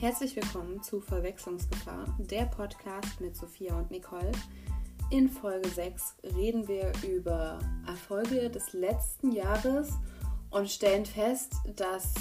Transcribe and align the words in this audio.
Herzlich 0.00 0.34
willkommen 0.34 0.82
zu 0.82 1.02
Verwechslungsgefahr, 1.02 2.06
der 2.16 2.46
Podcast 2.46 3.20
mit 3.20 3.36
Sophia 3.36 3.76
und 3.76 3.90
Nicole. 3.90 4.32
In 5.10 5.28
Folge 5.28 5.68
6 5.68 6.16
reden 6.34 6.66
wir 6.66 6.90
über 7.06 7.58
Erfolge 7.86 8.48
des 8.48 8.72
letzten 8.72 9.30
Jahres 9.30 9.90
und 10.48 10.70
stellen 10.70 11.04
fest, 11.04 11.52
dass 11.76 12.14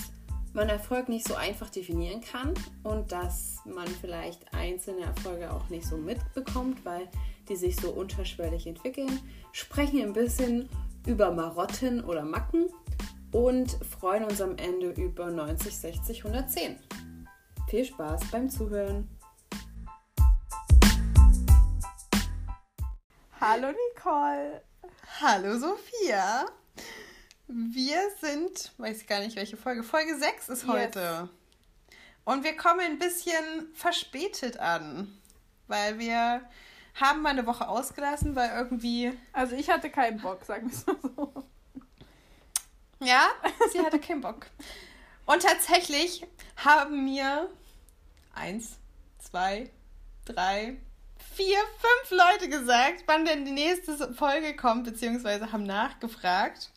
man 0.52 0.68
Erfolg 0.68 1.07
nicht 1.07 1.25
so 1.25 1.36
einfach 1.36 1.70
definieren 1.70 2.20
kann 2.20 2.54
und 2.84 3.13
dass 3.13 3.59
man 3.63 3.88
vielleicht 3.88 4.54
einzelne 4.54 5.04
Erfolge 5.05 5.50
auch 5.50 5.70
nicht 5.70 5.88
so 5.88 5.96
mitbekommt, 5.96 6.84
weil 6.84 7.07
die 7.48 7.55
sich 7.55 7.77
so 7.77 7.91
unterschwellig 7.91 8.68
entwickeln. 8.68 9.21
Sprechen 9.54 10.02
ein 10.02 10.11
bisschen 10.11 10.68
über 11.07 11.32
Marotten 11.32 12.04
oder 12.04 12.25
Macken 12.25 12.66
und 13.31 13.71
freuen 13.71 14.25
uns 14.25 14.41
am 14.41 14.57
Ende 14.57 14.89
über 14.89 15.31
90, 15.31 15.77
60, 15.77 16.25
110. 16.25 16.75
Viel 17.70 17.86
Spaß 17.86 18.32
beim 18.32 18.50
Zuhören. 18.50 19.08
Hallo 23.40 23.68
Nicole. 23.68 24.64
Hallo 25.22 25.55
Sophia. 25.55 26.48
Wir 27.48 28.00
sind, 28.22 28.73
weiß 28.80 29.02
ich 29.02 29.08
gar 29.08 29.20
nicht 29.20 29.36
welche 29.36 29.55
Folge, 29.55 29.84
Folge 29.84 30.18
6 30.18 30.50
ist 30.50 30.68
heute. 30.68 31.00
Yes. 31.00 31.95
Und 32.23 32.44
wir 32.44 32.58
kommen 32.58 32.80
ein 32.80 32.98
bisschen 32.98 33.70
verspätet 33.76 34.58
an, 34.58 35.16
weil 35.67 36.00
wir 36.00 36.42
haben 36.95 37.22
mal 37.22 37.30
eine 37.30 37.45
Woche 37.45 37.67
ausgelassen, 37.67 38.36
weil 38.36 38.50
irgendwie... 38.50 39.16
Also 39.31 39.56
ich 39.56 39.70
hatte 39.70 39.92
keinen 39.92 40.20
Bock, 40.20 40.44
sagen 40.44 40.72
wir 40.72 40.76
es 40.76 40.88
mal 40.88 40.98
so. 41.04 41.44
Ja, 43.00 43.28
sie 43.72 43.80
hatte 43.80 44.00
keinen 44.00 44.22
Bock. 44.22 44.48
Und 45.30 45.44
tatsächlich 45.44 46.25
haben 46.55 47.05
mir 47.05 47.52
eins, 48.33 48.80
zwei, 49.19 49.69
drei, 50.25 50.77
vier, 51.36 51.59
fünf 51.77 52.19
Leute 52.19 52.49
gesagt, 52.49 53.03
wann 53.05 53.25
denn 53.25 53.45
die 53.45 53.52
nächste 53.52 54.11
Folge 54.16 54.55
kommt, 54.55 54.86
beziehungsweise 54.86 55.52
haben 55.52 55.66
nachgefragt. 55.66 56.71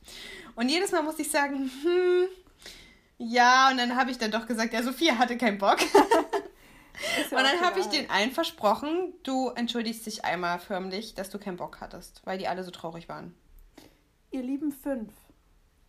Und 0.54 0.68
jedes 0.68 0.92
Mal 0.92 1.02
musste 1.02 1.22
ich 1.22 1.30
sagen, 1.30 1.70
hm, 1.82 2.28
ja, 3.16 3.70
und 3.70 3.78
dann 3.78 3.96
habe 3.96 4.10
ich 4.10 4.18
dann 4.18 4.30
doch 4.30 4.46
gesagt, 4.46 4.74
ja, 4.74 4.82
Sophia 4.82 5.16
hatte 5.16 5.38
keinen 5.38 5.56
Bock. 5.56 5.78
und 7.30 7.32
dann 7.32 7.62
habe 7.62 7.80
ich 7.80 7.86
den 7.86 8.10
allen 8.10 8.32
versprochen, 8.32 9.14
du 9.22 9.48
entschuldigst 9.48 10.04
dich 10.04 10.26
einmal 10.26 10.58
förmlich, 10.58 11.14
dass 11.14 11.30
du 11.30 11.38
keinen 11.38 11.56
Bock 11.56 11.80
hattest, 11.80 12.20
weil 12.26 12.36
die 12.36 12.48
alle 12.48 12.64
so 12.64 12.70
traurig 12.70 13.08
waren. 13.08 13.34
Ihr 14.30 14.42
lieben 14.42 14.72
fünf, 14.72 15.10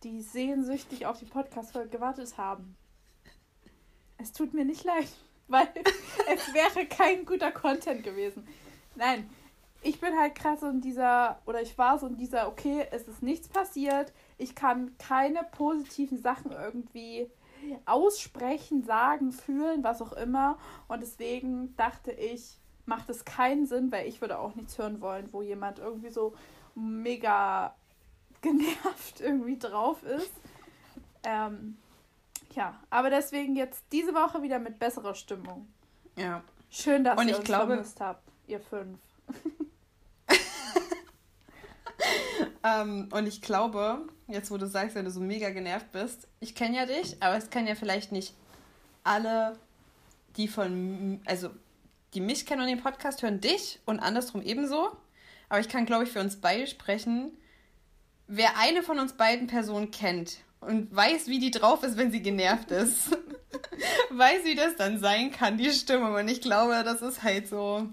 die 0.04 0.20
sehnsüchtig 0.20 1.06
auf 1.06 1.18
die 1.18 1.24
Podcast-Folge 1.24 1.88
gewartet 1.88 2.36
haben. 2.38 2.76
Es 4.18 4.32
tut 4.32 4.54
mir 4.54 4.64
nicht 4.64 4.84
leid 4.84 5.08
weil 5.48 5.68
es 6.32 6.54
wäre 6.54 6.86
kein 6.86 7.26
guter 7.26 7.52
Content 7.52 8.02
gewesen. 8.02 8.46
Nein, 8.94 9.28
ich 9.82 10.00
bin 10.00 10.18
halt 10.18 10.34
krass 10.34 10.62
in 10.62 10.80
dieser, 10.80 11.38
oder 11.44 11.60
ich 11.60 11.76
war 11.76 11.98
so 11.98 12.06
in 12.06 12.16
dieser, 12.16 12.48
okay, 12.48 12.86
es 12.90 13.06
ist 13.06 13.22
nichts 13.22 13.48
passiert, 13.48 14.12
ich 14.38 14.54
kann 14.54 14.96
keine 14.98 15.44
positiven 15.52 16.20
Sachen 16.20 16.52
irgendwie 16.52 17.30
aussprechen, 17.84 18.84
sagen, 18.84 19.32
fühlen, 19.32 19.84
was 19.84 20.00
auch 20.00 20.12
immer. 20.12 20.58
Und 20.88 21.02
deswegen 21.02 21.76
dachte 21.76 22.12
ich, 22.12 22.58
macht 22.86 23.08
es 23.10 23.24
keinen 23.24 23.66
Sinn, 23.66 23.92
weil 23.92 24.06
ich 24.06 24.20
würde 24.20 24.38
auch 24.38 24.54
nichts 24.54 24.78
hören 24.78 25.00
wollen, 25.00 25.32
wo 25.32 25.42
jemand 25.42 25.78
irgendwie 25.78 26.10
so 26.10 26.34
mega 26.74 27.74
genervt 28.44 29.20
irgendwie 29.20 29.58
drauf 29.58 30.02
ist. 30.04 30.30
Ähm, 31.24 31.76
ja, 32.54 32.78
aber 32.90 33.10
deswegen 33.10 33.56
jetzt 33.56 33.82
diese 33.90 34.14
Woche 34.14 34.42
wieder 34.42 34.60
mit 34.60 34.78
besserer 34.78 35.14
Stimmung. 35.14 35.66
Ja. 36.16 36.44
Schön, 36.70 37.02
dass 37.02 37.18
Und 37.18 37.28
ihr 37.28 37.36
uns 37.36 37.44
glaube, 37.44 37.74
vermisst 37.74 38.00
habt, 38.00 38.22
ihr 38.46 38.60
fünf. 38.60 38.98
ähm, 42.64 43.08
und 43.10 43.26
ich 43.26 43.42
glaube, 43.42 44.06
jetzt 44.28 44.50
wo 44.50 44.58
du 44.58 44.66
sagst, 44.66 44.94
wenn 44.94 45.04
du 45.04 45.10
so 45.10 45.20
mega 45.20 45.50
genervt 45.50 45.90
bist, 45.92 46.28
ich 46.40 46.54
kenne 46.54 46.76
ja 46.76 46.86
dich, 46.86 47.22
aber 47.22 47.36
es 47.36 47.50
kennen 47.50 47.66
ja 47.66 47.74
vielleicht 47.74 48.12
nicht 48.12 48.34
alle, 49.02 49.58
die 50.36 50.48
von, 50.48 51.20
also 51.26 51.50
die 52.12 52.20
mich 52.20 52.46
kennen 52.46 52.62
und 52.62 52.68
den 52.68 52.82
Podcast 52.82 53.22
hören 53.22 53.40
dich 53.40 53.80
und 53.84 54.00
andersrum 54.00 54.42
ebenso. 54.42 54.96
Aber 55.48 55.60
ich 55.60 55.68
kann, 55.68 55.86
glaube 55.86 56.04
ich, 56.04 56.10
für 56.10 56.20
uns 56.20 56.36
beide 56.40 56.66
sprechen. 56.66 57.36
Wer 58.26 58.58
eine 58.58 58.82
von 58.82 58.98
uns 58.98 59.12
beiden 59.12 59.46
Personen 59.46 59.90
kennt, 59.90 60.38
und 60.66 60.94
weiß, 60.94 61.28
wie 61.28 61.38
die 61.38 61.50
drauf 61.50 61.82
ist, 61.82 61.96
wenn 61.96 62.10
sie 62.10 62.22
genervt 62.22 62.70
ist. 62.70 63.10
weiß, 64.10 64.44
wie 64.44 64.54
das 64.54 64.76
dann 64.76 64.98
sein 64.98 65.30
kann, 65.30 65.58
die 65.58 65.70
Stimmung. 65.70 66.14
Und 66.14 66.28
ich 66.28 66.40
glaube, 66.40 66.82
das 66.84 67.02
ist 67.02 67.22
halt 67.22 67.48
so. 67.48 67.88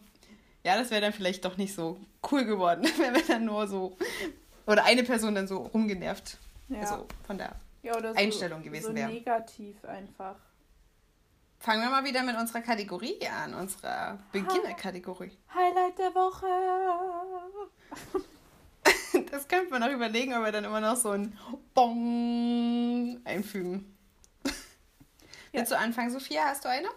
Ja, 0.63 0.77
das 0.77 0.91
wäre 0.91 1.01
dann 1.01 1.13
vielleicht 1.13 1.43
doch 1.45 1.57
nicht 1.57 1.73
so 1.73 1.99
cool 2.31 2.45
geworden, 2.45 2.87
wenn 2.97 3.13
wir 3.13 3.23
dann 3.25 3.45
nur 3.45 3.67
so. 3.67 3.97
Oder 4.67 4.85
eine 4.85 5.03
Person 5.03 5.35
dann 5.35 5.47
so 5.47 5.57
rumgenervt. 5.57 6.37
Ja. 6.69 6.79
Also 6.79 7.07
von 7.25 7.37
der 7.37 7.55
ja, 7.83 7.99
so, 7.99 8.13
Einstellung 8.15 8.63
gewesen 8.63 8.87
so 8.87 8.95
wäre. 8.95 9.09
negativ 9.09 9.83
einfach. 9.85 10.35
Fangen 11.59 11.81
wir 11.81 11.89
mal 11.89 12.03
wieder 12.03 12.23
mit 12.23 12.35
unserer 12.37 12.61
Kategorie 12.61 13.19
an, 13.27 13.53
unserer 13.53 14.17
Beginner-Kategorie. 14.31 15.37
Highlight 15.53 15.97
der 15.99 16.15
Woche. 16.15 16.47
Das 19.31 19.47
könnte 19.47 19.71
man 19.71 19.81
auch 19.81 19.91
überlegen, 19.91 20.33
ob 20.33 20.43
wir 20.43 20.51
dann 20.51 20.65
immer 20.65 20.81
noch 20.81 20.97
so 20.97 21.11
ein 21.11 21.37
Bong 21.73 23.21
einfügen. 23.23 23.97
Ja. 24.43 24.51
Willst 25.59 25.71
du 25.71 25.77
anfangen, 25.77 26.11
Sophia? 26.11 26.43
Hast 26.45 26.65
du 26.65 26.69
eine? 26.69 26.89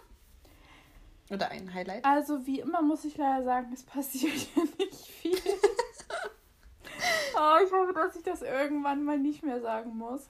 Oder 1.31 1.51
ein 1.51 1.73
Highlight? 1.73 2.05
Also, 2.05 2.45
wie 2.45 2.59
immer 2.59 2.83
muss 2.83 3.05
ich 3.05 3.17
leider 3.17 3.45
sagen, 3.45 3.73
es 3.73 3.85
passiert 3.85 4.33
hier 4.33 4.65
nicht 4.79 5.07
viel. 5.07 5.39
oh, 7.37 7.57
ich 7.65 7.73
hoffe, 7.73 7.93
dass 7.95 8.17
ich 8.17 8.25
das 8.25 8.43
irgendwann 8.43 9.05
mal 9.05 9.19
nicht 9.19 9.45
mehr 9.45 9.61
sagen 9.61 9.97
muss. 9.97 10.29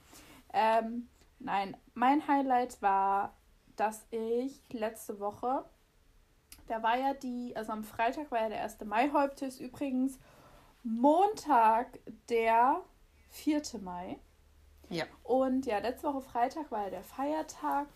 Ähm, 0.53 1.09
nein, 1.39 1.75
mein 1.95 2.29
Highlight 2.29 2.81
war, 2.83 3.35
dass 3.77 4.05
ich 4.11 4.61
letzte 4.71 5.21
Woche, 5.21 5.65
da 6.69 6.83
war 6.83 6.99
ja 6.99 7.15
die, 7.15 7.57
also 7.57 7.73
am 7.73 7.83
Freitag 7.83 8.31
war 8.31 8.43
ja 8.43 8.49
der 8.51 8.63
1. 8.63 8.85
Mai, 8.85 9.11
heute 9.13 9.47
ist 9.47 9.61
übrigens 9.61 10.19
Montag, 10.85 11.99
der 12.29 12.83
4. 13.31 13.63
Mai. 13.83 14.19
Ja. 14.91 15.05
Und 15.23 15.65
ja, 15.65 15.79
letzte 15.79 16.09
Woche 16.09 16.21
Freitag 16.21 16.71
war 16.71 16.85
ja 16.85 16.91
der 16.91 17.03
Feiertag. 17.03 17.89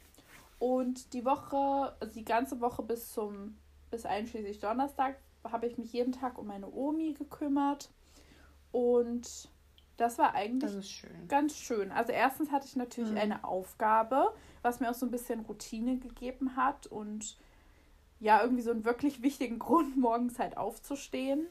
Und 0.58 1.12
die 1.12 1.24
Woche, 1.24 1.94
also 2.00 2.12
die 2.12 2.24
ganze 2.24 2.60
Woche 2.60 2.82
bis 2.82 3.12
zum, 3.12 3.58
bis 3.90 4.06
einschließlich 4.06 4.58
Donnerstag, 4.58 5.18
habe 5.44 5.66
ich 5.66 5.76
mich 5.76 5.92
jeden 5.92 6.12
Tag 6.12 6.38
um 6.38 6.46
meine 6.46 6.68
Omi 6.72 7.12
gekümmert. 7.12 7.90
Und 8.72 9.50
das 9.98 10.18
war 10.18 10.34
eigentlich 10.34 10.74
das 10.74 10.90
schön. 10.90 11.28
ganz 11.28 11.56
schön. 11.56 11.92
Also 11.92 12.12
erstens 12.12 12.50
hatte 12.50 12.66
ich 12.66 12.76
natürlich 12.76 13.12
mhm. 13.12 13.18
eine 13.18 13.44
Aufgabe, 13.44 14.32
was 14.62 14.80
mir 14.80 14.90
auch 14.90 14.94
so 14.94 15.04
ein 15.04 15.10
bisschen 15.10 15.40
Routine 15.40 15.98
gegeben 15.98 16.56
hat 16.56 16.86
und 16.86 17.36
ja, 18.18 18.42
irgendwie 18.42 18.62
so 18.62 18.70
einen 18.70 18.86
wirklich 18.86 19.20
wichtigen 19.20 19.58
Grund, 19.60 19.98
morgens 19.98 20.38
halt 20.38 20.56
aufzustehen 20.56 21.46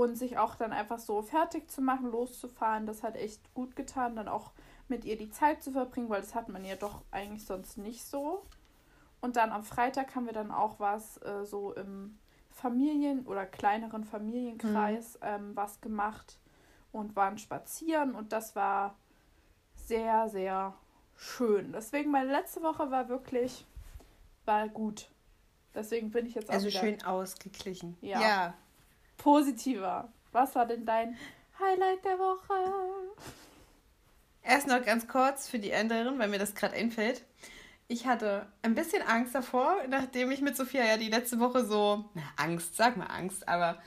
und 0.00 0.16
sich 0.16 0.38
auch 0.38 0.56
dann 0.56 0.72
einfach 0.72 0.98
so 0.98 1.22
fertig 1.22 1.70
zu 1.70 1.80
machen, 1.80 2.10
loszufahren, 2.10 2.84
das 2.84 3.04
hat 3.04 3.14
echt 3.14 3.54
gut 3.54 3.76
getan, 3.76 4.16
dann 4.16 4.26
auch 4.26 4.50
mit 4.88 5.04
ihr 5.04 5.16
die 5.16 5.30
Zeit 5.30 5.62
zu 5.62 5.70
verbringen, 5.70 6.10
weil 6.10 6.20
das 6.20 6.34
hat 6.34 6.48
man 6.48 6.64
ja 6.64 6.74
doch 6.74 7.02
eigentlich 7.12 7.46
sonst 7.46 7.78
nicht 7.78 8.04
so. 8.04 8.44
Und 9.20 9.36
dann 9.36 9.52
am 9.52 9.62
Freitag 9.62 10.16
haben 10.16 10.26
wir 10.26 10.32
dann 10.32 10.50
auch 10.50 10.80
was 10.80 11.18
äh, 11.22 11.44
so 11.44 11.72
im 11.74 12.18
Familien- 12.50 13.24
oder 13.26 13.46
kleineren 13.46 14.04
Familienkreis 14.04 15.14
mhm. 15.14 15.20
ähm, 15.22 15.50
was 15.54 15.80
gemacht 15.80 16.38
und 16.90 17.14
waren 17.14 17.38
spazieren 17.38 18.16
und 18.16 18.32
das 18.32 18.56
war 18.56 18.96
sehr, 19.76 20.28
sehr 20.28 20.74
schön. 21.16 21.72
Deswegen 21.72 22.10
meine 22.10 22.32
letzte 22.32 22.62
Woche 22.62 22.90
war 22.90 23.08
wirklich, 23.08 23.64
war 24.44 24.68
gut. 24.68 25.08
Deswegen 25.72 26.10
bin 26.10 26.26
ich 26.26 26.34
jetzt 26.34 26.50
auch 26.50 26.54
Also 26.54 26.70
schön 26.70 27.02
ausgeglichen. 27.04 27.96
Ja. 28.00 28.20
ja 28.20 28.54
positiver. 29.24 30.12
Was 30.32 30.54
war 30.54 30.66
denn 30.66 30.84
dein 30.84 31.16
Highlight 31.58 32.04
der 32.04 32.18
Woche? 32.18 32.54
Erst 34.42 34.68
noch 34.68 34.84
ganz 34.84 35.08
kurz 35.08 35.48
für 35.48 35.58
die 35.58 35.72
anderen, 35.74 36.18
weil 36.18 36.28
mir 36.28 36.38
das 36.38 36.54
gerade 36.54 36.74
einfällt. 36.74 37.24
Ich 37.88 38.06
hatte 38.06 38.46
ein 38.60 38.74
bisschen 38.74 39.00
Angst 39.00 39.34
davor, 39.34 39.76
nachdem 39.88 40.30
ich 40.30 40.42
mit 40.42 40.58
Sophia 40.58 40.84
ja 40.84 40.98
die 40.98 41.08
letzte 41.08 41.40
Woche 41.40 41.64
so, 41.64 42.04
na, 42.12 42.22
Angst, 42.36 42.76
sag 42.76 42.98
mal 42.98 43.06
Angst, 43.06 43.48
aber 43.48 43.78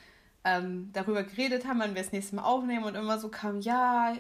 ähm, 0.43 0.89
darüber 0.91 1.21
geredet 1.21 1.67
haben, 1.67 1.79
wann 1.79 1.93
wir 1.93 2.01
das 2.01 2.11
nächste 2.11 2.35
Mal 2.35 2.43
aufnehmen 2.43 2.85
und 2.85 2.95
immer 2.95 3.19
so 3.19 3.29
kam, 3.29 3.61
ja, 3.61 4.15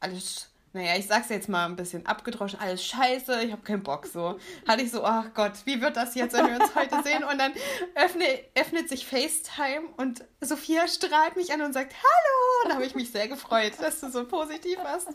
alles 0.00 0.50
naja, 0.72 0.96
ich 0.96 1.06
sag's 1.06 1.28
jetzt 1.28 1.48
mal 1.48 1.64
ein 1.66 1.76
bisschen 1.76 2.06
abgedroschen, 2.06 2.60
alles 2.60 2.84
scheiße, 2.84 3.42
ich 3.42 3.52
habe 3.52 3.62
keinen 3.62 3.82
Bock 3.82 4.06
so. 4.06 4.38
Hatte 4.66 4.82
ich 4.82 4.90
so, 4.90 5.02
ach 5.02 5.26
oh 5.28 5.30
Gott, 5.34 5.52
wie 5.64 5.80
wird 5.80 5.96
das 5.96 6.14
jetzt, 6.14 6.34
wenn 6.34 6.46
wir 6.46 6.60
uns 6.60 6.74
heute 6.74 7.02
sehen? 7.04 7.24
Und 7.24 7.38
dann 7.38 7.52
öffne, 7.94 8.24
öffnet 8.54 8.88
sich 8.88 9.06
FaceTime 9.06 9.88
und 9.96 10.24
Sophia 10.40 10.86
strahlt 10.86 11.36
mich 11.36 11.52
an 11.52 11.62
und 11.62 11.72
sagt, 11.72 11.94
hallo! 11.94 12.62
Und 12.62 12.70
da 12.70 12.74
habe 12.74 12.86
ich 12.86 12.94
mich 12.94 13.10
sehr 13.10 13.28
gefreut, 13.28 13.72
dass 13.80 14.00
du 14.00 14.10
so 14.10 14.24
positiv 14.24 14.78
warst. 14.78 15.08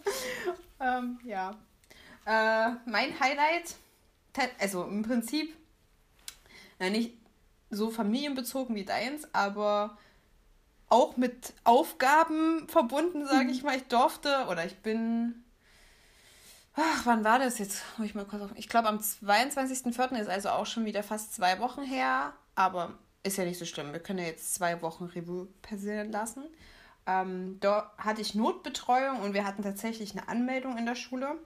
Ähm, 0.79 1.19
ja. 1.23 1.51
Äh, 2.25 2.71
mein 2.85 3.19
Highlight 3.19 3.75
also 4.59 4.83
im 4.83 5.03
Prinzip 5.03 5.55
na, 6.79 6.89
nicht 6.89 7.13
so 7.69 7.89
familienbezogen 7.89 8.75
wie 8.75 8.85
deins, 8.85 9.27
aber 9.33 9.97
auch 10.89 11.17
mit 11.17 11.53
Aufgaben 11.63 12.67
verbunden, 12.67 13.25
sage 13.25 13.49
ich 13.49 13.63
mal. 13.63 13.75
Ich 13.75 13.87
durfte 13.87 14.45
oder 14.49 14.65
ich 14.65 14.77
bin. 14.77 15.42
Ach, 16.75 17.05
wann 17.05 17.23
war 17.23 17.37
das 17.39 17.59
jetzt? 17.59 17.83
Ich, 18.03 18.15
mal 18.15 18.25
kurz 18.25 18.41
auf, 18.41 18.51
ich 18.55 18.67
glaube, 18.67 18.87
am 18.87 18.97
22.04. 18.97 20.19
ist 20.19 20.29
also 20.29 20.49
auch 20.49 20.65
schon 20.65 20.85
wieder 20.85 21.03
fast 21.03 21.35
zwei 21.35 21.59
Wochen 21.59 21.83
her. 21.83 22.33
Aber 22.55 22.97
ist 23.21 23.37
ja 23.37 23.45
nicht 23.45 23.59
so 23.59 23.65
schlimm. 23.65 23.93
Wir 23.93 23.99
können 23.99 24.19
ja 24.19 24.25
jetzt 24.25 24.55
zwei 24.55 24.81
Wochen 24.81 25.05
Revue 25.05 25.47
passieren 25.61 26.11
lassen. 26.11 26.43
Ähm, 27.05 27.57
da 27.59 27.91
hatte 27.97 28.21
ich 28.21 28.33
Notbetreuung 28.33 29.21
und 29.21 29.33
wir 29.33 29.45
hatten 29.45 29.61
tatsächlich 29.61 30.13
eine 30.13 30.27
Anmeldung 30.27 30.77
in 30.77 30.85
der 30.85 30.95
Schule. 30.95 31.37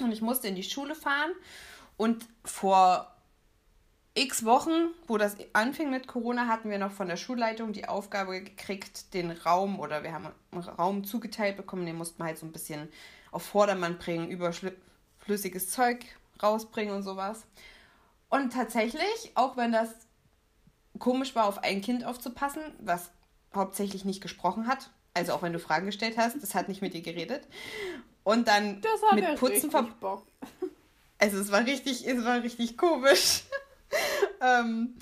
Und 0.00 0.12
ich 0.12 0.22
musste 0.22 0.48
in 0.48 0.54
die 0.54 0.62
Schule 0.62 0.94
fahren. 0.94 1.32
Und 1.96 2.26
vor 2.44 3.12
x 4.14 4.44
Wochen, 4.46 4.88
wo 5.06 5.18
das 5.18 5.36
anfing 5.52 5.90
mit 5.90 6.06
Corona, 6.06 6.46
hatten 6.46 6.70
wir 6.70 6.78
noch 6.78 6.92
von 6.92 7.08
der 7.08 7.16
Schulleitung 7.16 7.74
die 7.74 7.86
Aufgabe 7.86 8.42
gekriegt, 8.42 9.12
den 9.12 9.30
Raum 9.30 9.78
oder 9.78 10.02
wir 10.02 10.12
haben 10.12 10.28
einen 10.50 10.62
Raum 10.62 11.04
zugeteilt 11.04 11.58
bekommen, 11.58 11.84
den 11.84 11.96
mussten 11.96 12.18
wir 12.18 12.24
halt 12.24 12.38
so 12.38 12.46
ein 12.46 12.52
bisschen 12.52 12.88
auf 13.30 13.42
Vordermann 13.42 13.98
bringen, 13.98 14.30
überflüssiges 14.30 15.70
Zeug 15.70 16.04
rausbringen 16.42 16.94
und 16.94 17.02
sowas. 17.02 17.46
Und 18.28 18.52
tatsächlich, 18.52 19.32
auch 19.34 19.56
wenn 19.56 19.72
das 19.72 19.88
komisch 20.98 21.34
war, 21.34 21.46
auf 21.46 21.62
ein 21.62 21.80
Kind 21.80 22.04
aufzupassen, 22.04 22.62
was 22.80 23.10
hauptsächlich 23.54 24.04
nicht 24.04 24.20
gesprochen 24.20 24.66
hat, 24.66 24.90
also 25.14 25.32
auch 25.32 25.42
wenn 25.42 25.52
du 25.52 25.58
Fragen 25.58 25.86
gestellt 25.86 26.18
hast, 26.18 26.42
das 26.42 26.54
hat 26.54 26.68
nicht 26.68 26.82
mit 26.82 26.94
dir 26.94 27.02
geredet. 27.02 27.46
Und 28.22 28.48
dann 28.48 28.82
mit 29.14 29.36
Putzen 29.36 29.70
ver 29.70 29.88
Also 31.18 31.38
es 31.38 31.50
war 31.50 31.64
richtig, 31.64 32.06
es 32.06 32.24
war 32.24 32.42
richtig 32.42 32.76
komisch. 32.76 33.44
ähm, 34.42 34.96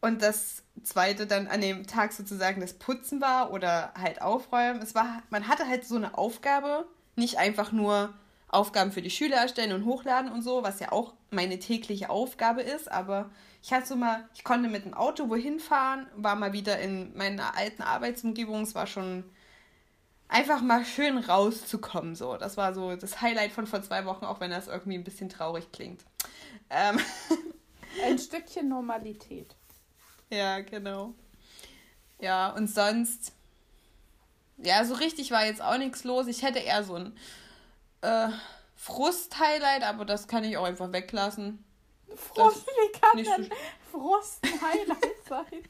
und 0.00 0.20
das 0.20 0.64
zweite 0.82 1.26
dann 1.26 1.46
an 1.46 1.60
dem 1.60 1.86
Tag 1.86 2.12
sozusagen 2.12 2.60
das 2.60 2.74
Putzen 2.74 3.20
war 3.20 3.52
oder 3.52 3.94
halt 3.94 4.20
aufräumen. 4.20 4.82
Es 4.82 4.94
war, 4.94 5.22
man 5.30 5.48
hatte 5.48 5.66
halt 5.66 5.86
so 5.86 5.96
eine 5.96 6.18
Aufgabe, 6.18 6.86
nicht 7.16 7.38
einfach 7.38 7.72
nur 7.72 8.12
Aufgaben 8.48 8.92
für 8.92 9.02
die 9.02 9.10
Schüler 9.10 9.36
erstellen 9.36 9.72
und 9.72 9.84
hochladen 9.84 10.30
und 10.30 10.42
so, 10.42 10.62
was 10.62 10.80
ja 10.80 10.92
auch 10.92 11.14
meine 11.30 11.58
tägliche 11.58 12.10
Aufgabe 12.10 12.62
ist, 12.62 12.90
aber 12.90 13.30
ich 13.62 13.72
hatte 13.72 13.86
so 13.86 13.96
mal, 13.96 14.28
ich 14.34 14.44
konnte 14.44 14.68
mit 14.68 14.84
dem 14.84 14.94
Auto 14.94 15.28
wohin 15.30 15.58
fahren, 15.58 16.06
war 16.16 16.36
mal 16.36 16.52
wieder 16.52 16.78
in 16.78 17.16
meiner 17.16 17.56
alten 17.56 17.82
Arbeitsumgebung, 17.82 18.62
es 18.62 18.74
war 18.74 18.86
schon 18.86 19.24
einfach 20.28 20.60
mal 20.60 20.84
schön 20.84 21.18
rauszukommen, 21.18 22.14
so. 22.14 22.36
Das 22.36 22.56
war 22.56 22.74
so 22.74 22.96
das 22.96 23.20
Highlight 23.20 23.52
von 23.52 23.66
vor 23.66 23.82
zwei 23.82 24.04
Wochen, 24.04 24.24
auch 24.24 24.40
wenn 24.40 24.50
das 24.50 24.66
irgendwie 24.66 24.98
ein 24.98 25.04
bisschen 25.04 25.28
traurig 25.28 25.70
klingt. 25.72 26.04
Ähm, 26.70 26.98
Ein 28.04 28.18
Stückchen 28.18 28.68
Normalität. 28.68 29.54
Ja, 30.30 30.60
genau. 30.60 31.14
Ja, 32.20 32.50
und 32.50 32.68
sonst. 32.68 33.32
Ja, 34.64 34.84
so 34.84 34.94
richtig 34.94 35.30
war 35.30 35.44
jetzt 35.44 35.60
auch 35.60 35.76
nichts 35.76 36.04
los. 36.04 36.26
Ich 36.28 36.42
hätte 36.42 36.60
eher 36.60 36.84
so 36.84 36.94
ein 36.94 37.16
äh, 38.02 38.28
Frust-Highlight, 38.76 39.82
aber 39.82 40.04
das 40.04 40.28
kann 40.28 40.44
ich 40.44 40.56
auch 40.56 40.64
einfach 40.64 40.92
weglassen. 40.92 41.64
Frust, 42.14 42.66
wie 42.66 42.98
kann 42.98 43.24
denn 43.24 43.50
so 43.92 43.98
Frust 43.98 44.44
ein 44.44 44.60
Highlight 44.60 45.16
sein? 45.28 45.68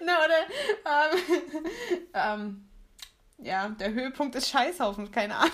Na, 0.00 0.18
oder? 0.24 1.14
Ähm, 1.14 2.06
ähm, 2.14 2.68
ja, 3.38 3.68
der 3.68 3.92
Höhepunkt 3.92 4.34
ist 4.36 4.48
Scheißhaufen, 4.48 5.10
keine 5.10 5.36
Ahnung. 5.36 5.52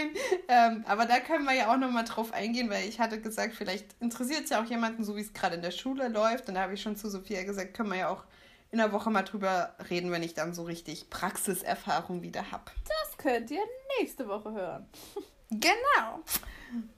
Nein, 0.00 0.14
ähm, 0.48 0.84
aber 0.86 1.06
da 1.06 1.20
können 1.20 1.44
wir 1.44 1.54
ja 1.54 1.72
auch 1.72 1.76
nochmal 1.78 2.04
drauf 2.04 2.32
eingehen, 2.32 2.70
weil 2.70 2.88
ich 2.88 3.00
hatte 3.00 3.20
gesagt, 3.20 3.54
vielleicht 3.54 3.94
interessiert 4.00 4.44
es 4.44 4.50
ja 4.50 4.62
auch 4.62 4.66
jemanden, 4.66 5.04
so 5.04 5.16
wie 5.16 5.20
es 5.20 5.32
gerade 5.32 5.56
in 5.56 5.62
der 5.62 5.70
Schule 5.70 6.08
läuft. 6.08 6.48
Und 6.48 6.54
da 6.54 6.62
habe 6.62 6.74
ich 6.74 6.82
schon 6.82 6.96
zu 6.96 7.08
Sophia 7.08 7.42
gesagt, 7.44 7.74
können 7.74 7.90
wir 7.90 7.98
ja 7.98 8.08
auch 8.08 8.24
in 8.70 8.78
der 8.78 8.92
Woche 8.92 9.10
mal 9.10 9.22
drüber 9.22 9.74
reden, 9.90 10.12
wenn 10.12 10.22
ich 10.22 10.34
dann 10.34 10.54
so 10.54 10.62
richtig 10.62 11.10
Praxiserfahrung 11.10 12.22
wieder 12.22 12.50
habe. 12.52 12.70
Das 12.86 13.18
könnt 13.18 13.50
ihr 13.50 13.62
nächste 13.98 14.28
Woche 14.28 14.52
hören. 14.52 14.86
Genau. 15.52 16.22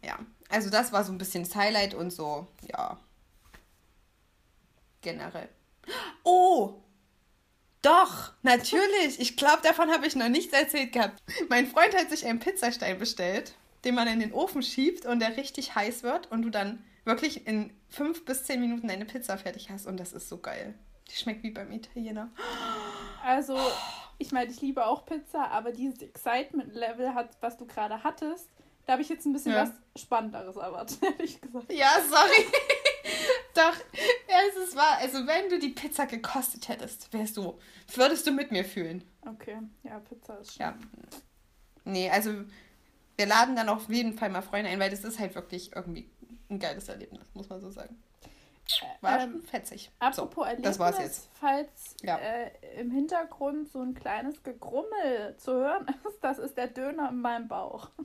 Ja, 0.05 0.19
also 0.50 0.69
das 0.69 0.93
war 0.93 1.05
so 1.05 1.10
ein 1.10 1.16
bisschen 1.16 1.43
das 1.43 1.55
Highlight 1.55 1.94
und 1.94 2.10
so, 2.10 2.46
ja. 2.70 2.98
Generell. 5.00 5.48
Oh, 6.22 6.81
doch, 7.82 8.32
natürlich. 8.43 9.19
Ich 9.19 9.37
glaube, 9.37 9.61
davon 9.62 9.90
habe 9.90 10.06
ich 10.06 10.14
noch 10.14 10.29
nichts 10.29 10.52
erzählt 10.52 10.93
gehabt. 10.93 11.20
Mein 11.49 11.67
Freund 11.67 11.96
hat 11.96 12.11
sich 12.11 12.25
einen 12.25 12.38
Pizzastein 12.38 12.99
bestellt, 12.99 13.55
den 13.84 13.96
man 13.96 14.06
in 14.06 14.20
den 14.20 14.32
Ofen 14.32 14.62
schiebt 14.62 15.05
und 15.05 15.20
der 15.20 15.37
richtig 15.37 15.75
heiß 15.75 16.05
wird 16.05 16.31
und 16.31 16.43
du 16.43 16.50
dann 16.50 16.84
wirklich 17.05 17.46
in 17.46 17.73
fünf 17.88 18.25
bis 18.25 18.44
zehn 18.44 18.61
Minuten 18.61 18.87
deine 18.87 19.05
Pizza 19.05 19.37
fertig 19.37 19.69
hast. 19.70 19.87
Und 19.87 19.99
das 19.99 20.12
ist 20.12 20.29
so 20.29 20.38
geil. 20.38 20.75
Die 21.11 21.17
schmeckt 21.17 21.43
wie 21.43 21.50
beim 21.50 21.73
Italiener. 21.73 22.31
Also, 23.25 23.58
ich 24.19 24.32
meine, 24.32 24.50
ich 24.50 24.61
liebe 24.61 24.87
auch 24.87 25.05
Pizza, 25.05 25.50
aber 25.50 25.73
dieses 25.73 26.00
Excitement-Level, 26.00 27.14
hat, 27.14 27.37
was 27.40 27.56
du 27.56 27.67
gerade 27.67 28.02
hattest, 28.05 28.49
da 28.87 28.93
habe 28.93 29.02
ich 29.02 29.08
jetzt 29.08 29.26
ein 29.26 29.32
bisschen 29.32 29.52
ja. 29.52 29.62
was 29.62 30.00
Spannenderes 30.00 30.56
erwartet, 30.56 30.99
ehrlich 31.19 31.40
gesagt. 31.40 31.73
Ja, 31.73 32.00
sorry. 32.08 32.46
Doch, 33.54 33.76
es 33.93 34.69
ist 34.69 34.76
wahr. 34.76 34.99
Also, 35.00 35.26
wenn 35.26 35.49
du 35.49 35.58
die 35.58 35.70
Pizza 35.70 36.06
gekostet 36.06 36.69
hättest, 36.69 37.12
wärst 37.12 37.37
du, 37.37 37.58
würdest 37.94 38.26
du 38.26 38.32
mit 38.32 38.50
mir 38.50 38.64
fühlen. 38.64 39.04
Okay, 39.26 39.58
ja, 39.82 39.99
Pizza 40.00 40.38
ist 40.38 40.54
schön. 40.54 40.60
Ja. 40.60 40.78
Nee, 41.84 42.10
also, 42.10 42.32
wir 43.16 43.26
laden 43.26 43.56
dann 43.56 43.69
auf 43.69 43.88
jeden 43.88 44.14
Fall 44.14 44.31
mal 44.31 44.43
Freunde 44.43 44.70
ein, 44.70 44.81
weil 44.81 44.90
das 44.90 45.04
ist 45.04 45.19
halt 45.19 45.34
wirklich 45.34 45.75
irgendwie 45.75 46.10
ein 46.49 46.58
geiles 46.58 46.88
Erlebnis, 46.88 47.26
muss 47.34 47.49
man 47.49 47.60
so 47.60 47.70
sagen. 47.70 48.02
War 49.00 49.20
ähm, 49.20 49.32
schon 49.32 49.43
fetzig. 49.43 49.90
Apropos 49.98 50.34
so, 50.37 50.43
Erlebnis, 50.44 50.70
das 50.70 50.78
war's 50.78 50.98
jetzt. 50.98 51.28
falls 51.34 51.96
ja. 52.02 52.16
äh, 52.16 52.50
im 52.78 52.90
Hintergrund 52.90 53.70
so 53.70 53.81
ein 53.81 53.94
kleines 53.94 54.43
Gegrummel 54.43 55.37
zu 55.37 55.52
hören 55.52 55.87
ist, 56.08 56.22
das 56.22 56.38
ist 56.38 56.56
der 56.56 56.69
Döner 56.69 57.10
in 57.10 57.20
meinem 57.20 57.48
Bauch. 57.48 57.90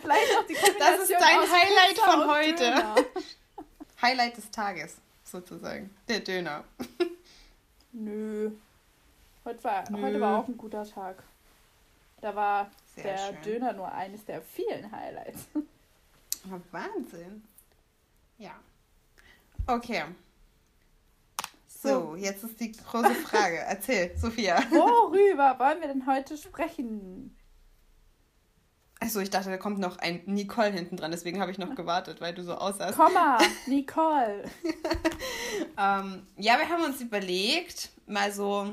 Vielleicht 0.00 0.36
auch 0.38 0.46
die 0.46 0.54
Kombination 0.54 0.78
Das 0.78 1.00
ist 1.00 1.12
dein 1.12 1.40
Highlight 1.40 1.94
Pizza 1.94 2.10
von 2.10 2.30
heute. 2.30 3.24
Highlight 4.02 4.36
des 4.36 4.50
Tages, 4.50 4.96
sozusagen. 5.24 5.90
Der 6.08 6.20
Döner. 6.20 6.64
Nö. 7.92 8.50
Heute 9.44 9.64
war, 9.64 9.90
Nö. 9.90 10.02
heute 10.02 10.20
war 10.20 10.40
auch 10.40 10.48
ein 10.48 10.56
guter 10.56 10.84
Tag. 10.84 11.22
Da 12.20 12.34
war 12.34 12.70
Sehr 12.94 13.04
der 13.04 13.18
schön. 13.18 13.42
Döner 13.42 13.72
nur 13.72 13.92
eines 13.92 14.24
der 14.24 14.42
vielen 14.42 14.90
Highlights. 14.90 15.46
Wahnsinn. 16.72 17.42
Ja. 18.38 18.52
Okay. 19.66 20.02
So, 21.68 22.14
jetzt 22.16 22.44
ist 22.44 22.60
die 22.60 22.72
große 22.72 23.14
Frage. 23.14 23.58
Erzähl, 23.58 24.16
Sophia. 24.16 24.56
Worüber 24.70 25.58
wollen 25.58 25.80
wir 25.80 25.88
denn 25.88 26.06
heute 26.06 26.36
sprechen? 26.36 27.36
Achso, 29.02 29.18
ich 29.18 29.30
dachte, 29.30 29.50
da 29.50 29.56
kommt 29.56 29.80
noch 29.80 29.98
ein 29.98 30.22
Nicole 30.26 30.70
hinten 30.70 30.96
dran, 30.96 31.10
deswegen 31.10 31.40
habe 31.40 31.50
ich 31.50 31.58
noch 31.58 31.74
gewartet, 31.74 32.20
weil 32.20 32.34
du 32.34 32.44
so 32.44 32.54
aussahst. 32.54 32.96
Komma, 32.96 33.38
Nicole. 33.66 34.44
ähm, 35.76 36.26
ja, 36.36 36.58
wir 36.58 36.68
haben 36.68 36.84
uns 36.84 37.00
überlegt, 37.00 37.90
mal 38.06 38.32
so 38.32 38.72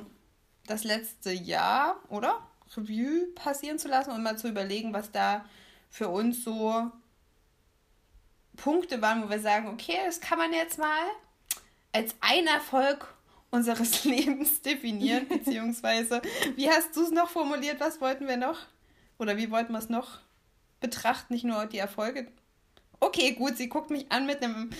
das 0.67 0.83
letzte 0.83 1.31
Jahr, 1.31 1.95
oder? 2.09 2.39
Review 2.77 3.25
passieren 3.33 3.79
zu 3.79 3.87
lassen 3.87 4.11
und 4.11 4.21
mal 4.21 4.37
zu 4.37 4.47
überlegen, 4.47 4.93
was 4.93 5.11
da 5.11 5.43
für 5.89 6.09
uns 6.09 6.43
so 6.43 6.91
Punkte 8.55 9.01
waren, 9.01 9.23
wo 9.23 9.29
wir 9.29 9.39
sagen, 9.39 9.67
okay, 9.67 9.97
das 10.05 10.21
kann 10.21 10.37
man 10.37 10.53
jetzt 10.53 10.77
mal 10.77 11.07
als 11.91 12.13
ein 12.19 12.45
Erfolg 12.45 13.15
unseres 13.49 14.03
Lebens 14.05 14.61
definieren, 14.61 15.27
beziehungsweise, 15.29 16.21
wie 16.55 16.69
hast 16.69 16.95
du 16.95 17.01
es 17.01 17.11
noch 17.11 17.29
formuliert, 17.29 17.79
was 17.79 17.99
wollten 17.99 18.27
wir 18.27 18.37
noch? 18.37 18.59
Oder 19.19 19.37
wie 19.37 19.51
wollten 19.51 19.73
wir 19.73 19.79
es 19.79 19.89
noch 19.89 20.19
betrachten? 20.79 21.33
Nicht 21.33 21.43
nur 21.43 21.65
die 21.65 21.77
Erfolge. 21.77 22.27
Okay, 23.01 23.33
gut, 23.33 23.55
sie 23.55 23.69
guckt 23.69 23.91
mich 23.91 24.11
an 24.11 24.25
mit 24.25 24.43
einem 24.43 24.71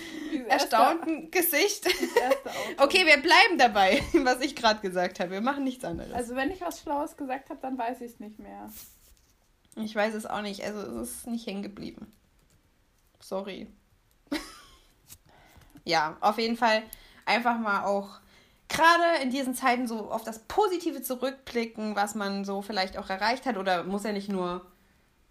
erstaunten 0.48 1.30
Gesicht. 1.30 1.86
okay, 2.78 3.06
wir 3.06 3.16
bleiben 3.22 3.56
dabei, 3.56 4.02
was 4.24 4.40
ich 4.40 4.56
gerade 4.56 4.80
gesagt 4.80 5.20
habe. 5.20 5.30
Wir 5.30 5.40
machen 5.40 5.64
nichts 5.64 5.84
anderes. 5.84 6.12
Also 6.12 6.36
wenn 6.36 6.50
ich 6.50 6.60
was 6.60 6.80
Schlaues 6.80 7.16
gesagt 7.16 7.48
habe, 7.48 7.60
dann 7.62 7.78
weiß 7.78 8.00
ich 8.02 8.12
es 8.12 8.20
nicht 8.20 8.38
mehr. 8.38 8.70
Ich 9.76 9.94
weiß 9.94 10.14
es 10.14 10.26
auch 10.26 10.42
nicht. 10.42 10.62
Also 10.64 11.00
es 11.00 11.10
ist 11.10 11.26
nicht 11.28 11.46
hängen 11.46 11.62
geblieben. 11.62 12.12
Sorry. 13.20 13.68
ja, 15.84 16.18
auf 16.20 16.38
jeden 16.38 16.56
Fall 16.56 16.82
einfach 17.24 17.58
mal 17.58 17.84
auch 17.84 18.20
gerade 18.70 19.22
in 19.22 19.30
diesen 19.30 19.54
Zeiten 19.54 19.86
so 19.86 20.10
auf 20.10 20.22
das 20.24 20.38
Positive 20.40 21.02
zurückblicken, 21.02 21.96
was 21.96 22.14
man 22.14 22.44
so 22.44 22.62
vielleicht 22.62 22.96
auch 22.96 23.10
erreicht 23.10 23.44
hat 23.44 23.58
oder 23.58 23.84
muss 23.84 24.04
ja 24.04 24.12
nicht 24.12 24.28
nur, 24.30 24.64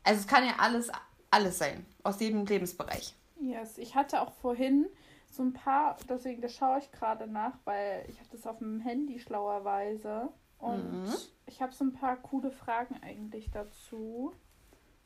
also 0.03 0.19
es 0.19 0.27
kann 0.27 0.45
ja 0.45 0.53
alles, 0.59 0.91
alles 1.31 1.57
sein, 1.57 1.85
aus 2.03 2.19
jedem 2.19 2.45
Lebensbereich. 2.45 3.15
Yes, 3.41 3.77
ich 3.77 3.95
hatte 3.95 4.21
auch 4.21 4.33
vorhin 4.33 4.87
so 5.31 5.43
ein 5.43 5.53
paar, 5.53 5.97
deswegen 6.09 6.41
das 6.41 6.53
schaue 6.53 6.79
ich 6.79 6.91
gerade 6.91 7.25
nach, 7.27 7.53
weil 7.63 8.05
ich 8.09 8.19
habe 8.19 8.29
das 8.31 8.45
auf 8.45 8.57
dem 8.59 8.79
Handy 8.81 9.19
schlauerweise. 9.19 10.29
Und 10.57 10.91
Mhm. 10.91 11.15
ich 11.45 11.61
habe 11.61 11.73
so 11.73 11.85
ein 11.85 11.93
paar 11.93 12.17
coole 12.17 12.51
Fragen 12.51 12.99
eigentlich 13.01 13.49
dazu. 13.51 14.33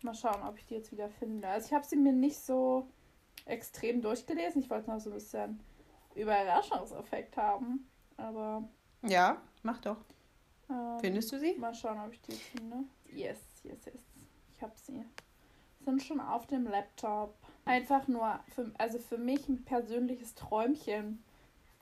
Mal 0.01 0.15
schauen, 0.15 0.41
ob 0.47 0.57
ich 0.57 0.65
die 0.65 0.73
jetzt 0.73 0.91
wieder 0.91 1.09
finde. 1.09 1.47
Also 1.47 1.67
ich 1.67 1.73
habe 1.73 1.85
sie 1.85 1.95
mir 1.95 2.11
nicht 2.11 2.39
so 2.39 2.87
extrem 3.45 4.01
durchgelesen. 4.01 4.61
Ich 4.63 4.69
wollte 4.69 4.89
noch 4.89 4.99
so 4.99 5.11
ein 5.11 5.13
bisschen 5.13 5.59
Überraschungseffekt 6.15 7.37
haben. 7.37 7.87
Aber 8.17 8.63
Ja, 9.03 9.41
mach 9.63 9.79
doch. 9.79 9.97
ähm, 10.69 10.97
Findest 10.99 11.31
du 11.31 11.39
sie? 11.39 11.55
mal 11.55 11.73
schauen, 11.73 11.99
ob 12.05 12.13
ich 12.13 12.21
die 12.21 12.31
finde. 12.33 12.77
Yes, 13.11 13.37
yes, 13.63 13.85
yes. 13.85 14.01
Ich 14.55 14.61
habe 14.61 14.73
sie. 14.75 15.03
Sind 15.85 16.01
schon 16.01 16.19
auf 16.21 16.47
dem 16.47 16.65
Laptop. 16.65 17.35
Einfach 17.65 18.07
nur, 18.07 18.39
für, 18.55 18.71
also 18.77 18.99
für 18.99 19.17
mich 19.17 19.47
ein 19.49 19.63
persönliches 19.65 20.35
Träumchen, 20.35 21.23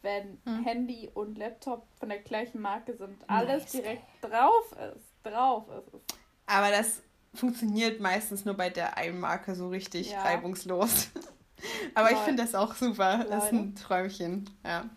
wenn 0.01 0.39
Hm. 0.45 0.63
Handy 0.63 1.09
und 1.13 1.37
Laptop 1.37 1.85
von 1.99 2.09
der 2.09 2.19
gleichen 2.19 2.61
Marke 2.61 2.95
sind. 2.95 3.17
Alles 3.27 3.63
Nice. 3.63 3.71
direkt 3.73 4.03
drauf 4.21 4.71
ist. 4.95 5.05
Drauf 5.23 5.67
ist 5.69 5.93
es. 5.93 6.01
Aber 6.47 6.71
das 6.71 7.03
funktioniert 7.35 7.99
meistens 8.01 8.43
nur 8.45 8.55
bei 8.55 8.69
der 8.71 8.97
einen 8.97 9.19
Marke 9.19 9.53
so 9.55 9.69
richtig 9.69 10.11
Ja. 10.11 10.23
reibungslos. 10.23 11.09
Aber 11.93 12.09
ich 12.09 12.15
Lol. 12.17 12.23
finde 12.25 12.43
das 12.43 12.55
auch 12.55 12.73
super. 12.73 13.23
Das 13.29 13.45
ist 13.45 13.51
ein 13.53 13.75
Träumchen. 13.75 14.49
Ja, 14.65 14.89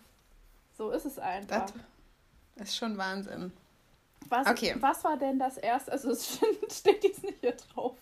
So 0.77 0.91
ist 0.91 1.05
es 1.05 1.19
einfach. 1.19 1.65
das 2.55 2.69
ist 2.69 2.75
schon 2.77 2.97
Wahnsinn. 2.97 3.51
Was, 4.27 4.47
Okay. 4.47 4.75
was 4.79 5.03
war 5.03 5.17
denn 5.17 5.37
das 5.39 5.57
erste? 5.57 5.91
Also 5.91 6.11
es 6.11 6.39
steht- 6.71 7.03
jetzt 7.03 7.23
nicht 7.23 7.39
hier 7.41 7.53
drauf, 7.55 7.95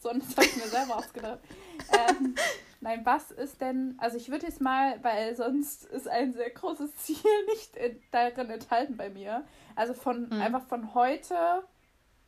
sondern 0.00 0.26
das 0.28 0.36
habe 0.36 0.46
ich 0.46 0.56
mir 0.56 0.68
selber 0.68 0.96
ausgedacht. 0.96 1.38
Ähm, 1.90 2.34
nein, 2.80 3.00
was 3.04 3.30
ist 3.32 3.60
denn, 3.60 3.96
also 3.98 4.16
ich 4.16 4.30
würde 4.30 4.46
jetzt 4.46 4.60
mal, 4.60 5.02
weil 5.02 5.34
sonst 5.34 5.84
ist 5.86 6.06
ein 6.06 6.32
sehr 6.32 6.50
großes 6.50 6.94
Ziel 6.96 7.16
nicht 7.48 7.76
in, 7.76 8.00
darin 8.12 8.50
enthalten 8.50 8.96
bei 8.96 9.08
mir. 9.10 9.44
Also 9.74 9.92
von 9.94 10.28
Mhm. 10.28 10.40
einfach 10.40 10.62
von 10.66 10.94
heute 10.94 11.64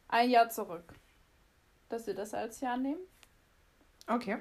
ein 0.09 0.31
Jahr 0.31 0.49
zurück. 0.51 0.95
Dass 1.89 2.07
wir 2.07 2.15
das 2.15 2.35
als 2.35 2.61
Jahr 2.61 2.77
nehmen. 2.79 3.01
Okay. 4.09 4.39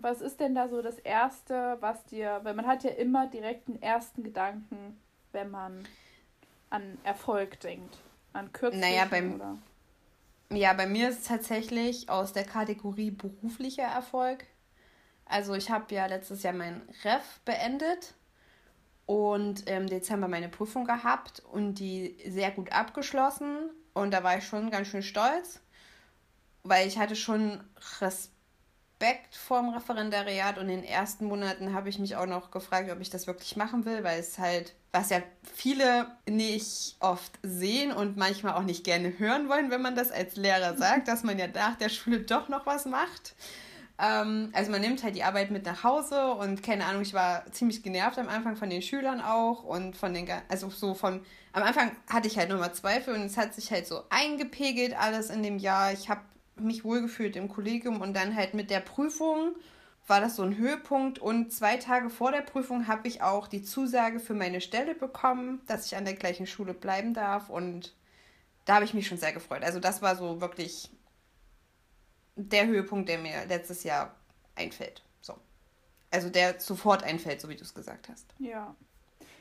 Was 0.00 0.20
ist 0.20 0.40
denn 0.40 0.54
da 0.54 0.68
so 0.68 0.82
das 0.82 0.98
Erste, 0.98 1.76
was 1.80 2.04
dir, 2.04 2.40
weil 2.42 2.54
man 2.54 2.66
hat 2.66 2.84
ja 2.84 2.90
immer 2.90 3.26
direkt 3.26 3.68
einen 3.68 3.80
ersten 3.82 4.22
Gedanken, 4.22 5.00
wenn 5.32 5.50
man 5.50 5.84
an 6.70 6.98
Erfolg 7.04 7.60
denkt. 7.60 7.98
An 8.32 8.52
kürzlichen 8.52 8.88
Naja, 8.88 9.04
beim- 9.04 9.34
oder... 9.34 9.58
Ja, 10.50 10.72
bei 10.72 10.86
mir 10.86 11.08
ist 11.08 11.20
es 11.20 11.24
tatsächlich 11.24 12.08
aus 12.08 12.32
der 12.32 12.44
Kategorie 12.44 13.10
beruflicher 13.10 13.84
Erfolg. 13.84 14.46
Also 15.24 15.54
ich 15.54 15.70
habe 15.70 15.94
ja 15.94 16.06
letztes 16.06 16.42
Jahr 16.42 16.52
mein 16.52 16.82
Ref 17.04 17.40
beendet 17.44 18.14
und 19.06 19.68
im 19.68 19.86
Dezember 19.86 20.28
meine 20.28 20.48
Prüfung 20.48 20.84
gehabt 20.84 21.40
und 21.52 21.74
die 21.74 22.16
sehr 22.26 22.50
gut 22.50 22.72
abgeschlossen. 22.72 23.70
Und 23.94 24.12
da 24.12 24.22
war 24.22 24.38
ich 24.38 24.44
schon 24.44 24.70
ganz 24.70 24.88
schön 24.88 25.02
stolz, 25.02 25.60
weil 26.64 26.86
ich 26.86 26.98
hatte 26.98 27.16
schon 27.16 27.62
Respekt 28.00 28.32
vorm 29.30 29.70
Referendariat 29.70 30.58
und 30.58 30.68
in 30.68 30.82
den 30.82 30.84
ersten 30.84 31.26
Monaten 31.26 31.74
habe 31.74 31.88
ich 31.88 31.98
mich 31.98 32.16
auch 32.16 32.26
noch 32.26 32.50
gefragt, 32.50 32.90
ob 32.90 33.00
ich 33.00 33.10
das 33.10 33.26
wirklich 33.26 33.56
machen 33.56 33.84
will, 33.84 34.04
weil 34.04 34.20
es 34.20 34.38
halt, 34.38 34.74
was 34.92 35.10
ja 35.10 35.22
viele 35.54 36.06
nicht 36.28 36.96
oft 37.00 37.32
sehen 37.42 37.92
und 37.92 38.16
manchmal 38.16 38.54
auch 38.54 38.62
nicht 38.62 38.84
gerne 38.84 39.18
hören 39.18 39.48
wollen, 39.48 39.70
wenn 39.70 39.82
man 39.82 39.94
das 39.94 40.10
als 40.10 40.36
Lehrer 40.36 40.76
sagt, 40.78 41.08
dass 41.08 41.22
man 41.22 41.38
ja 41.38 41.46
nach 41.48 41.76
der 41.76 41.88
Schule 41.88 42.20
doch 42.20 42.48
noch 42.48 42.66
was 42.66 42.86
macht. 42.86 43.34
Ähm, 43.98 44.50
also 44.52 44.70
man 44.70 44.80
nimmt 44.80 45.02
halt 45.02 45.14
die 45.14 45.22
Arbeit 45.22 45.50
mit 45.50 45.64
nach 45.64 45.84
Hause 45.84 46.32
und 46.34 46.62
keine 46.62 46.86
Ahnung, 46.86 47.02
ich 47.02 47.14
war 47.14 47.44
ziemlich 47.52 47.82
genervt 47.82 48.18
am 48.18 48.28
Anfang 48.28 48.56
von 48.56 48.70
den 48.70 48.82
Schülern 48.82 49.20
auch 49.20 49.64
und 49.64 49.96
von 49.96 50.14
den, 50.14 50.28
also 50.48 50.70
so 50.70 50.94
von, 50.94 51.24
am 51.52 51.62
Anfang 51.62 51.92
hatte 52.08 52.28
ich 52.28 52.38
halt 52.38 52.48
nochmal 52.48 52.74
Zweifel 52.74 53.14
und 53.14 53.22
es 53.22 53.36
hat 53.36 53.54
sich 53.54 53.70
halt 53.70 53.86
so 53.86 54.02
eingepegelt 54.10 54.98
alles 54.98 55.30
in 55.30 55.42
dem 55.42 55.58
Jahr. 55.58 55.92
Ich 55.92 56.08
habe 56.08 56.20
mich 56.62 56.84
wohlgefühlt 56.84 57.36
im 57.36 57.48
Kollegium 57.48 58.00
und 58.00 58.14
dann 58.14 58.34
halt 58.36 58.54
mit 58.54 58.70
der 58.70 58.80
Prüfung 58.80 59.54
war 60.06 60.20
das 60.20 60.36
so 60.36 60.42
ein 60.42 60.56
Höhepunkt 60.56 61.18
und 61.18 61.52
zwei 61.52 61.76
Tage 61.76 62.10
vor 62.10 62.32
der 62.32 62.40
Prüfung 62.40 62.88
habe 62.88 63.06
ich 63.06 63.22
auch 63.22 63.46
die 63.46 63.62
Zusage 63.62 64.18
für 64.18 64.34
meine 64.34 64.60
Stelle 64.60 64.94
bekommen, 64.94 65.60
dass 65.66 65.86
ich 65.86 65.96
an 65.96 66.04
der 66.04 66.14
gleichen 66.14 66.46
Schule 66.46 66.74
bleiben 66.74 67.14
darf 67.14 67.48
und 67.50 67.94
da 68.64 68.76
habe 68.76 68.84
ich 68.84 68.94
mich 68.94 69.06
schon 69.06 69.18
sehr 69.18 69.32
gefreut. 69.32 69.62
Also 69.62 69.80
das 69.80 70.02
war 70.02 70.16
so 70.16 70.40
wirklich 70.40 70.90
der 72.36 72.66
Höhepunkt, 72.66 73.08
der 73.08 73.18
mir 73.18 73.46
letztes 73.46 73.84
Jahr 73.84 74.14
einfällt. 74.54 75.02
So. 75.20 75.36
Also 76.10 76.30
der 76.30 76.60
sofort 76.60 77.02
einfällt, 77.02 77.40
so 77.40 77.48
wie 77.48 77.56
du 77.56 77.62
es 77.62 77.74
gesagt 77.74 78.08
hast. 78.08 78.26
Ja. 78.38 78.74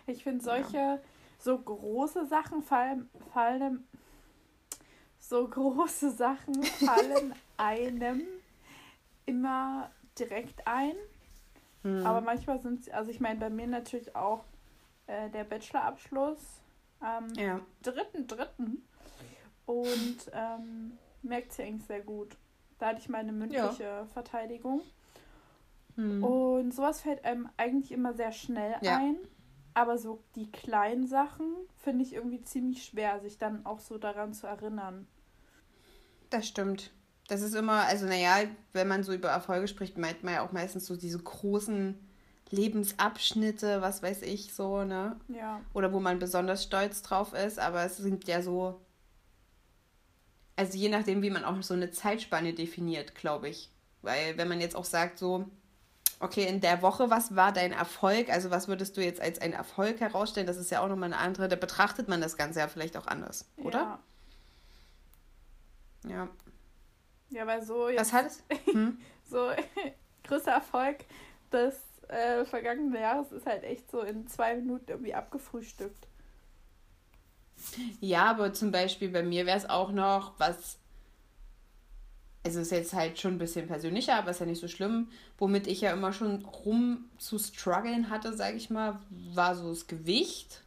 Ich 0.08 0.24
finde 0.24 0.44
solche 0.44 1.01
so 1.40 1.58
große 1.58 2.28
Sachen 2.28 2.62
fallen, 2.62 3.10
fallen 3.34 3.88
so 5.32 5.48
große 5.48 6.12
Sachen 6.12 6.62
fallen 6.62 7.34
einem 7.58 8.22
immer 9.26 9.90
direkt 10.20 10.68
ein. 10.68 10.94
Hm. 11.84 12.06
Aber 12.06 12.20
manchmal 12.20 12.60
sind 12.60 12.84
sie, 12.84 12.92
also 12.92 13.10
ich 13.10 13.22
meine, 13.22 13.40
bei 13.40 13.50
mir 13.50 13.66
natürlich 13.66 14.14
auch 14.14 14.44
äh, 15.08 15.30
der 15.30 15.46
Bachelorabschluss 15.46 16.62
am 17.00 17.34
ja. 17.36 17.62
dritten, 17.82 18.28
dritten. 18.28 18.86
Und 19.66 20.18
ähm, 20.34 20.98
merkt 21.22 21.54
sie 21.54 21.64
eigentlich 21.64 21.88
sehr 21.88 22.02
gut. 22.02 22.36
Da 22.78 22.88
hatte 22.88 23.00
ich 23.00 23.08
meine 23.08 23.32
mündliche 23.32 24.06
Verteidigung. 24.14 24.82
Hm. 25.96 26.24
Und 26.24 26.74
sowas 26.74 27.02
fällt 27.02 27.24
einem 27.24 27.50
eigentlich 27.56 27.94
immer 27.94 28.14
sehr 28.14 28.34
schnell 28.34 28.76
Ja. 28.82 28.98
ein. 28.98 29.16
Aber 29.74 29.98
so 29.98 30.22
die 30.36 30.52
kleinen 30.52 31.08
Sachen 31.08 31.56
finde 31.78 32.04
ich 32.04 32.14
irgendwie 32.14 32.42
ziemlich 32.42 32.84
schwer, 32.84 33.22
sich 33.22 33.38
dann 33.38 33.66
auch 33.66 33.80
so 33.80 33.98
daran 33.98 34.34
zu 34.34 34.46
erinnern. 34.46 35.08
Das 36.32 36.48
stimmt. 36.48 36.92
Das 37.28 37.42
ist 37.42 37.54
immer, 37.54 37.84
also 37.84 38.08
naja, 38.08 38.48
wenn 38.74 38.88
man 38.88 39.04
so 39.04 39.14
über 39.14 39.30
Erfolge 39.30 39.68
spricht, 39.68 39.98
meint 39.98 40.24
man 40.24 40.34
ja 40.34 40.46
auch 40.46 40.52
meistens 40.52 40.88
so 40.88 40.96
diese 40.96 41.20
großen 41.20 41.98
Lebensabschnitte, 42.50 43.82
was 43.82 44.02
weiß 44.02 44.24
ich, 44.24 44.54
so, 44.54 44.84
ne? 44.84 45.16
Ja, 45.30 45.62
Oder 45.74 45.94
wo 45.94 46.00
man 46.00 46.20
besonders 46.20 46.64
stolz 46.64 47.02
drauf 47.02 47.34
ist, 47.34 47.60
aber 47.60 47.84
es 47.84 47.98
sind 47.98 48.28
ja 48.28 48.42
so, 48.42 48.82
also 50.56 50.78
je 50.78 50.90
nachdem, 50.90 51.22
wie 51.22 51.30
man 51.30 51.46
auch 51.46 51.62
so 51.62 51.74
eine 51.74 51.92
Zeitspanne 51.92 52.54
definiert, 52.54 53.16
glaube 53.16 53.50
ich. 53.50 53.70
Weil 54.02 54.38
wenn 54.38 54.48
man 54.48 54.60
jetzt 54.60 54.76
auch 54.76 54.86
sagt, 54.86 55.20
so, 55.20 55.46
okay, 56.20 56.46
in 56.48 56.60
der 56.60 56.82
Woche, 56.82 57.10
was 57.10 57.36
war 57.36 57.52
dein 57.52 57.72
Erfolg? 57.72 58.30
Also 58.30 58.52
was 58.52 58.68
würdest 58.68 58.98
du 58.98 59.02
jetzt 59.02 59.22
als 59.22 59.40
einen 59.40 59.54
Erfolg 59.54 60.00
herausstellen? 60.02 60.48
Das 60.48 60.58
ist 60.58 60.72
ja 60.72 60.82
auch 60.82 60.90
nochmal 60.90 61.14
eine 61.14 61.22
andere, 61.22 61.48
da 61.48 61.56
betrachtet 61.56 62.08
man 62.08 62.22
das 62.22 62.38
Ganze 62.38 62.60
ja 62.60 62.68
vielleicht 62.68 62.98
auch 62.98 63.08
anders, 63.08 63.46
oder? 63.58 63.80
Ja, 63.80 64.00
Ja. 66.08 66.29
ja 67.29 67.48
weil 67.48 67.63
so 67.63 67.89
jetzt 67.89 68.00
Was 68.00 68.13
hat 68.13 68.25
es? 68.27 68.43
Hm? 68.74 68.98
so 69.29 69.50
größter 70.24 70.51
Erfolg 70.51 71.05
des 71.51 71.79
äh, 72.08 72.46
vergangenen 72.46 72.93
Jahres 72.93 73.31
ist 73.31 73.46
halt 73.46 73.63
echt 73.63 73.89
so 73.89 74.01
in 74.01 74.27
zwei 74.27 74.55
Minuten 74.55 74.89
irgendwie 74.89 75.13
abgefrühstückt. 75.13 76.08
Ja, 78.00 78.25
aber 78.25 78.53
zum 78.53 78.72
Beispiel 78.72 79.10
bei 79.10 79.24
mir 79.24 79.46
wäre 79.46 79.58
es 79.58 79.70
auch 79.70 79.91
noch, 79.91 80.34
was. 80.39 80.77
Also 82.43 82.60
ist 82.60 82.72
jetzt 82.72 82.93
halt 82.93 83.20
schon 83.20 83.36
ein 83.36 83.38
bisschen 83.38 83.67
persönlicher, 83.67 84.15
aber 84.15 84.31
ist 84.31 84.39
ja 84.39 84.48
nicht 84.48 84.60
so 84.60 84.67
schlimm. 84.67 85.10
Womit 85.38 85.67
ich 85.67 85.81
ja 85.81 85.91
immer 85.91 86.12
schon 86.12 86.43
rum 86.43 87.05
zu 87.20 87.38
strugglen 87.38 88.10
hatte, 88.10 88.36
sage 88.36 88.58
ich 88.58 88.72
mal, 88.72 89.00
war 89.34 89.55
so 89.55 89.70
das 89.70 89.86
Gewicht. 89.86 90.63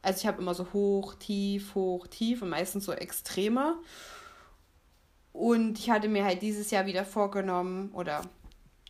Also 0.00 0.20
ich 0.20 0.26
habe 0.26 0.40
immer 0.40 0.54
so 0.54 0.72
hoch, 0.72 1.14
tief, 1.14 1.74
hoch, 1.74 2.06
tief 2.06 2.40
und 2.40 2.48
meistens 2.48 2.86
so 2.86 2.92
extremer. 2.92 3.76
Und 5.36 5.78
ich 5.78 5.90
hatte 5.90 6.08
mir 6.08 6.24
halt 6.24 6.40
dieses 6.40 6.70
Jahr 6.70 6.86
wieder 6.86 7.04
vorgenommen 7.04 7.90
oder 7.92 8.22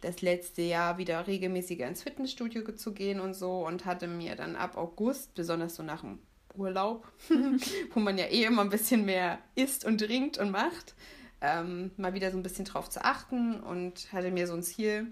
das 0.00 0.22
letzte 0.22 0.62
Jahr 0.62 0.96
wieder 0.96 1.26
regelmäßiger 1.26 1.88
ins 1.88 2.04
Fitnessstudio 2.04 2.62
zu 2.76 2.92
gehen 2.92 3.18
und 3.18 3.34
so 3.34 3.66
und 3.66 3.84
hatte 3.84 4.06
mir 4.06 4.36
dann 4.36 4.54
ab 4.54 4.76
August, 4.76 5.34
besonders 5.34 5.74
so 5.74 5.82
nach 5.82 6.02
dem 6.02 6.20
Urlaub, 6.54 7.10
wo 7.94 7.98
man 7.98 8.16
ja 8.16 8.26
eh 8.26 8.44
immer 8.44 8.62
ein 8.62 8.70
bisschen 8.70 9.04
mehr 9.04 9.40
isst 9.56 9.84
und 9.84 9.98
trinkt 9.98 10.38
und 10.38 10.52
macht, 10.52 10.94
ähm, 11.40 11.90
mal 11.96 12.14
wieder 12.14 12.30
so 12.30 12.36
ein 12.36 12.44
bisschen 12.44 12.64
drauf 12.64 12.88
zu 12.90 13.04
achten 13.04 13.58
und 13.58 14.12
hatte 14.12 14.30
mir 14.30 14.46
so 14.46 14.54
ein 14.54 14.62
Ziel 14.62 15.08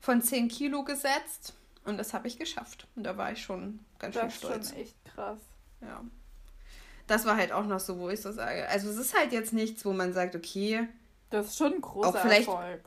von 0.00 0.20
10 0.20 0.48
Kilo 0.48 0.82
gesetzt 0.82 1.54
und 1.84 1.96
das 1.96 2.12
habe 2.12 2.26
ich 2.26 2.38
geschafft. 2.40 2.88
Und 2.96 3.04
da 3.04 3.16
war 3.16 3.30
ich 3.30 3.40
schon 3.40 3.78
ganz 4.00 4.16
schön 4.16 4.24
Das 4.24 4.34
ist 4.34 4.38
stolz. 4.40 4.70
schon 4.70 4.78
echt 4.78 5.04
krass. 5.04 5.38
Ja. 5.80 6.02
Das 7.08 7.24
war 7.24 7.36
halt 7.36 7.50
auch 7.50 7.66
noch 7.66 7.80
so, 7.80 7.98
wo 7.98 8.08
ich 8.10 8.20
so 8.20 8.30
sage. 8.30 8.68
Also 8.68 8.88
es 8.88 8.96
ist 8.96 9.18
halt 9.18 9.32
jetzt 9.32 9.52
nichts, 9.52 9.84
wo 9.84 9.92
man 9.92 10.12
sagt, 10.12 10.36
okay, 10.36 10.86
Das 11.30 11.46
ist 11.48 11.58
schon 11.58 11.74
ein 11.74 11.80
großer 11.80 12.18
Erfolg. 12.18 12.82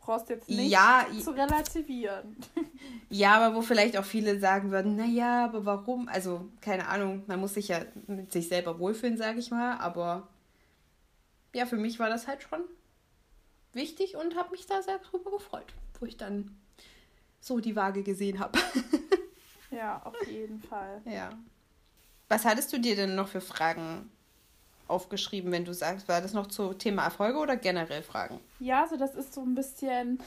Brauchst 0.00 0.28
jetzt 0.30 0.48
nicht 0.48 0.70
ja, 0.70 1.06
zu 1.22 1.30
relativieren. 1.30 2.36
Ja, 3.12 3.36
aber 3.36 3.56
wo 3.56 3.60
vielleicht 3.60 3.96
auch 3.96 4.04
viele 4.04 4.38
sagen 4.38 4.70
würden, 4.70 4.94
naja, 4.94 5.44
aber 5.44 5.66
warum? 5.66 6.08
Also, 6.08 6.48
keine 6.60 6.86
Ahnung, 6.86 7.24
man 7.26 7.40
muss 7.40 7.54
sich 7.54 7.66
ja 7.68 7.80
mit 8.06 8.32
sich 8.32 8.48
selber 8.48 8.78
wohlfühlen, 8.78 9.18
sage 9.18 9.40
ich 9.40 9.50
mal. 9.50 9.76
Aber 9.78 10.28
ja, 11.52 11.66
für 11.66 11.76
mich 11.76 11.98
war 11.98 12.08
das 12.08 12.28
halt 12.28 12.42
schon 12.42 12.60
wichtig 13.72 14.16
und 14.16 14.36
habe 14.36 14.52
mich 14.52 14.66
da 14.66 14.80
sehr 14.80 14.98
drüber 14.98 15.32
gefreut, 15.32 15.74
wo 15.98 16.06
ich 16.06 16.16
dann 16.16 16.56
so 17.40 17.58
die 17.58 17.76
Waage 17.76 18.02
gesehen 18.02 18.38
habe. 18.38 18.58
Ja, 19.72 20.02
auf 20.04 20.26
jeden 20.26 20.60
Fall. 20.60 21.00
ja. 21.04 21.30
Was 22.30 22.44
hattest 22.44 22.72
du 22.72 22.78
dir 22.78 22.94
denn 22.94 23.16
noch 23.16 23.26
für 23.26 23.40
Fragen 23.40 24.08
aufgeschrieben, 24.86 25.50
wenn 25.50 25.64
du 25.64 25.74
sagst, 25.74 26.06
war 26.08 26.20
das 26.20 26.32
noch 26.32 26.46
zu 26.46 26.72
Thema 26.74 27.02
Erfolge 27.02 27.38
oder 27.38 27.56
generell 27.56 28.02
Fragen? 28.02 28.38
Ja, 28.60 28.82
also 28.82 28.96
das 28.96 29.16
ist 29.16 29.34
so 29.34 29.42
ein 29.42 29.54
bisschen. 29.54 30.22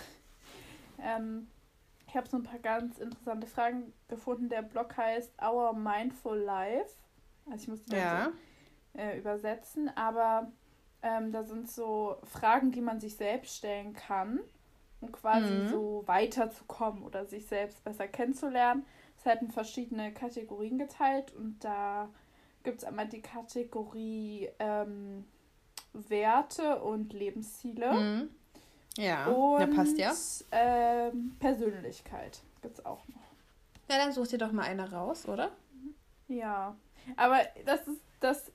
Ähm, 1.02 1.48
ich 2.08 2.16
habe 2.16 2.30
so 2.30 2.38
ein 2.38 2.44
paar 2.44 2.60
ganz 2.60 2.98
interessante 3.00 3.48
Fragen 3.48 3.92
gefunden. 4.08 4.48
Der 4.48 4.62
Blog 4.62 4.96
heißt 4.96 5.32
Our 5.42 5.74
Mindful 5.74 6.38
Life. 6.38 6.92
Also 7.50 7.64
ich 7.64 7.68
muss 7.68 7.86
den 7.86 8.00
ja. 8.00 8.32
so, 8.94 9.00
äh, 9.00 9.18
übersetzen, 9.18 9.90
aber 9.96 10.52
ähm, 11.02 11.32
da 11.32 11.44
sind 11.44 11.72
so 11.72 12.18
Fragen, 12.24 12.72
die 12.72 12.82
man 12.82 13.00
sich 13.00 13.16
selbst 13.16 13.58
stellen 13.58 13.94
kann, 13.94 14.40
um 15.04 15.12
quasi 15.12 15.54
mhm. 15.54 15.70
so 15.70 16.04
weiterzukommen 16.06 17.04
oder 17.04 17.26
sich 17.26 17.46
selbst 17.46 17.84
besser 17.84 18.08
kennenzulernen. 18.08 18.86
Es 19.18 19.26
hat 19.26 19.42
in 19.42 19.52
verschiedene 19.52 20.14
Kategorien 20.14 20.78
geteilt 20.78 21.34
und 21.36 21.64
da 21.64 22.10
gibt 22.64 22.80
es 22.80 22.84
einmal 22.84 23.08
die 23.08 23.22
Kategorie 23.22 24.50
ähm, 24.60 25.26
Werte 25.94 26.82
und 26.82 27.14
Lebensziele. 27.14 27.94
Mhm. 27.94 28.30
Ja, 28.98 29.28
und, 29.28 29.60
ja, 29.60 29.68
passt 29.68 29.98
ja. 29.98 30.14
Ähm, 30.52 31.36
Persönlichkeit 31.40 32.42
gibt 32.62 32.80
es 32.80 32.86
auch 32.86 33.08
noch. 33.08 33.16
Ja, 33.90 33.98
dann 33.98 34.14
such 34.14 34.28
dir 34.28 34.38
doch 34.38 34.52
mal 34.52 34.64
eine 34.64 34.92
raus, 34.92 35.28
oder? 35.28 35.52
Ja, 36.28 36.76
aber 37.18 37.40
das 37.66 37.88
ist 37.88 38.02
das 38.20 38.52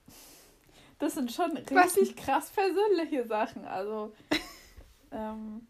das 0.99 1.14
sind 1.14 1.31
schon 1.31 1.57
richtig 1.57 2.17
krass 2.17 2.50
persönliche 2.50 3.25
Sachen. 3.26 3.64
Also. 3.64 4.12
ähm, 5.12 5.67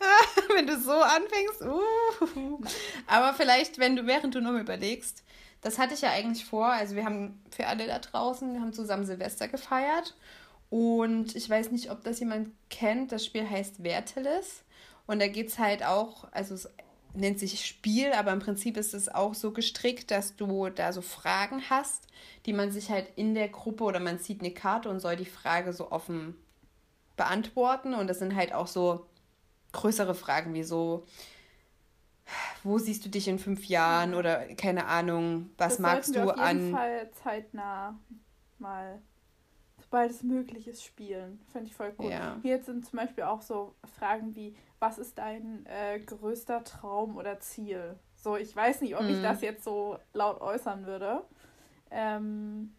wenn 0.54 0.66
du 0.66 0.78
so 0.78 0.92
anfängst. 0.92 1.62
Uh. 1.62 2.60
Aber 3.06 3.34
vielleicht, 3.34 3.78
wenn 3.78 3.96
du, 3.96 4.06
während 4.06 4.34
du 4.34 4.40
nur 4.40 4.58
überlegst, 4.58 5.24
das 5.60 5.78
hatte 5.78 5.94
ich 5.94 6.02
ja 6.02 6.10
eigentlich 6.10 6.44
vor. 6.44 6.66
Also 6.66 6.94
wir 6.94 7.04
haben 7.04 7.42
für 7.50 7.66
alle 7.66 7.86
da 7.86 7.98
draußen, 7.98 8.52
wir 8.52 8.60
haben 8.60 8.72
zusammen 8.72 9.06
Silvester 9.06 9.48
gefeiert. 9.48 10.14
Und 10.70 11.34
ich 11.34 11.48
weiß 11.48 11.70
nicht, 11.70 11.90
ob 11.90 12.04
das 12.04 12.20
jemand 12.20 12.50
kennt. 12.70 13.12
Das 13.12 13.24
Spiel 13.24 13.48
heißt 13.48 13.82
Werteles. 13.82 14.62
Und 15.06 15.20
da 15.20 15.28
geht 15.28 15.48
es 15.48 15.58
halt 15.58 15.84
auch, 15.84 16.28
also 16.32 16.54
es 16.54 16.68
nennt 17.14 17.38
sich 17.38 17.64
Spiel, 17.64 18.12
aber 18.12 18.32
im 18.32 18.40
Prinzip 18.40 18.76
ist 18.76 18.92
es 18.92 19.08
auch 19.08 19.34
so 19.34 19.52
gestrickt, 19.52 20.10
dass 20.10 20.36
du 20.36 20.68
da 20.68 20.92
so 20.92 21.00
Fragen 21.00 21.62
hast, 21.70 22.06
die 22.44 22.52
man 22.52 22.70
sich 22.70 22.90
halt 22.90 23.06
in 23.16 23.34
der 23.34 23.48
Gruppe 23.48 23.84
oder 23.84 24.00
man 24.00 24.20
zieht 24.20 24.40
eine 24.40 24.52
Karte 24.52 24.90
und 24.90 25.00
soll 25.00 25.16
die 25.16 25.24
Frage 25.24 25.72
so 25.72 25.90
offen 25.90 26.36
beantworten. 27.16 27.94
Und 27.94 28.06
das 28.08 28.18
sind 28.18 28.36
halt 28.36 28.52
auch 28.52 28.66
so 28.66 29.06
größere 29.72 30.14
Fragen 30.14 30.54
wie 30.54 30.62
so, 30.62 31.04
wo 32.62 32.78
siehst 32.78 33.04
du 33.04 33.08
dich 33.08 33.28
in 33.28 33.38
fünf 33.38 33.66
Jahren 33.66 34.14
oder 34.14 34.46
keine 34.54 34.86
Ahnung, 34.86 35.50
was 35.56 35.74
das 35.74 35.78
magst 35.78 36.10
du 36.10 36.20
wir 36.20 36.24
auf 36.24 36.36
jeden 36.36 36.68
an. 36.68 36.72
Fall 36.72 37.10
zeitnah 37.22 37.98
mal 38.58 39.00
sobald 39.88 40.10
es 40.10 40.22
möglich 40.22 40.68
ist, 40.68 40.84
spielen. 40.84 41.40
Finde 41.50 41.68
ich 41.68 41.74
voll 41.74 41.94
cool. 41.98 42.10
Ja. 42.10 42.36
Hier 42.42 42.62
sind 42.62 42.84
zum 42.84 42.98
Beispiel 42.98 43.24
auch 43.24 43.40
so 43.40 43.74
Fragen 43.98 44.34
wie, 44.36 44.54
was 44.78 44.98
ist 44.98 45.16
dein 45.16 45.64
äh, 45.66 45.98
größter 46.00 46.62
Traum 46.64 47.16
oder 47.16 47.40
Ziel? 47.40 47.96
So, 48.14 48.36
ich 48.36 48.54
weiß 48.54 48.82
nicht, 48.82 48.96
ob 48.96 49.04
mhm. 49.04 49.10
ich 49.10 49.22
das 49.22 49.40
jetzt 49.40 49.64
so 49.64 49.98
laut 50.12 50.40
äußern 50.42 50.84
würde. 50.84 51.22
Ähm, 51.90 52.74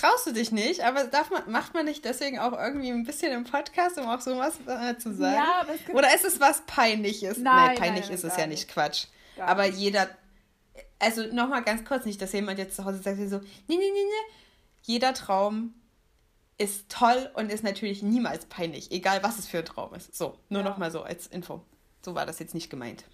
Traust 0.00 0.26
du 0.26 0.32
dich 0.32 0.50
nicht, 0.50 0.82
aber 0.82 1.04
darf 1.04 1.30
man, 1.30 1.50
macht 1.50 1.74
man 1.74 1.84
nicht 1.84 2.04
deswegen 2.04 2.38
auch 2.38 2.52
irgendwie 2.52 2.90
ein 2.90 3.04
bisschen 3.04 3.32
im 3.32 3.44
Podcast, 3.44 3.98
um 3.98 4.06
auch 4.06 4.20
sowas 4.20 4.54
äh, 4.66 4.96
zu 4.96 5.14
sagen? 5.14 5.34
Ja, 5.34 5.60
aber 5.60 5.74
es 5.74 5.84
gibt 5.84 5.94
Oder 5.94 6.14
ist 6.14 6.24
es 6.24 6.40
was 6.40 6.62
Peinliches? 6.62 7.36
Nein, 7.36 7.66
nein 7.66 7.76
peinlich 7.76 8.06
nein, 8.06 8.14
ist 8.14 8.24
es 8.24 8.36
ja 8.36 8.46
nicht, 8.46 8.68
Quatsch. 8.68 9.08
Gar 9.36 9.48
aber 9.48 9.66
nicht. 9.66 9.78
jeder, 9.78 10.08
also 10.98 11.22
nochmal 11.34 11.62
ganz 11.64 11.84
kurz, 11.84 12.06
nicht, 12.06 12.20
dass 12.22 12.32
jemand 12.32 12.58
jetzt 12.58 12.76
zu 12.76 12.84
Hause 12.86 12.98
sagt, 13.02 13.18
so, 13.28 13.38
nee, 13.38 13.44
nee, 13.68 13.76
nee, 13.76 13.76
nee, 13.76 14.34
jeder 14.82 15.12
Traum 15.12 15.74
ist 16.56 16.90
toll 16.90 17.30
und 17.34 17.52
ist 17.52 17.62
natürlich 17.64 18.02
niemals 18.02 18.46
peinlich, 18.46 18.92
egal 18.92 19.22
was 19.22 19.38
es 19.38 19.48
für 19.48 19.58
ein 19.58 19.64
Traum 19.66 19.94
ist. 19.94 20.16
So, 20.16 20.38
nur 20.48 20.62
ja. 20.62 20.68
noch 20.68 20.78
mal 20.78 20.90
so 20.90 21.02
als 21.02 21.26
Info. 21.26 21.62
So 22.02 22.14
war 22.14 22.24
das 22.24 22.38
jetzt 22.38 22.54
nicht 22.54 22.70
gemeint. 22.70 23.04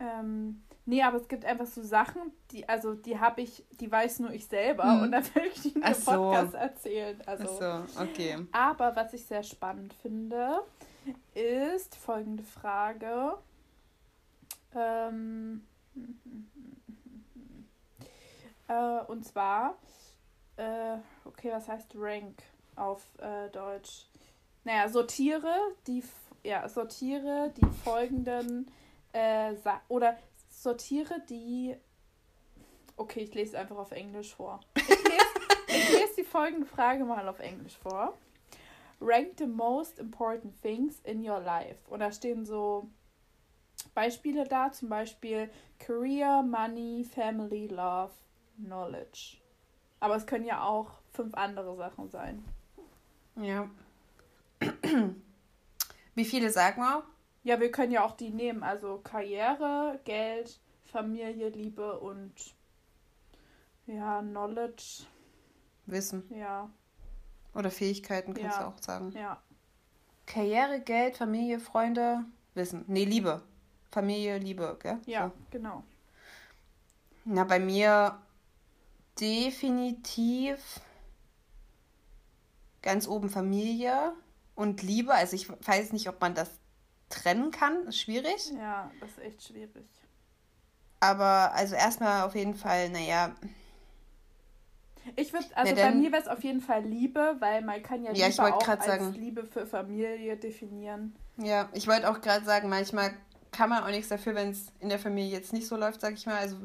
Ähm, 0.00 0.62
nee, 0.86 1.02
aber 1.02 1.18
es 1.18 1.28
gibt 1.28 1.44
einfach 1.44 1.66
so 1.66 1.82
Sachen, 1.82 2.32
die, 2.50 2.68
also 2.68 2.94
die 2.94 3.18
habe 3.18 3.42
ich, 3.42 3.64
die 3.80 3.90
weiß 3.90 4.20
nur 4.20 4.30
ich 4.30 4.46
selber 4.46 4.84
hm. 4.84 5.02
und 5.02 5.12
dann 5.12 5.24
will 5.34 5.50
ich 5.52 5.62
die 5.62 5.72
in 5.72 5.94
so. 5.94 6.12
Podcast 6.12 6.54
erzählen. 6.54 7.20
Also, 7.26 7.60
Ach 7.60 7.88
so, 7.88 8.02
okay. 8.02 8.38
Aber 8.52 8.96
was 8.96 9.12
ich 9.12 9.24
sehr 9.24 9.42
spannend 9.42 9.92
finde, 9.94 10.62
ist 11.34 11.94
folgende 11.96 12.42
Frage. 12.42 13.34
Ähm, 14.74 15.66
äh, 18.68 19.00
und 19.06 19.24
zwar, 19.24 19.76
äh, 20.56 20.96
okay, 21.24 21.50
was 21.52 21.68
heißt 21.68 21.92
Rank 21.96 22.42
auf 22.76 23.02
äh, 23.18 23.50
Deutsch? 23.50 24.06
Naja, 24.64 24.88
sortiere 24.88 25.54
die, 25.86 26.02
ja, 26.42 26.68
sortiere 26.68 27.52
die 27.56 27.66
folgenden, 27.84 28.70
äh, 29.12 29.54
oder 29.88 30.16
sortiere 30.56 31.20
die, 31.28 31.76
okay, 32.96 33.20
ich 33.20 33.34
lese 33.34 33.58
einfach 33.58 33.76
auf 33.76 33.92
Englisch 33.92 34.34
vor. 34.34 34.60
Ich 34.76 34.88
lese, 34.88 35.90
ich 35.90 35.90
lese 35.90 36.14
die 36.18 36.24
folgende 36.24 36.66
Frage 36.66 37.04
mal 37.04 37.28
auf 37.28 37.40
Englisch 37.40 37.76
vor. 37.76 38.16
Rank 39.00 39.34
the 39.38 39.46
most 39.46 39.98
important 39.98 40.60
things 40.62 41.00
in 41.00 41.28
your 41.28 41.40
life. 41.40 41.78
Und 41.90 42.00
da 42.00 42.10
stehen 42.10 42.46
so 42.46 42.88
Beispiele 43.94 44.44
da, 44.44 44.72
zum 44.72 44.88
Beispiel 44.88 45.50
Career, 45.78 46.42
Money, 46.42 47.04
Family, 47.04 47.66
Love, 47.66 48.12
Knowledge. 48.56 49.38
Aber 50.00 50.16
es 50.16 50.26
können 50.26 50.44
ja 50.44 50.62
auch 50.62 50.92
fünf 51.12 51.34
andere 51.34 51.76
Sachen 51.76 52.08
sein. 52.08 52.44
Ja. 53.36 53.68
Wie 56.14 56.24
viele 56.24 56.50
sagen 56.50 56.80
wir? 56.80 57.02
Ja, 57.46 57.60
wir 57.60 57.70
können 57.70 57.92
ja 57.92 58.04
auch 58.04 58.16
die 58.16 58.30
nehmen. 58.30 58.64
Also 58.64 58.98
Karriere, 59.04 60.00
Geld, 60.02 60.58
Familie, 60.86 61.48
Liebe 61.50 62.00
und 62.00 62.32
ja, 63.86 64.20
Knowledge. 64.20 65.04
Wissen. 65.86 66.24
Ja. 66.34 66.68
Oder 67.54 67.70
Fähigkeiten 67.70 68.34
kannst 68.34 68.58
ja. 68.58 68.64
du 68.64 68.68
auch 68.70 68.82
sagen. 68.82 69.12
Ja. 69.12 69.40
Karriere, 70.26 70.80
Geld, 70.80 71.18
Familie, 71.18 71.60
Freunde, 71.60 72.24
Wissen. 72.54 72.84
Nee, 72.88 73.04
Liebe. 73.04 73.42
Familie, 73.92 74.38
Liebe, 74.38 74.76
gell? 74.82 74.98
Ja, 75.06 75.28
so. 75.28 75.32
genau. 75.52 75.84
Na, 77.24 77.44
bei 77.44 77.60
mir 77.60 78.18
definitiv 79.20 80.80
ganz 82.82 83.06
oben 83.06 83.30
Familie 83.30 84.14
und 84.56 84.82
Liebe. 84.82 85.14
Also 85.14 85.36
ich 85.36 85.48
weiß 85.48 85.92
nicht, 85.92 86.08
ob 86.08 86.20
man 86.20 86.34
das 86.34 86.50
trennen 87.08 87.50
kann. 87.50 87.86
Ist 87.86 88.00
schwierig. 88.00 88.52
Ja, 88.58 88.90
das 89.00 89.10
ist 89.10 89.18
echt 89.18 89.42
schwierig. 89.42 89.86
Aber 91.00 91.52
also 91.54 91.74
erstmal 91.74 92.22
auf 92.22 92.34
jeden 92.34 92.54
Fall, 92.54 92.88
naja. 92.90 93.34
Ich 95.14 95.32
würde, 95.32 95.46
also 95.54 95.74
ja, 95.74 95.88
bei 95.88 95.94
mir 95.94 96.10
wäre 96.10 96.22
es 96.22 96.28
auf 96.28 96.42
jeden 96.42 96.60
Fall 96.60 96.82
Liebe, 96.82 97.36
weil 97.38 97.62
man 97.62 97.82
kann 97.82 98.02
ja, 98.02 98.12
ja 98.12 98.26
Liebe 98.26 98.54
auch 98.54 98.68
als 98.68 98.86
sagen, 98.86 99.12
Liebe 99.12 99.44
für 99.44 99.66
Familie 99.66 100.36
definieren. 100.36 101.14
Ja, 101.36 101.68
ich 101.74 101.86
wollte 101.86 102.10
auch 102.10 102.20
gerade 102.20 102.44
sagen, 102.44 102.68
manchmal 102.68 103.14
kann 103.52 103.70
man 103.70 103.84
auch 103.84 103.90
nichts 103.90 104.08
dafür, 104.08 104.34
wenn 104.34 104.50
es 104.50 104.72
in 104.80 104.88
der 104.88 104.98
Familie 104.98 105.30
jetzt 105.30 105.52
nicht 105.52 105.68
so 105.68 105.76
läuft, 105.76 106.00
sag 106.00 106.14
ich 106.14 106.26
mal. 106.26 106.38
Also 106.38 106.56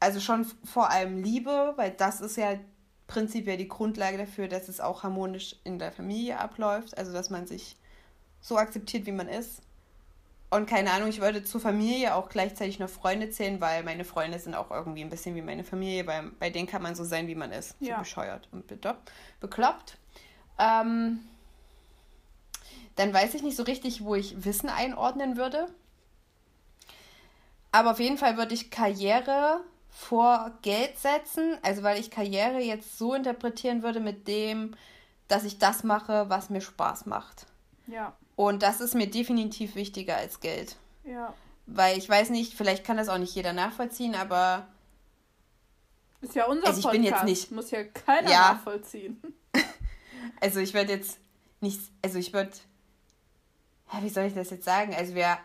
also 0.00 0.18
schon 0.18 0.46
vor 0.64 0.90
allem 0.90 1.22
Liebe, 1.22 1.74
weil 1.76 1.90
das 1.90 2.20
ist 2.20 2.36
ja 2.36 2.58
prinzipiell 3.06 3.58
die 3.58 3.68
Grundlage 3.68 4.16
dafür, 4.16 4.48
dass 4.48 4.68
es 4.68 4.80
auch 4.80 5.02
harmonisch 5.02 5.56
in 5.64 5.78
der 5.78 5.92
Familie 5.92 6.40
abläuft, 6.40 6.96
also 6.96 7.12
dass 7.12 7.28
man 7.28 7.46
sich 7.46 7.76
so 8.40 8.56
akzeptiert, 8.56 9.06
wie 9.06 9.12
man 9.12 9.28
ist. 9.28 9.62
Und 10.50 10.68
keine 10.68 10.90
Ahnung, 10.90 11.08
ich 11.08 11.20
würde 11.20 11.44
zur 11.44 11.60
Familie 11.60 12.14
auch 12.16 12.28
gleichzeitig 12.28 12.80
noch 12.80 12.88
Freunde 12.88 13.30
zählen, 13.30 13.60
weil 13.60 13.84
meine 13.84 14.04
Freunde 14.04 14.38
sind 14.38 14.56
auch 14.56 14.72
irgendwie 14.72 15.02
ein 15.02 15.10
bisschen 15.10 15.36
wie 15.36 15.42
meine 15.42 15.62
Familie. 15.62 16.02
Bei, 16.02 16.24
bei 16.40 16.50
denen 16.50 16.66
kann 16.66 16.82
man 16.82 16.96
so 16.96 17.04
sein, 17.04 17.28
wie 17.28 17.36
man 17.36 17.52
ist. 17.52 17.76
So 17.94 18.00
bescheuert 18.00 18.48
und 18.50 18.66
bekloppt. 18.66 19.96
Ähm, 20.58 21.20
dann 22.96 23.14
weiß 23.14 23.34
ich 23.34 23.42
nicht 23.42 23.56
so 23.56 23.62
richtig, 23.62 24.04
wo 24.04 24.16
ich 24.16 24.44
Wissen 24.44 24.68
einordnen 24.68 25.36
würde. 25.36 25.68
Aber 27.70 27.92
auf 27.92 28.00
jeden 28.00 28.18
Fall 28.18 28.36
würde 28.36 28.54
ich 28.54 28.72
Karriere 28.72 29.60
vor 29.88 30.52
Geld 30.62 30.98
setzen, 30.98 31.58
also 31.62 31.82
weil 31.82 32.00
ich 32.00 32.10
Karriere 32.10 32.58
jetzt 32.60 32.98
so 32.98 33.14
interpretieren 33.14 33.82
würde 33.82 34.00
mit 34.00 34.26
dem, 34.26 34.74
dass 35.28 35.44
ich 35.44 35.58
das 35.58 35.84
mache, 35.84 36.28
was 36.28 36.50
mir 36.50 36.60
Spaß 36.60 37.06
macht. 37.06 37.46
Ja. 37.86 38.16
Und 38.36 38.62
das 38.62 38.80
ist 38.80 38.94
mir 38.94 39.08
definitiv 39.08 39.74
wichtiger 39.74 40.16
als 40.16 40.40
Geld. 40.40 40.76
Ja. 41.04 41.34
Weil 41.66 41.98
ich 41.98 42.08
weiß 42.08 42.30
nicht, 42.30 42.54
vielleicht 42.54 42.84
kann 42.84 42.96
das 42.96 43.08
auch 43.08 43.18
nicht 43.18 43.34
jeder 43.34 43.52
nachvollziehen, 43.52 44.14
aber 44.14 44.66
ist 46.20 46.34
ja 46.34 46.46
unser 46.46 46.66
also 46.66 46.78
ich 46.78 46.84
Podcast. 46.84 47.02
bin 47.02 47.04
jetzt 47.04 47.24
nicht 47.24 47.50
muss 47.50 47.70
ja 47.70 47.84
keiner 47.84 48.30
ja. 48.30 48.52
nachvollziehen. 48.52 49.22
also 50.40 50.60
ich 50.60 50.74
würde 50.74 50.92
jetzt 50.92 51.18
nicht, 51.60 51.80
also 52.02 52.18
ich 52.18 52.32
würde, 52.32 52.50
ja, 53.92 54.02
wie 54.02 54.08
soll 54.08 54.24
ich 54.24 54.34
das 54.34 54.50
jetzt 54.50 54.64
sagen? 54.64 54.94
Also 54.94 55.14
wir 55.14 55.38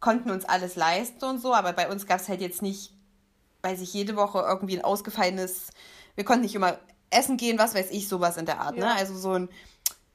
konnten 0.00 0.30
uns 0.30 0.44
alles 0.44 0.76
leisten 0.76 1.24
und 1.24 1.40
so, 1.40 1.54
aber 1.54 1.72
bei 1.72 1.90
uns 1.90 2.06
gab 2.06 2.20
es 2.20 2.28
halt 2.28 2.40
jetzt 2.40 2.62
nicht 2.62 2.92
weiß 3.66 3.80
ich, 3.80 3.92
jede 3.92 4.16
Woche 4.16 4.38
irgendwie 4.38 4.78
ein 4.78 4.84
ausgefallenes, 4.84 5.70
wir 6.14 6.24
konnten 6.24 6.42
nicht 6.42 6.54
immer 6.54 6.78
essen 7.10 7.36
gehen, 7.36 7.58
was 7.58 7.74
weiß 7.74 7.90
ich, 7.90 8.08
sowas 8.08 8.36
in 8.36 8.46
der 8.46 8.60
Art. 8.60 8.76
Ne? 8.76 8.82
Ja. 8.82 8.94
Ne? 8.94 8.94
Also 8.94 9.16
so 9.16 9.32
ein, 9.32 9.48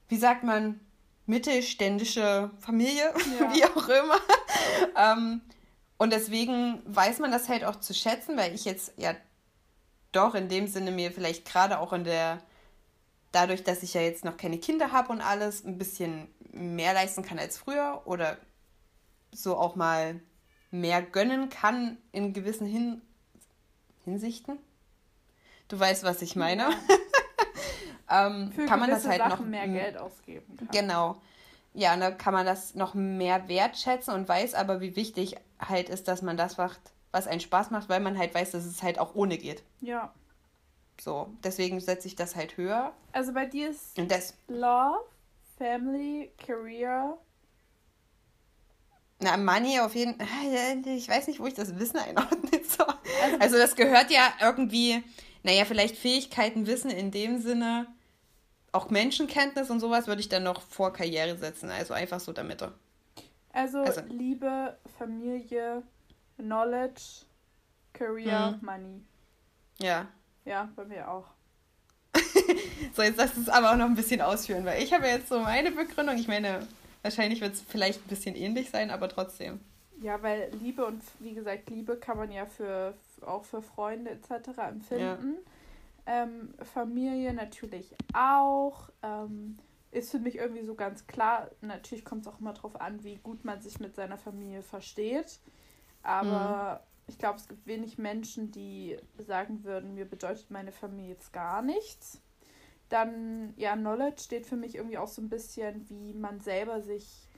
wie 0.08 0.16
sagt 0.16 0.42
man, 0.42 0.80
mittelständische 1.26 2.50
Familie, 2.58 3.12
Ja. 3.40 3.54
wie 3.54 3.64
auch 3.64 3.88
immer. 3.88 4.20
ähm, 4.96 5.40
und 5.98 6.12
deswegen 6.12 6.82
weiß 6.86 7.20
man 7.20 7.30
das 7.30 7.48
halt 7.48 7.64
auch 7.64 7.76
zu 7.76 7.94
schätzen, 7.94 8.36
weil 8.36 8.54
ich 8.54 8.64
jetzt 8.64 8.92
ja 8.96 9.14
doch 10.10 10.34
in 10.34 10.48
dem 10.48 10.66
Sinne 10.66 10.90
mir 10.90 11.12
vielleicht 11.12 11.44
gerade 11.44 11.78
auch 11.78 11.92
in 11.92 12.04
der, 12.04 12.38
dadurch, 13.30 13.62
dass 13.62 13.82
ich 13.82 13.94
ja 13.94 14.00
jetzt 14.00 14.24
noch 14.24 14.36
keine 14.36 14.58
Kinder 14.58 14.92
habe 14.92 15.12
und 15.12 15.20
alles, 15.20 15.64
ein 15.64 15.78
bisschen 15.78 16.28
mehr 16.52 16.92
leisten 16.92 17.22
kann 17.22 17.38
als 17.38 17.56
früher 17.56 18.02
oder 18.04 18.36
so 19.30 19.56
auch 19.56 19.74
mal 19.76 20.20
mehr 20.70 21.00
gönnen 21.02 21.48
kann 21.48 21.96
in 22.12 22.32
gewissen 22.32 22.66
Hin 22.66 23.00
Hinsichten. 24.04 24.58
Du 25.68 25.78
weißt, 25.78 26.02
was 26.02 26.20
ich 26.22 26.34
meine. 26.36 26.68
Ähm, 28.12 28.52
kann 28.68 28.80
man 28.80 28.90
das 28.90 29.06
halt 29.06 29.18
Sachen 29.18 29.30
noch 29.30 29.46
mehr 29.46 29.68
Geld 29.68 29.96
ausgeben 29.96 30.56
kann. 30.56 30.68
Genau. 30.70 31.16
Ja, 31.74 31.94
und 31.94 32.00
da 32.00 32.10
kann 32.10 32.34
man 32.34 32.44
das 32.44 32.74
noch 32.74 32.92
mehr 32.94 33.48
wertschätzen 33.48 34.12
und 34.12 34.28
weiß 34.28 34.54
aber, 34.54 34.80
wie 34.80 34.94
wichtig 34.94 35.36
halt 35.58 35.88
ist, 35.88 36.06
dass 36.06 36.20
man 36.20 36.36
das 36.36 36.58
macht, 36.58 36.80
was 37.12 37.26
einen 37.26 37.40
Spaß 37.40 37.70
macht, 37.70 37.88
weil 37.88 38.00
man 38.00 38.18
halt 38.18 38.34
weiß, 38.34 38.50
dass 38.50 38.64
es 38.66 38.82
halt 38.82 38.98
auch 38.98 39.14
ohne 39.14 39.38
geht. 39.38 39.62
Ja. 39.80 40.12
So, 41.00 41.30
deswegen 41.42 41.80
setze 41.80 42.06
ich 42.08 42.14
das 42.16 42.36
halt 42.36 42.56
höher. 42.58 42.92
Also 43.12 43.32
bei 43.32 43.46
dir 43.46 43.70
ist 43.70 43.98
Und 43.98 44.10
das, 44.10 44.34
Love, 44.48 45.04
Family, 45.56 46.30
Career. 46.36 47.16
na, 49.20 49.36
Money 49.36 49.80
auf 49.80 49.94
jeden 49.94 50.18
Fall, 50.18 50.82
ich 50.86 51.08
weiß 51.08 51.28
nicht, 51.28 51.40
wo 51.40 51.46
ich 51.46 51.54
das 51.54 51.78
Wissen 51.78 51.98
einordne. 51.98 52.50
So. 52.68 52.84
Also 53.40 53.56
das 53.56 53.74
gehört 53.76 54.10
ja 54.10 54.32
irgendwie, 54.40 55.02
naja, 55.42 55.64
vielleicht 55.64 55.96
Fähigkeiten, 55.96 56.66
Wissen 56.66 56.90
in 56.90 57.10
dem 57.10 57.40
Sinne, 57.40 57.86
auch 58.72 58.90
Menschenkenntnis 58.90 59.70
und 59.70 59.80
sowas 59.80 60.06
würde 60.06 60.20
ich 60.20 60.28
dann 60.28 60.42
noch 60.44 60.62
vor 60.62 60.92
Karriere 60.92 61.36
setzen. 61.36 61.70
Also 61.70 61.94
einfach 61.94 62.20
so 62.20 62.32
damit. 62.32 62.62
Also, 63.52 63.78
Also- 63.82 64.00
Liebe, 64.08 64.76
Familie, 64.98 65.82
Knowledge, 66.36 67.02
Career, 67.92 68.58
Mhm. 68.60 68.66
Money. 68.66 69.00
Ja. 69.78 70.06
Ja, 70.44 70.68
bei 70.74 70.84
mir 70.84 71.08
auch. 71.10 71.26
So, 72.94 73.02
jetzt 73.02 73.16
lass 73.16 73.36
es 73.36 73.48
aber 73.48 73.70
auch 73.72 73.76
noch 73.76 73.86
ein 73.86 73.94
bisschen 73.94 74.20
ausführen, 74.20 74.64
weil 74.66 74.82
ich 74.82 74.92
habe 74.92 75.06
ja 75.06 75.14
jetzt 75.16 75.28
so 75.28 75.38
meine 75.40 75.70
Begründung. 75.70 76.16
Ich 76.16 76.28
meine, 76.28 76.66
wahrscheinlich 77.02 77.40
wird 77.40 77.54
es 77.54 77.62
vielleicht 77.62 78.04
ein 78.04 78.08
bisschen 78.08 78.34
ähnlich 78.36 78.70
sein, 78.70 78.90
aber 78.90 79.08
trotzdem. 79.08 79.60
Ja, 80.02 80.20
weil 80.22 80.50
Liebe 80.60 80.84
und 80.84 81.00
wie 81.20 81.32
gesagt, 81.32 81.70
Liebe 81.70 81.96
kann 81.96 82.18
man 82.18 82.30
ja 82.32 82.44
für 82.44 82.92
auch 83.24 83.44
für 83.44 83.62
Freunde 83.62 84.10
etc. 84.10 84.58
empfinden. 84.68 85.36
Ähm, 86.06 86.54
Familie 86.62 87.32
natürlich 87.32 87.94
auch. 88.12 88.90
Ähm, 89.02 89.58
ist 89.92 90.10
für 90.10 90.18
mich 90.18 90.36
irgendwie 90.36 90.64
so 90.64 90.74
ganz 90.74 91.06
klar. 91.06 91.50
Natürlich 91.60 92.04
kommt 92.04 92.22
es 92.26 92.32
auch 92.32 92.40
immer 92.40 92.54
darauf 92.54 92.80
an, 92.80 93.04
wie 93.04 93.16
gut 93.16 93.44
man 93.44 93.60
sich 93.60 93.78
mit 93.78 93.94
seiner 93.94 94.16
Familie 94.16 94.62
versteht. 94.62 95.38
Aber 96.02 96.82
ich 97.06 97.18
glaube, 97.18 97.38
es 97.38 97.46
gibt 97.46 97.66
wenig 97.66 97.98
Menschen, 97.98 98.50
die 98.50 98.96
sagen 99.18 99.64
würden, 99.64 99.94
mir 99.94 100.06
bedeutet 100.06 100.50
meine 100.50 100.72
Familie 100.72 101.10
jetzt 101.10 101.32
gar 101.32 101.62
nichts. 101.62 102.20
Dann, 102.88 103.54
ja, 103.56 103.74
Knowledge 103.76 104.22
steht 104.22 104.46
für 104.46 104.56
mich 104.56 104.74
irgendwie 104.74 104.98
auch 104.98 105.08
so 105.08 105.22
ein 105.22 105.28
bisschen, 105.28 105.88
wie 105.88 106.12
man 106.14 106.40
selber 106.40 106.80
sich, 106.80 107.28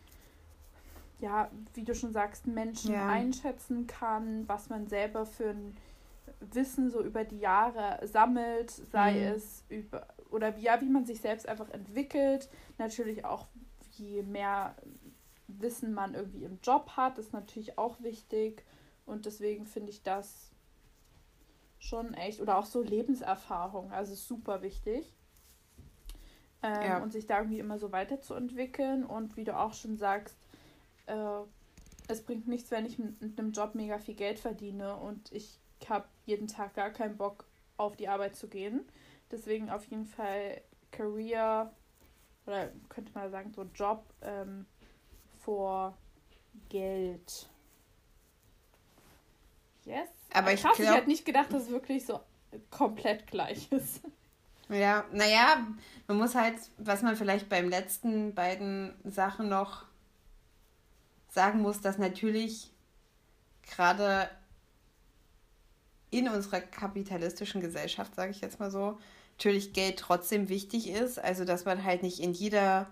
ja, 1.20 1.50
wie 1.74 1.85
du 1.85 1.94
schon 1.94 2.12
sagst, 2.12 2.46
Menschen 2.46 2.92
Ja. 2.92 3.09
einschätzen 3.09 3.87
kann, 3.87 4.48
was 4.48 4.68
man 4.68 4.87
selber 4.87 5.27
für 5.27 5.50
ein 5.50 5.77
Wissen 6.52 6.90
so 6.90 7.02
über 7.02 7.24
die 7.24 7.38
Jahre 7.38 8.07
sammelt, 8.07 8.70
sei 8.70 9.12
Mhm. 9.12 9.35
es 9.35 9.64
über, 9.68 10.07
oder 10.30 10.57
wie, 10.57 10.62
ja, 10.62 10.80
wie 10.80 10.88
man 10.88 11.04
sich 11.07 11.20
selbst 11.20 11.48
einfach 11.48 11.70
entwickelt. 11.70 12.48
Natürlich 12.78 13.24
auch, 13.24 13.46
je 13.92 14.22
mehr 14.22 14.74
Wissen 15.46 15.92
man 15.94 16.14
irgendwie 16.14 16.44
im 16.44 16.59
Job 16.62 16.90
hat, 16.96 17.18
ist 17.18 17.33
natürlich 17.33 17.78
auch 17.78 18.00
wichtig. 18.02 18.64
Und 19.07 19.26
deswegen 19.26 19.66
finde 19.66 19.90
ich 19.90 20.02
das 20.02 20.50
schon 21.78 22.14
echt, 22.14 22.40
oder 22.40 22.57
auch 22.59 22.64
so 22.66 22.83
Lebenserfahrung, 22.83 23.92
also 23.92 24.14
super 24.14 24.62
wichtig. 24.62 25.12
Ähm, 26.62 26.83
Ja. 26.83 27.02
Und 27.02 27.12
sich 27.12 27.26
da 27.26 27.38
irgendwie 27.38 27.59
immer 27.59 27.78
so 27.78 27.92
weiterzuentwickeln. 27.92 29.04
Und 29.04 29.37
wie 29.37 29.44
du 29.44 29.57
auch 29.59 29.74
schon 29.74 29.96
sagst, 29.98 30.37
äh, 31.07 31.40
es 32.09 32.22
bringt 32.22 32.48
nichts, 32.48 32.70
wenn 32.70 32.87
ich 32.87 32.98
mit, 32.98 33.20
mit 33.20 33.38
einem 33.38 33.52
Job 33.52 33.74
mega 33.74 33.98
viel 33.98 34.14
Geld 34.14 34.38
verdiene 34.38 34.96
und 34.96 35.30
ich 35.33 35.59
habe 35.88 36.07
jeden 36.27 36.49
Tag 36.49 36.75
gar 36.75 36.90
keinen 36.90 37.16
Bock 37.16 37.44
auf 37.77 37.97
die 37.97 38.09
Arbeit 38.09 38.37
zu 38.37 38.49
gehen. 38.49 38.87
Deswegen 39.31 39.70
auf 39.70 39.85
jeden 39.87 40.07
Fall 40.07 40.61
Career 40.90 41.73
oder 42.47 42.70
könnte 42.88 43.12
man 43.14 43.31
sagen 43.31 43.53
so 43.53 43.62
Job 43.75 44.05
ähm, 44.23 44.66
vor 45.40 45.97
Geld. 46.68 47.49
Yes. 49.85 50.09
Aber 50.33 50.53
ich 50.53 50.62
Krass, 50.62 50.79
ich 50.79 50.88
hätte 50.88 51.09
nicht 51.09 51.25
gedacht, 51.25 51.53
dass 51.53 51.64
es 51.64 51.70
wirklich 51.70 52.05
so 52.05 52.20
komplett 52.70 53.27
gleich 53.27 53.70
ist. 53.73 54.01
Ja, 54.68 55.05
naja, 55.12 55.66
man 56.07 56.16
muss 56.16 56.35
halt, 56.35 56.57
was 56.79 57.03
man 57.03 57.16
vielleicht 57.16 57.49
beim 57.49 57.68
letzten 57.68 58.35
beiden 58.35 58.94
Sachen 59.05 59.49
noch 59.49 59.85
sagen 61.29 61.61
muss, 61.61 61.81
dass 61.81 61.99
natürlich 61.99 62.70
gerade 63.62 64.31
in 66.18 66.29
unserer 66.29 66.61
kapitalistischen 66.61 67.61
Gesellschaft, 67.61 68.14
sage 68.14 68.31
ich 68.31 68.40
jetzt 68.40 68.61
mal 68.61 68.70
so, 68.70 68.98
natürlich 69.37 69.72
Geld 69.72 69.98
trotzdem 69.98 70.48
wichtig 70.48 70.88
ist. 70.88 71.18
Also, 71.18 71.44
dass 71.44 71.64
man 71.64 71.83
halt 71.85 72.03
nicht 72.03 72.20
in 72.20 72.33
jeder 72.33 72.87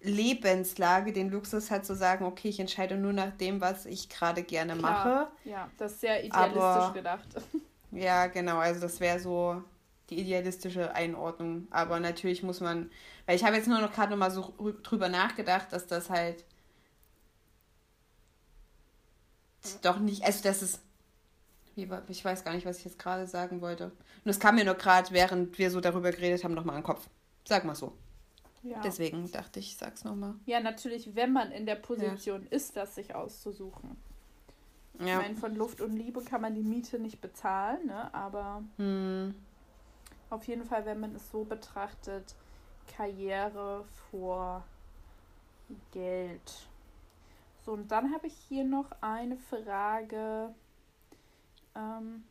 Lebenslage 0.00 1.12
den 1.12 1.28
Luxus 1.30 1.70
hat 1.72 1.84
zu 1.84 1.96
sagen, 1.96 2.24
okay, 2.24 2.48
ich 2.48 2.60
entscheide 2.60 2.96
nur 2.96 3.12
nach 3.12 3.32
dem, 3.36 3.60
was 3.60 3.84
ich 3.84 4.08
gerade 4.08 4.42
gerne 4.44 4.76
mache. 4.76 5.08
Klar. 5.08 5.32
Ja, 5.44 5.70
das 5.76 5.92
ist 5.92 6.00
sehr 6.02 6.24
idealistisch 6.24 6.62
Aber- 6.62 6.92
gedacht. 6.94 7.28
Ja, 7.90 8.26
genau, 8.26 8.58
also 8.58 8.80
das 8.82 9.00
wäre 9.00 9.18
so 9.18 9.62
die 10.10 10.20
idealistische 10.20 10.94
Einordnung. 10.94 11.66
Aber 11.70 11.98
natürlich 12.00 12.42
muss 12.42 12.60
man, 12.60 12.90
weil 13.24 13.34
ich 13.36 13.44
habe 13.44 13.56
jetzt 13.56 13.66
nur 13.66 13.80
noch 13.80 13.90
gerade 13.92 14.10
noch 14.10 14.18
mal 14.18 14.30
so 14.30 14.42
rü- 14.58 14.82
drüber 14.82 15.08
nachgedacht, 15.08 15.72
dass 15.72 15.86
das 15.86 16.10
halt 16.10 16.44
doch 19.82 19.98
nicht, 19.98 20.22
also 20.24 20.42
das 20.42 20.62
ist, 20.62 20.80
wie, 20.80 20.82
war- 20.82 20.87
ich 22.08 22.24
weiß 22.24 22.44
gar 22.44 22.54
nicht, 22.54 22.66
was 22.66 22.78
ich 22.78 22.84
jetzt 22.84 22.98
gerade 22.98 23.26
sagen 23.26 23.60
wollte. 23.60 23.86
Und 24.24 24.30
es 24.30 24.40
kam 24.40 24.56
mir 24.56 24.64
nur 24.64 24.74
gerade, 24.74 25.10
während 25.12 25.58
wir 25.58 25.70
so 25.70 25.80
darüber 25.80 26.10
geredet 26.10 26.42
haben, 26.44 26.54
nochmal 26.54 26.76
in 26.76 26.82
den 26.82 26.86
Kopf. 26.86 27.08
Sag 27.46 27.64
mal 27.64 27.74
so. 27.74 27.92
Ja. 28.62 28.80
Deswegen 28.80 29.30
dachte 29.30 29.60
ich, 29.60 29.76
sag's 29.76 30.04
nochmal. 30.04 30.34
ja, 30.46 30.58
natürlich, 30.60 31.14
wenn 31.14 31.32
man 31.32 31.52
in 31.52 31.64
der 31.64 31.76
Position 31.76 32.46
ist, 32.50 32.76
das 32.76 32.96
sich 32.96 33.14
auszusuchen. 33.14 33.96
Ich 34.98 35.06
Ja. 35.06 35.18
meine, 35.18 35.36
von 35.36 35.54
Luft 35.54 35.80
und 35.80 35.92
Liebe 35.92 36.20
kann 36.22 36.40
man 36.40 36.54
die 36.56 36.62
Miete 36.62 36.98
nicht 36.98 37.20
bezahlen, 37.20 37.86
ne? 37.86 38.12
aber 38.12 38.62
Hm. 38.76 39.32
auf 40.28 40.42
jeden 40.44 40.64
Fall, 40.64 40.84
wenn 40.86 40.98
man 40.98 41.14
es 41.14 41.30
so 41.30 41.44
betrachtet, 41.44 42.34
Karriere 42.96 43.84
vor 44.10 44.64
Geld. 45.92 46.66
So, 47.64 47.72
und 47.72 47.88
dann 47.92 48.12
habe 48.12 48.26
ich 48.26 48.34
hier 48.48 48.64
noch 48.64 48.90
eine 49.00 49.36
Frage. 49.36 50.52
Ähm, 51.78 52.24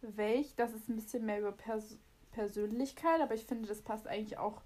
welch, 0.00 0.54
das 0.56 0.72
ist 0.72 0.88
ein 0.88 0.96
bisschen 0.96 1.26
mehr 1.26 1.40
über 1.40 1.52
Pers 1.52 1.98
Persönlichkeit, 2.32 3.20
aber 3.20 3.34
ich 3.34 3.44
finde, 3.44 3.68
das 3.68 3.80
passt 3.80 4.08
eigentlich 4.08 4.38
auch 4.38 4.60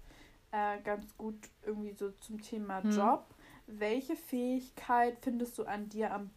äh, 0.51 0.79
ganz 0.81 1.15
gut 1.17 1.35
irgendwie 1.63 1.93
so 1.93 2.09
zum 2.19 2.41
Thema 2.41 2.81
Hm. 2.81 2.91
Job. 2.91 3.25
Welche 3.67 4.15
Fähigkeit 4.15 5.17
findest 5.21 5.57
du 5.59 5.65
an 5.65 5.87
dir 5.89 6.11
am 6.11 6.31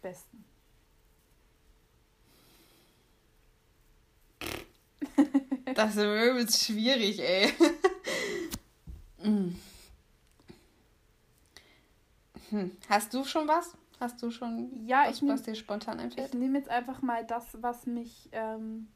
besten? 0.00 0.44
Das 5.74 5.96
ist 5.96 6.02
übelst 6.02 6.64
schwierig, 6.64 7.20
ey. 7.20 7.50
Mm. 9.22 9.50
hm. 12.50 12.76
Hast 12.88 13.14
du 13.14 13.24
schon 13.24 13.48
was? 13.48 13.74
Hast 14.02 14.20
du 14.20 14.32
schon 14.32 14.84
Ja, 14.84 15.04
was, 15.06 15.16
ich 15.16 15.22
nehm- 15.22 15.32
was 15.32 15.42
dir 15.42 15.54
spontan 15.54 16.00
einfällt? 16.00 16.34
Ich 16.34 16.34
nehme 16.34 16.58
jetzt 16.58 16.68
einfach 16.68 17.02
mal 17.02 17.24
das, 17.24 17.44
was 17.62 17.86
mich, 17.86 18.28
ähm, 18.32 18.88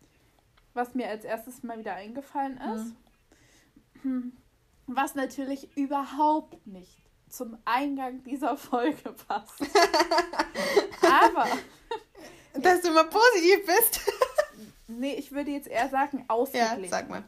was 0.74 0.96
mir 0.96 1.08
als 1.08 1.24
erstes 1.24 1.62
mal 1.62 1.78
wieder 1.78 1.94
eingefallen 1.94 2.58
ist. 2.74 2.94
Hm. 4.02 4.32
Was 4.88 5.14
natürlich 5.14 5.76
überhaupt 5.76 6.66
nicht 6.66 6.98
zum 7.28 7.56
Eingang 7.64 8.24
dieser 8.24 8.56
Folge 8.56 9.12
passt. 9.28 9.60
Aber, 11.02 11.46
Dass 12.60 12.80
du 12.80 12.88
immer 12.88 13.04
positiv 13.04 13.64
bist. 13.64 14.00
nee, 14.88 15.14
ich 15.14 15.30
würde 15.30 15.52
jetzt 15.52 15.68
eher 15.68 15.88
sagen 15.88 16.18
ja, 16.18 16.24
ausgeglichen. 16.34 16.88
sag 16.88 17.08
mal. 17.08 17.22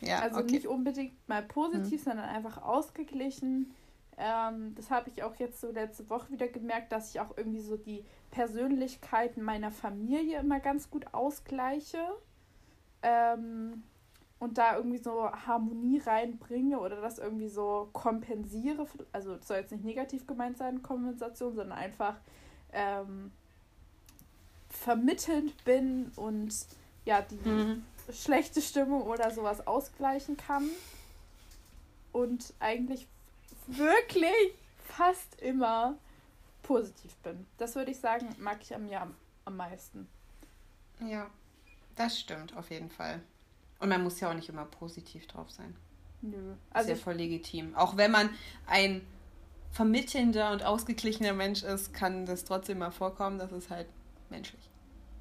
Ja, 0.00 0.20
also 0.20 0.38
okay. 0.38 0.52
nicht 0.52 0.68
unbedingt 0.68 1.28
mal 1.28 1.42
positiv, 1.42 2.04
sondern 2.04 2.26
einfach 2.26 2.62
ausgeglichen. 2.62 3.74
Ähm, 4.18 4.74
das 4.74 4.90
habe 4.90 5.08
ich 5.10 5.22
auch 5.22 5.36
jetzt 5.36 5.60
so 5.60 5.70
letzte 5.70 6.10
Woche 6.10 6.30
wieder 6.32 6.48
gemerkt, 6.48 6.90
dass 6.92 7.10
ich 7.10 7.20
auch 7.20 7.36
irgendwie 7.36 7.60
so 7.60 7.76
die 7.76 8.04
Persönlichkeiten 8.30 9.42
meiner 9.42 9.70
Familie 9.70 10.40
immer 10.40 10.58
ganz 10.60 10.90
gut 10.90 11.06
ausgleiche. 11.12 11.98
Ähm, 13.02 13.84
und 14.40 14.58
da 14.58 14.76
irgendwie 14.76 14.98
so 14.98 15.30
Harmonie 15.30 15.98
reinbringe 15.98 16.78
oder 16.78 17.00
das 17.00 17.18
irgendwie 17.18 17.48
so 17.48 17.88
kompensiere. 17.92 18.86
Also 19.12 19.36
das 19.36 19.48
soll 19.48 19.58
jetzt 19.58 19.72
nicht 19.72 19.84
negativ 19.84 20.26
gemeint 20.26 20.58
sein, 20.58 20.82
Kompensation, 20.82 21.56
sondern 21.56 21.78
einfach 21.78 22.14
ähm, 22.72 23.32
vermittelnd 24.68 25.64
bin 25.64 26.12
und 26.14 26.54
ja, 27.04 27.22
die 27.22 27.48
mhm. 27.48 27.84
schlechte 28.12 28.60
Stimmung 28.60 29.02
oder 29.02 29.30
sowas 29.30 29.66
ausgleichen 29.66 30.36
kann. 30.36 30.68
Und 32.12 32.54
eigentlich 32.60 33.08
wirklich 33.66 34.54
fast 34.84 35.40
immer 35.40 35.96
positiv 36.62 37.14
bin. 37.16 37.46
Das 37.56 37.74
würde 37.74 37.90
ich 37.90 37.98
sagen, 37.98 38.28
mag 38.38 38.58
ich 38.62 38.74
am 38.74 38.88
Jahr 38.88 39.02
am, 39.02 39.14
am 39.44 39.56
meisten. 39.56 40.08
Ja, 41.00 41.30
das 41.96 42.18
stimmt 42.18 42.56
auf 42.56 42.70
jeden 42.70 42.90
Fall. 42.90 43.20
Und 43.80 43.88
man 43.88 44.02
muss 44.02 44.20
ja 44.20 44.30
auch 44.30 44.34
nicht 44.34 44.48
immer 44.48 44.64
positiv 44.64 45.26
drauf 45.26 45.50
sein. 45.50 45.76
Nö. 46.20 46.54
Also 46.70 46.92
ist 46.92 46.98
ja 46.98 47.04
voll 47.04 47.14
legitim. 47.14 47.74
Auch 47.76 47.96
wenn 47.96 48.10
man 48.10 48.30
ein 48.66 49.06
vermittelnder 49.70 50.52
und 50.52 50.64
ausgeglichener 50.64 51.32
Mensch 51.32 51.62
ist, 51.62 51.94
kann 51.94 52.26
das 52.26 52.44
trotzdem 52.44 52.78
mal 52.78 52.90
vorkommen. 52.90 53.38
Das 53.38 53.52
ist 53.52 53.70
halt 53.70 53.86
menschlich. 54.30 54.68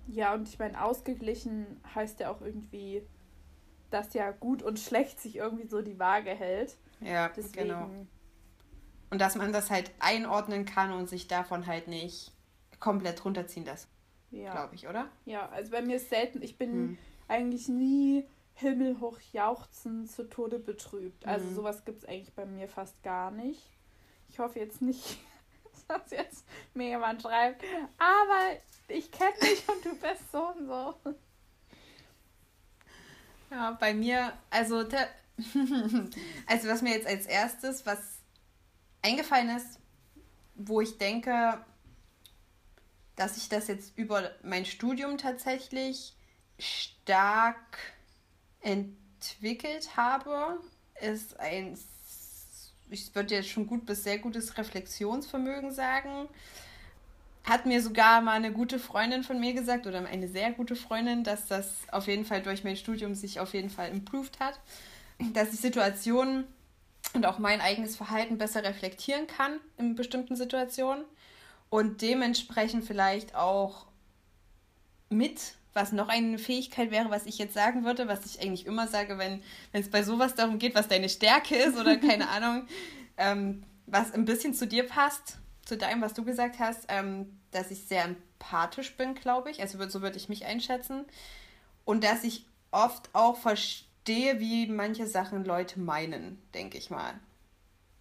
Ja, 0.08 0.34
und 0.34 0.48
ich 0.48 0.58
meine, 0.58 0.84
ausgeglichen 0.84 1.82
heißt 1.94 2.20
ja 2.22 2.32
auch 2.32 2.42
irgendwie, 2.42 3.04
dass 3.90 4.14
ja 4.14 4.32
gut 4.32 4.64
und 4.64 4.80
schlecht 4.80 5.20
sich 5.20 5.36
irgendwie 5.36 5.68
so 5.68 5.82
die 5.82 6.00
Waage 6.00 6.32
hält. 6.32 6.78
Ja, 7.02 7.30
Deswegen, 7.30 7.68
genau. 7.68 7.90
Und 9.10 9.20
dass 9.22 9.36
man 9.36 9.54
das 9.54 9.70
halt 9.70 9.92
einordnen 10.00 10.66
kann 10.66 10.92
und 10.92 11.08
sich 11.08 11.28
davon 11.28 11.66
halt 11.66 11.88
nicht 11.88 12.32
komplett 12.80 13.24
runterziehen 13.24 13.66
lässt. 13.66 13.88
Ja. 14.32 14.52
Glaube 14.52 14.76
ich, 14.76 14.88
oder? 14.88 15.08
Ja, 15.26 15.48
also 15.50 15.72
bei 15.72 15.82
mir 15.82 15.96
ist 15.96 16.10
selten, 16.10 16.42
ich 16.42 16.58
bin 16.58 16.72
hm. 16.72 16.98
eigentlich 17.28 17.70
nie 17.70 18.26
himmelhoch 18.58 19.20
jauchzend 19.34 20.12
zu 20.12 20.28
Tode 20.28 20.60
betrübt. 20.60 21.26
Also 21.26 21.46
mhm. 21.46 21.56
sowas 21.56 21.86
gibt 21.86 22.00
es 22.00 22.06
eigentlich 22.10 22.34
bei 22.34 22.46
mir 22.46 22.68
fast 22.68 23.02
gar 23.04 23.30
nicht. 23.30 23.62
Ich 24.30 24.40
hoffe 24.40 24.60
jetzt 24.60 24.82
nicht, 24.82 25.20
dass 25.88 26.10
jetzt 26.12 26.44
mir 26.74 26.88
jemand 26.88 27.22
schreibt, 27.22 27.64
aber 28.00 28.58
ich 28.88 29.12
kenne 29.12 29.38
dich 29.42 29.64
und 29.70 29.86
du 29.86 29.92
bist 29.92 30.32
so 30.32 30.48
und 30.48 30.68
so. 30.68 30.96
Ja, 33.52 33.72
bei 33.80 33.94
mir, 33.94 34.34
also, 34.50 34.78
also 36.48 36.68
was 36.68 36.82
mir 36.82 36.96
jetzt 36.96 37.08
als 37.08 37.28
erstes, 37.28 37.86
was 37.86 38.17
eingefallen 39.02 39.50
ist, 39.56 39.80
wo 40.56 40.82
ich 40.82 40.98
denke, 40.98 41.64
dass 43.16 43.38
ich 43.38 43.50
das 43.50 43.68
jetzt 43.68 43.98
über 43.98 44.32
mein 44.44 44.66
Studium 44.66 45.18
tatsächlich 45.18 46.16
stark 46.60 47.78
entwickelt 48.62 49.96
habe, 49.98 50.60
ist 51.02 51.40
ein, 51.40 51.78
ich 52.90 53.14
würde 53.16 53.36
jetzt 53.36 53.50
schon 53.50 53.68
gut 53.68 53.86
bis 53.86 54.04
sehr 54.04 54.20
gutes 54.20 54.58
Reflexionsvermögen 54.58 55.72
sagen. 55.72 56.30
Hat 57.44 57.66
mir 57.66 57.82
sogar 57.82 58.22
mal 58.22 58.34
eine 58.34 58.52
gute 58.52 58.78
Freundin 58.78 59.24
von 59.24 59.40
mir 59.40 59.54
gesagt 59.54 59.88
oder 59.88 60.06
eine 60.06 60.28
sehr 60.28 60.52
gute 60.52 60.76
Freundin, 60.76 61.24
dass 61.24 61.48
das 61.48 61.70
auf 61.92 62.08
jeden 62.08 62.26
Fall 62.26 62.42
durch 62.42 62.64
mein 62.64 62.76
Studium 62.76 63.16
sich 63.16 63.40
auf 63.40 63.54
jeden 63.54 63.70
Fall 63.70 63.90
improved 63.90 64.40
hat. 64.40 64.60
Dass 65.34 65.54
ich 65.54 65.60
Situationen 65.60 66.46
und 67.14 67.26
auch 67.26 67.40
mein 67.40 67.62
eigenes 67.62 67.96
Verhalten 67.96 68.38
besser 68.38 68.64
reflektieren 68.64 69.28
kann 69.28 69.60
in 69.78 69.96
bestimmten 69.96 70.36
Situationen 70.36 71.06
und 71.70 72.02
dementsprechend 72.02 72.86
vielleicht 72.86 73.36
auch 73.36 73.88
mit 75.10 75.56
was 75.74 75.92
noch 75.92 76.10
eine 76.10 76.40
Fähigkeit 76.40 76.90
wäre, 76.90 77.12
was 77.12 77.28
ich 77.28 77.38
jetzt 77.38 77.54
sagen 77.54 77.86
würde, 77.86 78.08
was 78.08 78.26
ich 78.26 78.42
eigentlich 78.42 78.66
immer 78.66 78.88
sage, 78.88 79.18
wenn 79.20 79.44
es 79.74 79.92
bei 79.92 80.02
sowas 80.02 80.34
darum 80.34 80.58
geht, 80.58 80.74
was 80.74 80.88
deine 80.88 81.08
Stärke 81.08 81.56
ist 81.56 81.78
oder 81.78 81.98
keine 81.98 82.30
Ahnung, 82.30 82.68
ähm, 83.18 83.64
was 83.86 84.12
ein 84.12 84.26
bisschen 84.26 84.54
zu 84.56 84.66
dir 84.66 84.88
passt, 84.88 85.38
zu 85.64 85.78
deinem, 85.78 86.02
was 86.02 86.14
du 86.14 86.26
gesagt 86.26 86.60
hast, 86.60 86.86
ähm, 86.88 87.38
dass 87.52 87.70
ich 87.72 87.86
sehr 87.86 88.06
empathisch 88.06 88.98
bin, 88.98 89.14
glaube 89.14 89.52
ich. 89.52 89.62
Also 89.62 89.88
so 89.88 90.02
würde 90.02 90.18
ich 90.18 90.30
mich 90.30 90.46
einschätzen. 90.46 91.06
Und 91.86 92.04
dass 92.04 92.24
ich 92.24 92.46
oft 92.72 93.10
auch 93.14 93.38
verstehe, 93.38 93.87
wie 94.08 94.68
manche 94.68 95.08
Sachen 95.08 95.46
Leute 95.46 95.80
meinen, 95.80 96.42
denke 96.54 96.78
ich 96.78 96.90
mal. 96.90 97.20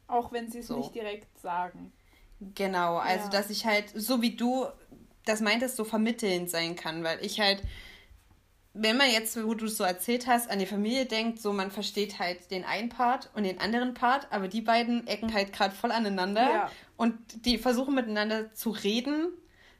Auch 0.08 0.32
wenn 0.32 0.50
sie 0.50 0.60
es 0.60 0.68
so. 0.68 0.78
nicht 0.78 0.94
direkt 0.94 1.38
sagen. 1.38 1.92
Genau, 2.54 2.96
also 2.96 3.24
ja. 3.24 3.30
dass 3.30 3.50
ich 3.50 3.66
halt, 3.66 3.90
so 3.94 4.22
wie 4.22 4.36
du 4.36 4.66
das 5.24 5.40
meintest, 5.40 5.76
so 5.76 5.84
vermittelnd 5.84 6.50
sein 6.50 6.76
kann, 6.76 7.02
weil 7.02 7.24
ich 7.24 7.40
halt, 7.40 7.62
wenn 8.74 8.96
man 8.96 9.10
jetzt, 9.10 9.42
wo 9.42 9.54
du 9.54 9.66
es 9.66 9.76
so 9.76 9.84
erzählt 9.84 10.26
hast, 10.26 10.50
an 10.50 10.58
die 10.58 10.66
Familie 10.66 11.06
denkt, 11.06 11.40
so 11.40 11.52
man 11.52 11.70
versteht 11.70 12.18
halt 12.18 12.50
den 12.50 12.64
einen 12.64 12.90
Part 12.90 13.30
und 13.34 13.44
den 13.44 13.58
anderen 13.58 13.94
Part, 13.94 14.28
aber 14.30 14.48
die 14.48 14.60
beiden 14.60 15.06
ecken 15.06 15.32
halt 15.32 15.52
gerade 15.52 15.74
voll 15.74 15.90
aneinander 15.90 16.42
ja. 16.42 16.70
und 16.96 17.16
die 17.46 17.58
versuchen 17.58 17.94
miteinander 17.94 18.52
zu 18.54 18.70
reden, 18.70 19.28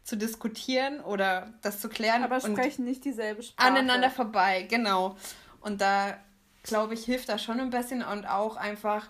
zu 0.02 0.16
diskutieren 0.16 1.00
oder 1.00 1.52
das 1.62 1.80
zu 1.80 1.88
klären. 1.88 2.22
Aber 2.22 2.40
sprechen 2.40 2.84
nicht 2.84 3.04
dieselbe 3.04 3.42
Sprache. 3.42 3.68
Aneinander 3.68 4.08
vorbei, 4.08 4.62
genau. 4.62 5.16
Und 5.66 5.80
da, 5.80 6.16
glaube 6.62 6.94
ich, 6.94 7.04
hilft 7.04 7.28
das 7.28 7.42
schon 7.42 7.58
ein 7.58 7.70
bisschen 7.70 8.04
und 8.04 8.24
auch 8.24 8.56
einfach, 8.56 9.08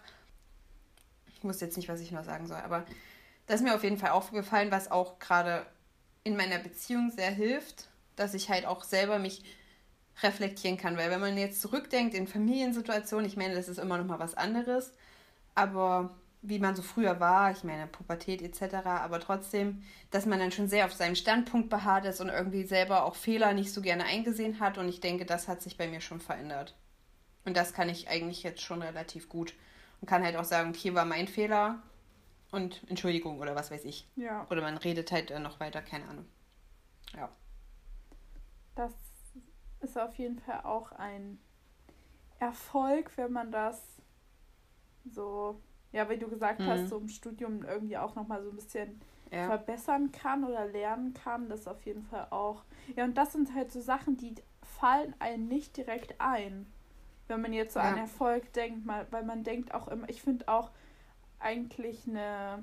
ich 1.27 1.45
wusste 1.45 1.67
jetzt 1.67 1.77
nicht, 1.77 1.91
was 1.91 2.01
ich 2.01 2.13
noch 2.13 2.25
sagen 2.25 2.47
soll, 2.47 2.57
aber 2.57 2.87
das 3.47 3.57
ist 3.61 3.63
mir 3.63 3.75
auf 3.75 3.85
jeden 3.85 3.99
Fall 3.99 4.09
aufgefallen, 4.13 4.71
was 4.71 4.91
auch 4.91 5.19
gerade 5.19 5.67
in 6.25 6.35
meiner 6.35 6.59
Beziehung 6.59 7.11
sehr 7.11 7.31
hilft, 7.31 7.89
dass 8.17 8.33
ich 8.33 8.49
halt 8.49 8.65
auch 8.65 8.85
selber 8.85 9.19
mich 9.19 9.45
reflektieren 10.23 10.79
kann. 10.79 10.97
Weil 10.97 11.11
wenn 11.11 11.21
man 11.21 11.37
jetzt 11.37 11.61
zurückdenkt 11.61 12.15
in 12.15 12.27
Familiensituationen, 12.27 13.27
ich 13.27 13.37
meine, 13.37 13.55
das 13.55 13.69
ist 13.69 13.79
immer 13.79 13.99
noch 13.99 14.07
mal 14.07 14.19
was 14.19 14.35
anderes, 14.35 14.95
aber 15.55 16.17
wie 16.49 16.59
man 16.59 16.77
so 16.77 16.83
früher 16.83 17.21
war, 17.21 17.51
ich 17.51 17.65
meine 17.65 17.87
Pubertät 17.87 18.43
etc., 18.43 18.75
aber 18.87 19.21
trotzdem, 19.21 19.83
dass 20.11 20.27
man 20.27 20.39
dann 20.39 20.53
schon 20.53 20.69
sehr 20.69 20.87
auf 20.87 20.93
seinem 20.93 21.15
Standpunkt 21.15 21.71
beharrt 21.71 22.05
ist 22.05 22.21
und 22.21 22.29
irgendwie 22.29 22.65
selber 22.65 23.05
auch 23.05 23.15
Fehler 23.15 23.53
nicht 23.53 23.73
so 23.73 23.83
gerne 23.83 24.05
eingesehen 24.05 24.61
hat 24.61 24.79
und 24.79 24.89
ich 24.89 25.01
denke, 25.01 25.27
das 25.27 25.49
hat 25.49 25.63
sich 25.63 25.77
bei 25.77 25.89
mir 25.89 26.01
schon 26.01 26.21
verändert. 26.21 26.77
Und 27.45 27.57
das 27.57 27.73
kann 27.73 27.89
ich 27.89 28.09
eigentlich 28.09 28.43
jetzt 28.43 28.63
schon 28.63 28.83
relativ 28.83 29.29
gut 29.29 29.55
und 30.01 30.09
kann 30.09 30.25
halt 30.25 30.37
auch 30.37 30.45
sagen, 30.45 30.71
okay, 30.71 30.95
war 30.95 31.05
mein 31.05 31.29
Fehler, 31.29 31.83
und 32.51 32.83
Entschuldigung 32.89 33.41
oder 33.41 33.55
was 33.55 33.71
weiß 33.71 33.85
ich. 33.85 34.09
Ja. 34.17 34.47
Oder 34.51 34.63
man 34.63 34.77
redet 34.77 35.13
halt 35.13 35.31
äh, 35.31 35.39
noch 35.39 35.61
weiter, 35.61 35.83
keine 35.83 36.07
Ahnung. 36.09 36.27
Ja. 37.15 37.31
Das 38.75 38.93
ist 39.81 39.99
auf 39.99 40.15
jeden 40.17 40.39
Fall 40.39 40.63
auch 40.63 40.93
ein 40.93 41.39
Erfolg, 42.39 43.11
wenn 43.17 43.33
man 43.33 43.51
das 43.51 43.81
so, 45.05 45.61
ja, 45.97 46.11
wie 46.11 46.19
du 46.19 46.29
gesagt 46.29 46.61
mhm. 46.61 46.67
hast, 46.67 46.89
so 46.89 46.99
im 46.99 47.09
Studium 47.09 47.65
irgendwie 47.65 47.97
auch 47.97 48.15
nochmal 48.15 48.43
so 48.43 48.51
ein 48.51 48.57
bisschen 48.57 49.01
ja. 49.33 49.47
verbessern 49.47 50.13
kann 50.13 50.45
oder 50.45 50.67
lernen 50.67 51.15
kann. 51.15 51.49
Das 51.49 51.67
auf 51.67 51.87
jeden 51.87 52.03
Fall 52.03 52.27
auch. 52.31 52.65
Ja, 52.97 53.05
und 53.05 53.17
das 53.17 53.33
sind 53.33 53.55
halt 53.55 53.73
so 53.73 53.81
Sachen, 53.81 54.19
die 54.19 54.35
fallen 54.63 55.15
einem 55.21 55.49
nicht 55.49 55.75
direkt 55.75 56.21
ein. 56.21 56.71
Wenn 57.29 57.41
man 57.41 57.55
jetzt 57.55 57.73
so 57.73 57.81
ja. 57.81 57.87
an 57.87 57.97
Erfolg 57.97 58.53
denkt, 58.53 58.85
mal, 58.85 59.07
weil 59.11 59.25
man 59.25 59.43
denkt 59.43 59.73
auch 59.73 59.89
immer, 59.89 60.07
ich 60.11 60.21
finde 60.21 60.47
auch, 60.49 60.71
eigentlich 61.39 62.07
eine, 62.07 62.63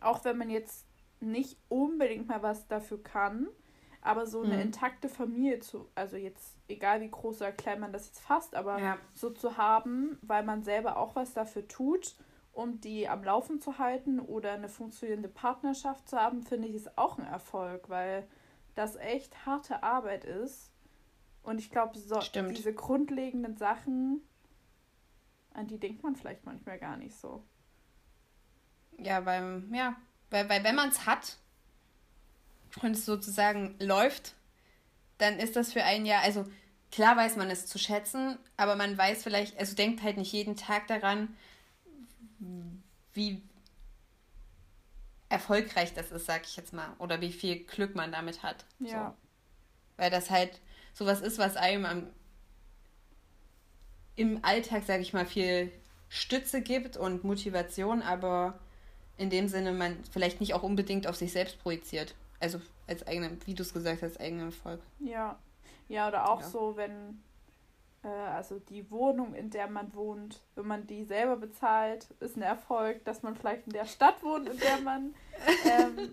auch 0.00 0.24
wenn 0.24 0.36
man 0.36 0.50
jetzt 0.50 0.86
nicht 1.20 1.58
unbedingt 1.68 2.28
mal 2.28 2.42
was 2.42 2.68
dafür 2.68 3.02
kann, 3.02 3.48
aber 4.08 4.26
so 4.26 4.40
eine 4.40 4.54
mhm. 4.54 4.62
intakte 4.62 5.10
Familie 5.10 5.60
zu, 5.60 5.86
also 5.94 6.16
jetzt 6.16 6.56
egal 6.66 7.02
wie 7.02 7.10
groß 7.10 7.42
oder 7.42 7.52
klein 7.52 7.78
man 7.78 7.92
das 7.92 8.06
jetzt 8.06 8.20
fasst, 8.20 8.54
aber 8.54 8.78
ja. 8.80 8.96
so 9.12 9.28
zu 9.28 9.58
haben, 9.58 10.18
weil 10.22 10.44
man 10.44 10.62
selber 10.62 10.96
auch 10.96 11.14
was 11.14 11.34
dafür 11.34 11.68
tut, 11.68 12.16
um 12.52 12.80
die 12.80 13.06
am 13.06 13.22
Laufen 13.22 13.60
zu 13.60 13.76
halten 13.76 14.18
oder 14.18 14.52
eine 14.52 14.70
funktionierende 14.70 15.28
Partnerschaft 15.28 16.08
zu 16.08 16.16
haben, 16.16 16.42
finde 16.42 16.68
ich 16.68 16.74
ist 16.74 16.96
auch 16.96 17.18
ein 17.18 17.26
Erfolg, 17.26 17.90
weil 17.90 18.26
das 18.74 18.96
echt 18.96 19.44
harte 19.44 19.82
Arbeit 19.82 20.24
ist. 20.24 20.72
Und 21.42 21.58
ich 21.58 21.70
glaube, 21.70 21.98
so, 21.98 22.18
diese 22.34 22.72
grundlegenden 22.72 23.58
Sachen, 23.58 24.22
an 25.52 25.66
die 25.66 25.78
denkt 25.78 26.02
man 26.02 26.16
vielleicht 26.16 26.46
manchmal 26.46 26.78
gar 26.78 26.96
nicht 26.96 27.14
so. 27.14 27.44
Ja, 28.96 29.26
weil, 29.26 29.64
ja, 29.70 29.96
weil, 30.30 30.48
weil 30.48 30.64
wenn 30.64 30.76
man 30.76 30.88
es 30.88 31.04
hat 31.04 31.36
und 32.82 32.92
es 32.92 33.04
sozusagen 33.04 33.74
läuft, 33.78 34.34
dann 35.18 35.38
ist 35.38 35.56
das 35.56 35.72
für 35.72 35.82
einen 35.82 36.06
ja, 36.06 36.20
also 36.20 36.46
klar 36.90 37.16
weiß 37.16 37.36
man 37.36 37.50
es 37.50 37.66
zu 37.66 37.78
schätzen, 37.78 38.38
aber 38.56 38.76
man 38.76 38.96
weiß 38.96 39.22
vielleicht, 39.22 39.58
also 39.58 39.74
denkt 39.74 40.02
halt 40.02 40.16
nicht 40.16 40.32
jeden 40.32 40.56
Tag 40.56 40.86
daran, 40.86 41.36
wie 43.12 43.42
erfolgreich 45.28 45.92
das 45.94 46.10
ist, 46.10 46.26
sag 46.26 46.44
ich 46.44 46.56
jetzt 46.56 46.72
mal, 46.72 46.94
oder 46.98 47.20
wie 47.20 47.32
viel 47.32 47.64
Glück 47.64 47.94
man 47.94 48.12
damit 48.12 48.42
hat. 48.42 48.64
Ja. 48.78 49.10
So. 49.10 49.16
Weil 49.96 50.10
das 50.10 50.30
halt 50.30 50.60
sowas 50.94 51.20
ist, 51.20 51.38
was 51.38 51.56
einem 51.56 51.84
am, 51.84 52.06
im 54.16 54.44
Alltag, 54.44 54.84
sag 54.86 55.00
ich 55.00 55.12
mal, 55.12 55.26
viel 55.26 55.70
Stütze 56.08 56.62
gibt 56.62 56.96
und 56.96 57.24
Motivation, 57.24 58.02
aber 58.02 58.58
in 59.16 59.30
dem 59.30 59.48
Sinne 59.48 59.72
man 59.72 60.02
vielleicht 60.10 60.40
nicht 60.40 60.54
auch 60.54 60.62
unbedingt 60.62 61.06
auf 61.06 61.16
sich 61.16 61.32
selbst 61.32 61.60
projiziert. 61.60 62.14
Also 62.40 62.60
als 62.86 63.06
eigenen, 63.06 63.38
wie 63.46 63.54
du 63.54 63.62
es 63.62 63.72
gesagt 63.72 64.02
hast, 64.02 64.20
eigenen 64.20 64.46
Erfolg. 64.46 64.80
Ja. 65.00 65.38
Ja, 65.88 66.08
oder 66.08 66.30
auch 66.30 66.40
Ja. 66.40 66.48
so, 66.48 66.76
wenn, 66.76 67.22
äh, 68.04 68.08
also 68.08 68.58
die 68.58 68.90
Wohnung, 68.90 69.34
in 69.34 69.50
der 69.50 69.68
man 69.68 69.92
wohnt, 69.94 70.40
wenn 70.54 70.66
man 70.66 70.86
die 70.86 71.04
selber 71.04 71.36
bezahlt, 71.36 72.10
ist 72.20 72.36
ein 72.36 72.42
Erfolg, 72.42 73.04
dass 73.04 73.22
man 73.22 73.34
vielleicht 73.36 73.66
in 73.66 73.72
der 73.72 73.86
Stadt 73.86 74.22
wohnt, 74.22 74.48
in 74.48 74.58
der 74.58 74.80
man, 74.80 75.14
ähm, 75.64 76.12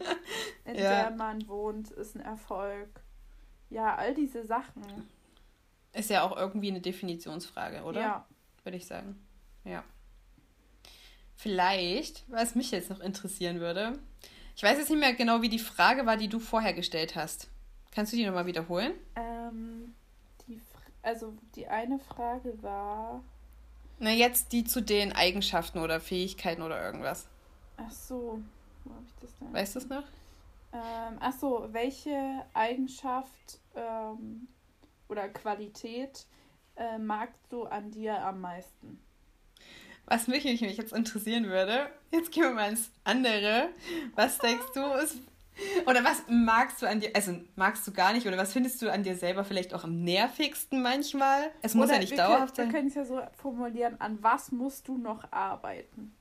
in 0.66 0.76
Ja. 0.76 1.02
der 1.10 1.12
man 1.12 1.48
wohnt, 1.48 1.92
ist 1.92 2.16
ein 2.16 2.22
Erfolg. 2.22 2.90
Ja, 3.70 3.96
all 3.96 4.14
diese 4.16 4.46
Sachen. 4.46 4.84
Ist 5.94 6.10
ja 6.10 6.24
auch 6.24 6.36
irgendwie 6.38 6.70
eine 6.70 6.82
Definitionsfrage, 6.82 7.84
oder? 7.84 8.00
Ja. 8.02 8.26
Würde 8.64 8.78
ich 8.78 8.86
sagen. 8.88 9.20
Ja. 9.64 9.84
Vielleicht, 11.36 12.24
was 12.30 12.56
mich 12.56 12.72
jetzt 12.72 12.90
noch 12.90 13.02
interessieren 13.02 13.60
würde, 13.60 14.00
ich 14.56 14.64
weiß 14.64 14.78
jetzt 14.78 14.90
nicht 14.90 15.00
mehr 15.00 15.14
genau, 15.14 15.42
wie 15.42 15.50
die 15.50 15.60
Frage 15.60 16.06
war, 16.06 16.18
die 16.18 16.28
du 16.30 16.40
vorher 16.40 16.74
gestellt 16.74 17.16
hast. 17.16 17.50
Kannst 17.92 18.12
du 18.14 18.18
die 18.18 18.26
nochmal 18.26 18.46
wiederholen? 18.46 18.94
Ähm, 19.16 19.96
die, 20.48 20.62
also 21.02 21.34
die 21.56 21.68
eine 21.68 22.00
Frage 22.00 22.62
war, 22.62 23.24
Na, 24.00 24.12
jetzt 24.12 24.52
die 24.52 24.64
zu 24.66 24.82
den 24.82 25.14
Eigenschaften 25.14 25.80
oder 25.80 26.00
Fähigkeiten 26.00 26.62
oder 26.62 26.84
irgendwas. 26.84 27.28
ach 27.78 27.92
so, 27.92 28.42
wo 28.84 28.94
habe 28.94 29.06
ich 29.06 29.16
das 29.22 29.36
denn? 29.38 29.54
Weißt 29.54 29.76
du 29.76 29.80
es 29.80 29.90
noch? 29.90 30.04
Ähm, 30.74 31.18
ach 31.20 31.34
so, 31.34 31.68
welche 31.72 32.46
Eigenschaft 32.54 33.60
ähm, 33.76 34.48
oder 35.08 35.30
Qualität 35.30 36.28
äh, 36.76 36.98
magst 36.98 37.42
du 37.52 37.64
an 37.66 37.92
dir 37.92 38.22
am 38.26 38.42
meisten? 38.42 39.00
Was 40.08 40.28
mich, 40.28 40.44
mich 40.44 40.62
jetzt 40.62 40.94
interessieren 40.94 41.46
würde, 41.46 41.90
jetzt 42.12 42.32
gehen 42.32 42.44
wir 42.44 42.52
mal 42.52 42.70
ins 42.70 42.92
andere. 43.04 43.70
Was 44.16 44.38
denkst 44.38 44.66
du 44.74 44.84
ist. 44.94 45.18
Oder 45.86 46.04
was 46.04 46.24
magst 46.28 46.82
du 46.82 46.86
an 46.86 47.00
dir, 47.00 47.12
also 47.16 47.34
magst 47.56 47.88
du 47.88 47.94
gar 47.94 48.12
nicht, 48.12 48.28
oder 48.28 48.38
was 48.38 48.52
findest 48.52 48.82
du 48.82 48.92
an 48.92 49.04
dir 49.04 49.16
selber 49.16 49.46
vielleicht 49.46 49.74
auch 49.74 49.86
am 49.86 50.04
nervigsten 50.04 50.82
manchmal? 50.82 51.50
Es 51.62 51.74
muss 51.76 51.86
Oder 51.86 51.94
ja 51.96 52.00
nicht 52.02 52.18
dauerhaft 52.18 52.56
können, 52.56 52.72
sein. 52.72 52.74
Wir 52.74 52.80
können 52.80 52.88
es 52.90 52.96
ja 52.96 53.06
so 53.06 53.22
formulieren, 53.42 54.00
an 54.02 54.22
was 54.22 54.52
musst 54.52 54.88
du 54.90 54.98
noch 54.98 55.32
arbeiten? 55.32 56.14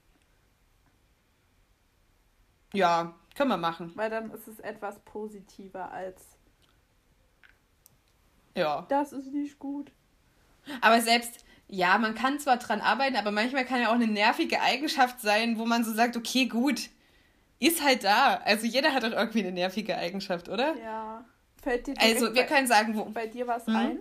Ja, 2.73 3.15
können 3.35 3.51
wir 3.51 3.57
machen. 3.57 3.93
Weil 3.97 4.11
dann 4.11 4.31
ist 4.31 4.47
es 4.47 4.61
etwas 4.61 5.01
positiver 5.01 5.91
als 5.91 6.23
Ja. 8.55 8.87
das 8.89 9.13
ist 9.13 9.33
nicht 9.33 9.59
gut. 9.59 9.91
Aber 10.81 11.01
selbst, 11.01 11.45
ja, 11.75 11.99
man 11.99 12.15
kann 12.15 12.39
zwar 12.39 12.57
dran 12.59 12.81
arbeiten, 12.81 13.17
aber 13.17 13.31
manchmal 13.31 13.65
kann 13.65 13.81
ja 13.81 13.89
auch 13.89 13.95
eine 13.95 14.07
nervige 14.07 14.61
Eigenschaft 14.61 15.21
sein, 15.21 15.59
wo 15.59 15.65
man 15.67 15.85
so 15.85 15.93
sagt, 15.93 16.17
okay, 16.17 16.47
gut, 16.47 16.89
ist 17.59 17.83
halt 17.83 18.05
da. 18.05 18.41
Also 18.45 18.67
jeder 18.67 18.93
hat 18.93 19.03
doch 19.03 19.13
irgendwie 19.13 19.41
eine 19.41 19.53
nervige 19.53 19.97
Eigenschaft, 19.97 20.49
oder? 20.49 20.77
Ja. 20.77 21.25
Fällt 21.63 21.87
dir 21.87 21.95
Also 21.99 22.35
wir 22.35 22.43
bei, 22.43 22.49
können 22.49 22.67
sagen, 22.67 22.95
wo. 22.97 23.05
bei 23.07 23.27
dir 23.27 23.47
was 23.47 23.67
Mhm. 23.67 23.77
ein? 23.77 23.99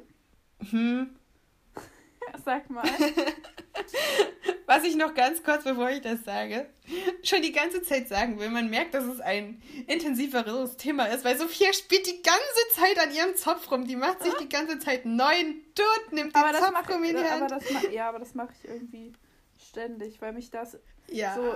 Hm, 0.69 1.09
Sag 2.45 2.69
mal. 2.69 2.83
was 4.65 4.83
ich 4.83 4.95
noch 4.95 5.13
ganz 5.13 5.43
kurz, 5.43 5.63
bevor 5.63 5.89
ich 5.89 6.01
das 6.01 6.23
sage, 6.23 6.67
schon 7.23 7.41
die 7.41 7.51
ganze 7.51 7.81
Zeit 7.81 8.07
sagen 8.07 8.39
will, 8.39 8.49
man 8.49 8.69
merkt, 8.69 8.93
dass 8.93 9.03
es 9.05 9.19
ein 9.19 9.61
intensiveres 9.87 10.77
Thema 10.77 11.05
ist, 11.05 11.25
weil 11.25 11.37
Sophia 11.37 11.73
spielt 11.73 12.07
die 12.07 12.21
ganze 12.21 12.79
Zeit 12.79 12.99
an 12.99 13.13
ihrem 13.13 13.35
Zopf 13.35 13.69
rum. 13.71 13.85
Die 13.85 13.95
macht 13.95 14.23
sich 14.23 14.33
die 14.35 14.49
ganze 14.49 14.79
Zeit 14.79 15.05
neuen 15.05 15.61
Dutt, 15.75 16.11
nimmt 16.11 16.35
den 16.35 16.41
aber 16.41 16.51
das 16.51 16.61
Zopf 16.61 16.71
mache 16.71 16.93
um 16.95 17.03
in 17.03 17.15
die 17.15 17.17
aber 17.17 17.29
Hand. 17.29 17.51
das 17.51 17.71
ma 17.71 17.81
ja, 17.89 18.09
aber 18.09 18.19
das 18.19 18.33
mache 18.33 18.53
ich 18.57 18.69
irgendwie 18.69 19.13
ständig, 19.59 20.21
weil 20.21 20.33
mich 20.33 20.49
das 20.49 20.77
Ja, 21.09 21.35
so 21.35 21.53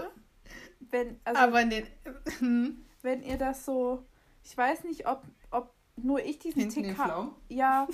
wenn 0.92 1.20
also 1.24 1.40
aber 1.40 1.66
den, 1.66 1.88
hm, 2.40 2.86
wenn 3.02 3.24
ihr 3.24 3.38
das 3.38 3.66
so 3.66 4.06
ich 4.44 4.56
weiß 4.56 4.84
nicht, 4.86 5.08
ob 5.08 5.24
ob 5.52 5.74
nur 5.98 6.24
ich 6.24 6.40
diesen 6.40 6.62
hinten 6.62 6.84
den 6.84 6.90
Tick 6.90 6.98
habe. 6.98 7.32
Ja, 7.50 7.88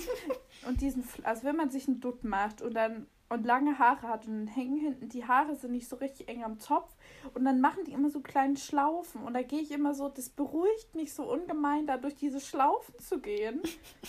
und 0.66 0.80
diesen, 0.80 1.04
also 1.22 1.44
wenn 1.44 1.56
man 1.56 1.70
sich 1.70 1.88
einen 1.88 2.00
Dutt 2.00 2.22
macht 2.22 2.62
und 2.62 2.74
dann 2.74 3.06
und 3.28 3.46
lange 3.46 3.78
Haare 3.78 4.08
hat 4.08 4.26
und 4.26 4.46
dann 4.46 4.46
hängen 4.46 4.76
hinten 4.76 5.08
die 5.08 5.26
Haare 5.26 5.56
sind 5.56 5.72
nicht 5.72 5.88
so 5.88 5.96
richtig 5.96 6.28
eng 6.28 6.44
am 6.44 6.58
Zopf 6.58 6.94
und 7.32 7.44
dann 7.44 7.60
machen 7.60 7.84
die 7.84 7.92
immer 7.92 8.10
so 8.10 8.20
kleine 8.20 8.56
Schlaufen 8.56 9.22
und 9.22 9.34
da 9.34 9.42
gehe 9.42 9.60
ich 9.60 9.70
immer 9.70 9.94
so, 9.94 10.08
das 10.08 10.28
beruhigt 10.28 10.94
mich 10.94 11.14
so 11.14 11.30
ungemein, 11.30 11.86
da 11.86 11.96
durch 11.96 12.14
diese 12.14 12.40
Schlaufen 12.40 12.98
zu 12.98 13.20
gehen. 13.20 13.60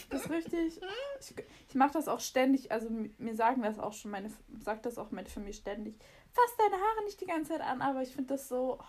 Das 0.10 0.26
ist 0.26 0.30
richtig, 0.30 0.82
ich, 1.20 1.34
ich 1.70 1.76
mache 1.76 1.94
das 1.94 2.08
auch 2.08 2.20
ständig, 2.20 2.72
also 2.72 2.90
mir 3.18 3.36
sagen 3.36 3.62
das 3.62 3.80
auch 3.80 3.94
schon, 3.94 4.12
meine, 4.12 4.32
sagt 4.60 4.86
das 4.86 4.98
auch 4.98 5.12
meine 5.12 5.30
Familie 5.30 5.54
ständig, 5.54 5.98
fass 6.32 6.58
deine 6.58 6.82
Haare 6.82 7.06
nicht 7.06 7.20
die 7.22 7.26
ganze 7.26 7.54
Zeit 7.54 7.62
an, 7.62 7.82
aber 7.82 8.02
ich 8.02 8.14
finde 8.14 8.34
das 8.34 8.48
so, 8.48 8.80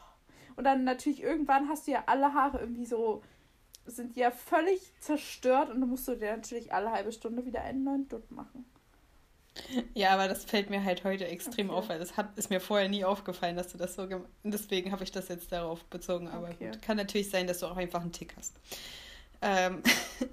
und 0.57 0.65
dann 0.65 0.85
natürlich 0.85 1.23
irgendwann 1.23 1.69
hast 1.69 1.87
du 1.87 1.93
ja 1.93 2.05
alle 2.07 2.35
Haare 2.35 2.61
irgendwie 2.61 2.87
so 2.87 3.23
sind 3.87 4.17
ja 4.17 4.31
völlig 4.31 4.93
zerstört 5.01 5.71
und 5.71 5.81
dann 5.81 5.89
musst 5.89 6.09
du 6.09 6.17
dir 6.17 6.37
natürlich 6.37 6.73
alle 6.73 6.91
halbe 6.91 7.13
Stunde 7.13 7.45
wieder 7.45 7.63
einen 7.63 7.85
neuen 7.85 8.09
Dutt 8.09 8.31
machen. 8.31 8.65
Ja, 9.95 10.11
aber 10.11 10.29
das 10.29 10.45
fällt 10.45 10.71
mir 10.71 10.85
halt 10.85 11.05
heute 11.05 11.27
extrem 11.27 11.71
Okay. 11.71 11.79
auf, 11.79 11.89
weil 11.89 11.99
das 11.99 12.17
hat, 12.17 12.37
ist 12.37 12.51
mir 12.51 12.61
vorher 12.61 12.89
nie 12.89 13.05
aufgefallen, 13.05 13.57
dass 13.57 13.69
du 13.69 13.79
das 13.79 13.95
so 13.95 14.07
gemacht 14.07 14.29
Deswegen 14.45 14.93
habe 14.93 15.05
ich 15.05 15.13
das 15.13 15.29
jetzt 15.29 15.51
darauf 15.53 15.85
bezogen. 15.85 16.29
Aber 16.29 16.49
Okay. 16.51 16.71
gut, 16.71 16.83
kann 16.83 16.97
natürlich 16.97 17.31
sein, 17.31 17.47
dass 17.47 17.61
du 17.61 17.67
auch 17.67 17.77
einfach 17.77 18.01
einen 18.03 18.13
Tick 18.13 18.35
hast. 18.37 18.55
Ähm, 19.43 19.83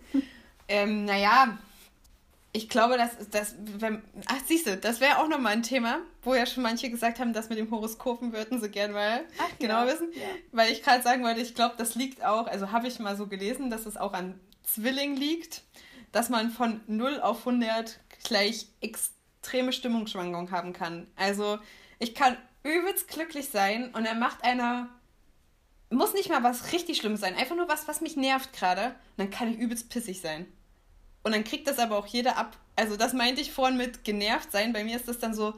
ähm, 0.67 1.05
naja, 1.05 1.57
ich 2.55 2.69
glaube, 2.69 2.97
dass 2.97 3.11
das, 3.31 3.55
wenn, 3.79 4.03
ach 4.27 4.37
siehst 4.45 4.67
du, 4.67 4.77
das 4.77 5.01
wäre 5.01 5.17
auch 5.17 5.27
nochmal 5.27 5.53
ein 5.53 5.63
Thema, 5.63 5.99
wo 6.21 6.35
ja 6.35 6.45
schon 6.45 6.61
manche 6.61 6.89
gesagt 6.89 7.19
haben, 7.19 7.33
das 7.33 7.49
mit 7.49 7.57
dem 7.57 7.71
Horoskopen 7.71 8.31
würden 8.31 8.61
sie 8.61 8.69
gern 8.69 8.91
mal 8.91 9.21
Ach, 9.39 9.49
genau 9.59 9.87
wissen. 9.87 10.09
Ja. 10.13 10.27
Weil 10.51 10.71
ich 10.71 10.83
gerade 10.83 11.01
sagen 11.01 11.23
wollte, 11.23 11.41
ich 11.41 11.55
glaube, 11.55 11.75
das 11.77 11.95
liegt 11.95 12.23
auch, 12.23 12.45
also 12.47 12.71
habe 12.71 12.87
ich 12.87 12.99
mal 12.99 13.17
so 13.17 13.25
gelesen, 13.25 13.71
dass 13.71 13.87
es 13.87 13.97
auch 13.97 14.13
an 14.13 14.39
Zwilling 14.63 15.15
liegt, 15.15 15.63
dass 16.11 16.29
man 16.29 16.51
von 16.51 16.81
0 16.85 17.21
auf 17.21 17.39
100 17.47 17.99
gleich 18.23 18.67
extreme 18.81 19.73
Stimmungsschwankungen 19.73 20.51
haben 20.51 20.73
kann. 20.73 21.07
Also 21.15 21.59
ich 21.99 22.15
kann 22.15 22.37
übelst 22.63 23.07
glücklich 23.07 23.49
sein 23.49 23.93
und 23.93 24.05
er 24.05 24.15
macht 24.15 24.43
einer, 24.43 24.89
muss 25.89 26.13
nicht 26.13 26.29
mal 26.29 26.43
was 26.43 26.71
richtig 26.71 26.97
Schlimmes 26.97 27.21
sein, 27.21 27.35
einfach 27.35 27.55
nur 27.55 27.67
was, 27.67 27.87
was 27.87 28.01
mich 28.01 28.15
nervt 28.15 28.53
gerade. 28.53 28.95
Dann 29.17 29.29
kann 29.29 29.51
ich 29.51 29.59
übelst 29.59 29.89
pissig 29.89 30.21
sein. 30.21 30.47
Und 31.23 31.33
dann 31.33 31.43
kriegt 31.43 31.67
das 31.67 31.79
aber 31.79 31.97
auch 31.97 32.07
jeder 32.07 32.37
ab. 32.37 32.57
Also 32.75 32.97
das 32.97 33.13
meinte 33.13 33.41
ich 33.41 33.51
vorhin 33.51 33.77
mit 33.77 34.03
genervt 34.03 34.51
sein. 34.51 34.73
Bei 34.73 34.83
mir 34.83 34.95
ist 34.95 35.07
das 35.07 35.19
dann 35.19 35.33
so, 35.33 35.53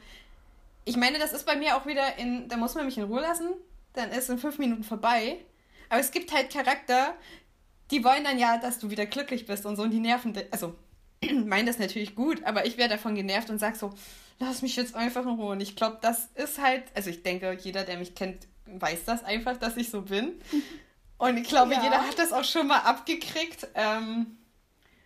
ich 0.83 0.97
meine, 0.97 1.17
das 1.17 1.33
ist 1.33 1.45
bei 1.45 1.55
mir 1.55 1.75
auch 1.75 1.85
wieder 1.85 2.17
in, 2.17 2.47
da 2.47 2.57
muss 2.57 2.75
man 2.75 2.85
mich 2.85 2.97
in 2.97 3.05
Ruhe 3.05 3.21
lassen, 3.21 3.49
dann 3.93 4.11
ist 4.11 4.29
in 4.29 4.37
fünf 4.37 4.59
Minuten 4.59 4.83
vorbei. 4.83 5.39
Aber 5.89 5.99
es 5.99 6.11
gibt 6.11 6.33
halt 6.33 6.51
Charakter, 6.51 7.15
die 7.91 8.03
wollen 8.03 8.23
dann 8.23 8.37
ja, 8.37 8.57
dass 8.57 8.79
du 8.79 8.89
wieder 8.89 9.05
glücklich 9.05 9.45
bist 9.45 9.65
und 9.65 9.75
so 9.75 9.83
und 9.83 9.91
die 9.91 9.99
nerven, 9.99 10.37
also 10.51 10.75
meinen 11.45 11.65
das 11.65 11.79
natürlich 11.79 12.15
gut, 12.15 12.43
aber 12.43 12.65
ich 12.65 12.77
werde 12.77 12.95
davon 12.95 13.15
genervt 13.15 13.49
und 13.49 13.59
sag 13.59 13.75
so, 13.75 13.93
lass 14.39 14.61
mich 14.61 14.75
jetzt 14.75 14.95
einfach 14.95 15.23
in 15.23 15.29
Ruhe. 15.29 15.51
Und 15.51 15.61
ich 15.61 15.75
glaube, 15.75 15.97
das 16.01 16.29
ist 16.35 16.59
halt, 16.61 16.83
also 16.93 17.09
ich 17.09 17.23
denke, 17.23 17.57
jeder, 17.61 17.83
der 17.83 17.97
mich 17.97 18.15
kennt, 18.15 18.47
weiß 18.65 19.05
das 19.05 19.23
einfach, 19.23 19.57
dass 19.57 19.77
ich 19.77 19.89
so 19.89 20.01
bin. 20.01 20.33
Und 21.17 21.37
ich 21.37 21.47
glaube, 21.47 21.73
Ja. 21.73 21.81
jeder 21.81 22.05
hat 22.05 22.19
das 22.19 22.33
auch 22.33 22.43
schon 22.43 22.67
mal 22.67 22.79
abgekriegt. 22.79 23.67
Ähm, 23.73 24.37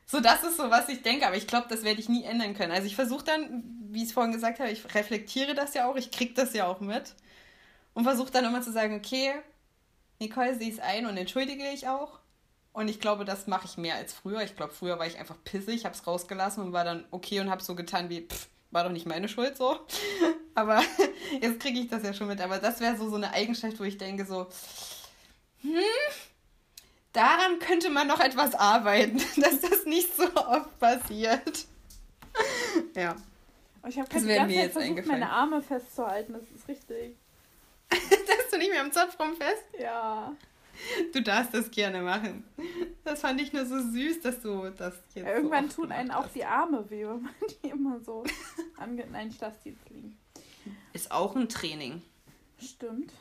so, 0.07 0.19
das 0.19 0.43
ist 0.43 0.57
so, 0.57 0.71
was 0.71 0.89
ich 0.89 1.03
denke, 1.03 1.27
aber 1.27 1.35
ich 1.37 1.45
glaube, 1.45 1.67
das 1.69 1.83
werde 1.83 1.99
ich 1.99 2.09
nie 2.09 2.23
ändern 2.23 2.55
können. 2.55 2.71
Also 2.71 2.87
ich 2.87 2.95
versuche 2.95 3.23
dann, 3.23 3.63
wie 3.91 3.99
ich 3.99 4.05
es 4.09 4.13
vorhin 4.13 4.33
gesagt 4.33 4.59
habe, 4.59 4.71
ich 4.71 4.83
reflektiere 4.95 5.53
das 5.53 5.75
ja 5.75 5.87
auch, 5.87 5.95
ich 5.97 6.09
kriege 6.09 6.33
das 6.33 6.53
ja 6.53 6.65
auch 6.65 6.79
mit 6.79 7.13
und 7.93 8.05
versuche 8.05 8.31
dann 8.31 8.45
immer 8.45 8.63
zu 8.63 8.71
sagen, 8.71 8.95
okay, 8.95 9.33
Nicole, 10.19 10.55
sieh 10.57 10.71
es 10.71 10.79
ein 10.79 11.05
und 11.05 11.15
entschuldige 11.15 11.69
ich 11.69 11.87
auch. 11.87 12.18
Und 12.79 12.87
ich 12.87 13.01
glaube, 13.01 13.25
das 13.25 13.45
mache 13.45 13.65
ich 13.65 13.75
mehr 13.75 13.95
als 13.95 14.13
früher. 14.13 14.41
Ich 14.41 14.55
glaube, 14.55 14.71
früher 14.71 14.97
war 14.97 15.05
ich 15.05 15.19
einfach 15.19 15.35
pissig, 15.43 15.83
habe 15.83 15.93
es 15.93 16.07
rausgelassen 16.07 16.63
und 16.63 16.71
war 16.71 16.85
dann 16.85 17.03
okay 17.11 17.41
und 17.41 17.49
habe 17.49 17.61
so 17.61 17.75
getan 17.75 18.07
wie, 18.07 18.21
pff, 18.21 18.47
war 18.71 18.85
doch 18.85 18.91
nicht 18.91 19.05
meine 19.05 19.27
Schuld 19.27 19.57
so. 19.57 19.77
Aber 20.55 20.81
jetzt 21.41 21.59
kriege 21.59 21.77
ich 21.77 21.89
das 21.89 22.03
ja 22.03 22.13
schon 22.13 22.27
mit. 22.27 22.39
Aber 22.39 22.57
das 22.59 22.79
wäre 22.79 22.95
so, 22.95 23.09
so 23.09 23.17
eine 23.17 23.33
Eigenschaft, 23.33 23.81
wo 23.81 23.83
ich 23.83 23.97
denke 23.97 24.23
so, 24.25 24.47
hm, 25.61 25.73
daran 27.11 27.59
könnte 27.59 27.89
man 27.89 28.07
noch 28.07 28.21
etwas 28.21 28.55
arbeiten, 28.55 29.17
dass 29.35 29.59
das 29.59 29.83
nicht 29.83 30.15
so 30.15 30.33
oft 30.37 30.79
passiert. 30.79 31.65
ja. 32.95 33.17
Und 33.81 33.89
ich 33.89 33.99
habe 33.99 34.07
Das 34.07 34.21
die 34.21 34.27
wäre 34.29 34.39
ganze 34.39 34.55
mir 34.55 34.71
Zeit 34.71 34.83
jetzt 34.83 34.85
versucht, 34.85 35.07
meine 35.07 35.29
Arme 35.29 35.61
festzuhalten. 35.61 36.31
Das 36.31 36.43
ist 36.55 36.65
richtig. 36.69 37.17
Dass 37.89 38.51
du 38.51 38.57
nicht 38.57 38.71
mehr 38.71 38.79
am 38.79 38.93
Zopf 38.93 39.19
rumfest? 39.19 39.65
Ja. 39.77 40.33
Du 41.13 41.21
darfst 41.21 41.53
das 41.53 41.69
gerne 41.71 42.01
machen. 42.01 42.43
Das 43.03 43.21
fand 43.21 43.41
ich 43.41 43.53
nur 43.53 43.65
so 43.65 43.79
süß, 43.79 44.21
dass 44.21 44.41
du 44.41 44.69
das 44.69 44.95
jetzt. 45.13 45.25
so 45.25 45.31
Irgendwann 45.31 45.65
oft 45.65 45.75
tun 45.75 45.91
einen 45.91 46.11
auch 46.11 46.25
hast. 46.25 46.35
die 46.35 46.45
Arme 46.45 46.89
weh, 46.89 47.05
wenn 47.05 47.21
man 47.21 47.33
die 47.63 47.69
immer 47.69 47.99
so 47.99 48.23
ange... 48.77 49.05
Nein, 49.11 49.29
ich 49.29 49.39
lasse 49.39 49.57
die 49.63 49.69
jetzt 49.69 49.89
liegen. 49.89 50.17
Ist 50.93 51.11
auch 51.11 51.35
ein 51.35 51.49
Training. 51.49 52.01
Stimmt. 52.59 53.13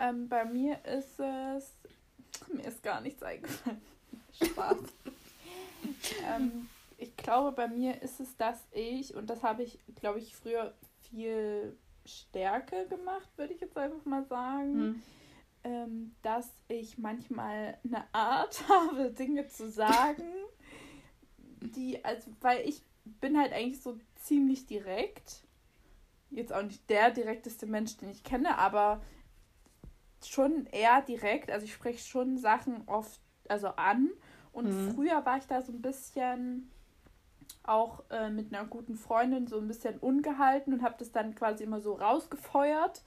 Ähm, 0.00 0.28
bei 0.28 0.44
mir 0.44 0.84
ist 0.84 1.18
es. 1.18 1.72
Mir 2.52 2.66
ist 2.66 2.82
gar 2.82 3.00
nichts 3.00 3.22
eingefallen. 3.22 3.80
Spaß. 4.42 4.76
ähm, 6.34 6.68
ich 6.98 7.16
glaube, 7.16 7.52
bei 7.52 7.68
mir 7.68 8.00
ist 8.02 8.20
es, 8.20 8.36
dass 8.36 8.58
ich, 8.72 9.14
und 9.14 9.28
das 9.30 9.42
habe 9.42 9.62
ich, 9.62 9.78
glaube 10.00 10.18
ich, 10.18 10.34
früher 10.34 10.74
viel 11.10 11.76
Stärke 12.04 12.86
gemacht, 12.88 13.28
würde 13.36 13.54
ich 13.54 13.60
jetzt 13.60 13.76
einfach 13.76 14.04
mal 14.04 14.24
sagen. 14.24 14.74
Hm. 14.74 15.02
Ähm, 15.64 16.14
dass 16.22 16.50
ich 16.68 16.98
manchmal 16.98 17.78
eine 17.84 18.04
Art 18.12 18.62
habe, 18.68 19.10
Dinge 19.10 19.46
zu 19.48 19.70
sagen, 19.70 20.24
die, 21.74 22.04
also, 22.04 22.30
weil 22.40 22.68
ich 22.68 22.82
bin 23.04 23.38
halt 23.38 23.52
eigentlich 23.52 23.80
so 23.82 23.98
ziemlich 24.16 24.66
direkt. 24.66 25.42
Jetzt 26.30 26.52
auch 26.52 26.62
nicht 26.62 26.88
der 26.90 27.10
direkteste 27.10 27.66
Mensch, 27.66 27.96
den 27.96 28.10
ich 28.10 28.24
kenne, 28.24 28.58
aber 28.58 29.00
schon 30.22 30.66
eher 30.66 31.00
direkt. 31.02 31.50
Also 31.50 31.64
ich 31.64 31.72
spreche 31.72 32.04
schon 32.04 32.38
Sachen 32.38 32.82
oft, 32.86 33.20
also 33.48 33.68
an. 33.68 34.10
Und 34.52 34.68
Mhm. 34.68 34.94
früher 34.94 35.24
war 35.24 35.38
ich 35.38 35.46
da 35.46 35.62
so 35.62 35.72
ein 35.72 35.82
bisschen 35.82 36.70
auch 37.62 38.02
äh, 38.10 38.30
mit 38.30 38.54
einer 38.54 38.66
guten 38.66 38.96
Freundin 38.96 39.46
so 39.46 39.58
ein 39.58 39.68
bisschen 39.68 39.98
ungehalten 39.98 40.72
und 40.74 40.82
habe 40.82 40.96
das 40.98 41.12
dann 41.12 41.34
quasi 41.34 41.64
immer 41.64 41.80
so 41.80 41.94
rausgefeuert, 41.94 43.02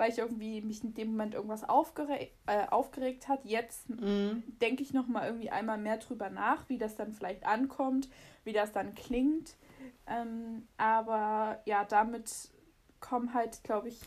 weil 0.00 0.10
ich 0.10 0.18
irgendwie 0.18 0.62
mich 0.62 0.82
in 0.82 0.94
dem 0.94 1.10
Moment 1.10 1.34
irgendwas 1.34 1.68
aufgere 1.68 2.28
äh, 2.46 2.66
aufgeregt 2.70 3.28
hat. 3.28 3.44
Jetzt 3.44 3.86
Hm. 3.90 4.42
denke 4.62 4.82
ich 4.82 4.94
noch 4.94 5.06
mal 5.06 5.26
irgendwie 5.26 5.50
einmal 5.50 5.76
mehr 5.76 5.98
drüber 5.98 6.30
nach, 6.30 6.66
wie 6.70 6.78
das 6.78 6.96
dann 6.96 7.12
vielleicht 7.12 7.44
ankommt, 7.44 8.08
wie 8.42 8.54
das 8.54 8.72
dann 8.72 8.94
klingt. 8.94 9.56
Ähm, 10.06 10.66
aber 10.78 11.60
ja, 11.66 11.84
damit 11.84 12.48
kommen 12.98 13.34
halt, 13.34 13.62
glaube 13.62 13.88
ich, 13.88 14.00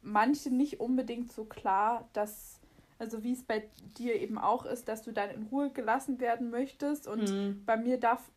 manche 0.00 0.50
nicht 0.50 0.78
unbedingt 0.78 1.32
so 1.32 1.44
klar, 1.44 2.08
dass, 2.12 2.60
also 3.00 3.24
wie 3.24 3.32
es 3.32 3.42
bei 3.42 3.68
dir 3.98 4.14
eben 4.14 4.38
auch 4.38 4.64
ist, 4.64 4.86
dass 4.86 5.02
du 5.02 5.10
dann 5.10 5.30
in 5.30 5.42
Ruhe 5.44 5.70
gelassen 5.70 6.20
werden 6.20 6.50
möchtest. 6.50 7.08
Und 7.08 7.28
Hm. 7.28 7.62
bei 7.66 7.76
mir 7.76 7.98
darf, 7.98 8.30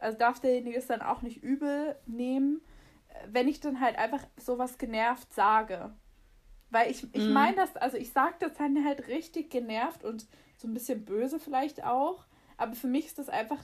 also 0.00 0.16
darf 0.16 0.38
derjenige 0.38 0.78
es 0.78 0.86
dann 0.86 1.02
auch 1.02 1.22
nicht 1.22 1.42
übel 1.42 1.96
nehmen, 2.06 2.60
wenn 3.28 3.48
ich 3.48 3.60
dann 3.60 3.80
halt 3.80 3.96
einfach 3.96 4.24
sowas 4.36 4.78
genervt 4.78 5.32
sage. 5.32 5.94
Weil 6.70 6.90
ich, 6.90 7.06
ich 7.14 7.26
Mhm. 7.28 7.32
meine 7.34 7.56
das, 7.56 7.76
also 7.76 7.96
ich 7.96 8.12
sage 8.12 8.34
das 8.40 8.54
dann 8.54 8.84
halt 8.84 9.06
richtig 9.08 9.50
genervt 9.50 10.04
und 10.04 10.26
so 10.56 10.66
ein 10.68 10.74
bisschen 10.74 11.04
böse 11.04 11.38
vielleicht 11.38 11.84
auch. 11.84 12.24
Aber 12.56 12.74
für 12.74 12.88
mich 12.88 13.06
ist 13.06 13.18
das 13.18 13.28
einfach 13.28 13.60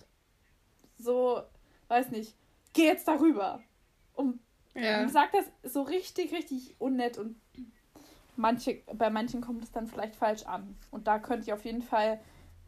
so, 0.98 1.42
weiß 1.88 2.10
nicht, 2.10 2.34
geh 2.72 2.86
jetzt 2.86 3.08
darüber. 3.08 3.60
Und 4.14 4.40
Ja. 4.74 5.08
sag 5.08 5.32
das 5.32 5.44
so 5.64 5.82
richtig, 5.82 6.32
richtig 6.32 6.76
unnett 6.78 7.18
und 7.18 7.40
manche, 8.36 8.82
bei 8.94 9.10
manchen 9.10 9.40
kommt 9.40 9.62
es 9.64 9.72
dann 9.72 9.86
vielleicht 9.86 10.16
falsch 10.16 10.44
an. 10.44 10.76
Und 10.90 11.06
da 11.06 11.18
könnte 11.18 11.46
ich 11.46 11.52
auf 11.52 11.64
jeden 11.64 11.82
Fall 11.82 12.20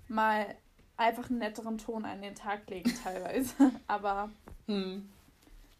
mal 0.08 0.54
einfach 0.96 1.30
einen 1.30 1.38
netteren 1.38 1.78
Ton 1.78 2.04
an 2.04 2.22
den 2.22 2.34
Tag 2.34 2.68
legen 2.68 2.92
teilweise. 3.02 3.54
Aber 3.86 4.30
Hm. 4.66 5.08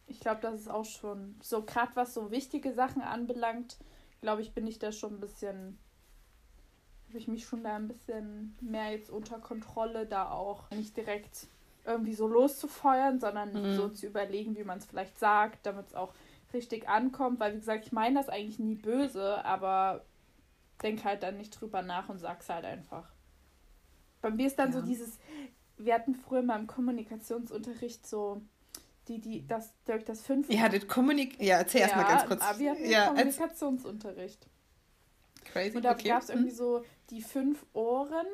Ich 0.07 0.21
glaube, 0.21 0.41
das 0.41 0.61
ist 0.61 0.69
auch 0.71 0.85
schon 0.85 1.37
so, 1.43 1.63
gerade 1.63 1.93
was 1.97 2.15
so 2.15 2.31
wichtige 2.31 2.73
Sachen 2.75 3.03
anbelangt, 3.03 3.79
glaube 4.21 4.43
ich, 4.43 4.53
bin 4.55 4.67
ich 4.67 4.79
da 4.79 4.93
schon 4.93 5.15
ein 5.15 5.21
bisschen, 5.21 5.79
habe 7.09 7.19
ich 7.19 7.29
mich 7.29 7.45
schon 7.45 7.63
da 7.63 7.77
ein 7.77 7.89
bisschen 7.89 8.57
mehr 8.61 8.91
jetzt 8.93 9.11
unter 9.11 9.39
Kontrolle, 9.39 10.07
da 10.07 10.31
auch 10.31 10.71
nicht 10.71 10.97
direkt 10.97 11.47
irgendwie 11.85 12.15
so 12.15 12.27
loszufeuern, 12.27 13.21
sondern 13.21 13.63
Mhm. 13.63 13.71
so 13.71 13.89
zu 13.89 14.07
überlegen, 14.07 14.57
wie 14.57 14.65
man 14.65 14.79
es 14.79 14.87
vielleicht 14.87 15.19
sagt, 15.19 15.67
damit 15.67 15.89
es 15.89 15.95
auch 15.95 16.15
richtig 16.53 16.89
ankommt, 16.89 17.41
weil 17.41 17.55
wie 17.55 17.59
gesagt, 17.59 17.87
ich 17.87 17.93
meine 17.93 18.19
das 18.19 18.29
eigentlich 18.29 18.59
nie 18.59 18.77
böse, 18.77 19.45
aber 19.45 20.05
denk 20.83 21.05
halt 21.05 21.23
dann 21.23 21.39
nicht 21.39 21.51
drüber 21.61 21.83
nach 21.83 22.09
und 22.11 22.19
sag's 22.19 22.49
halt 22.51 22.65
einfach. 22.65 23.09
Bei 24.21 24.31
mir 24.31 24.47
ist 24.47 24.59
dann 24.59 24.73
so 24.73 24.81
Ja. 24.81 24.87
dieses, 24.87 25.19
wir 25.77 25.95
hatten 25.95 26.15
früher 26.15 26.43
mal 26.43 26.59
im 26.59 26.67
Kommunikationsunterricht 26.67 28.07
so 28.07 28.43
die, 29.09 29.21
die, 29.21 29.47
das, 29.47 29.73
durch 29.85 30.05
das 30.05 30.23
fünf. 30.23 30.49
Ihr 30.51 30.61
hattet 30.63 30.89
Kommunik... 30.89 31.41
Ja, 31.43 31.59
erzähl 31.59 31.83
erst 31.83 31.97
mal 31.97 32.05
ganz 32.05 32.27
kurz. 32.27 32.41
Aber 32.43 32.59
wir 32.59 32.71
hatten 32.71 32.89
ja. 32.91 33.07
Kommunikationsunterricht. 33.09 34.47
Crazy, 35.45 35.77
Und 35.77 35.85
da 35.85 35.93
okay. 35.93 36.09
gab 36.09 36.23
es 36.23 36.29
Hm. 36.29 36.37
irgendwie 36.37 36.55
so 36.55 36.85
die 37.11 37.23
fünf 37.23 37.65
Ohren 37.75 38.27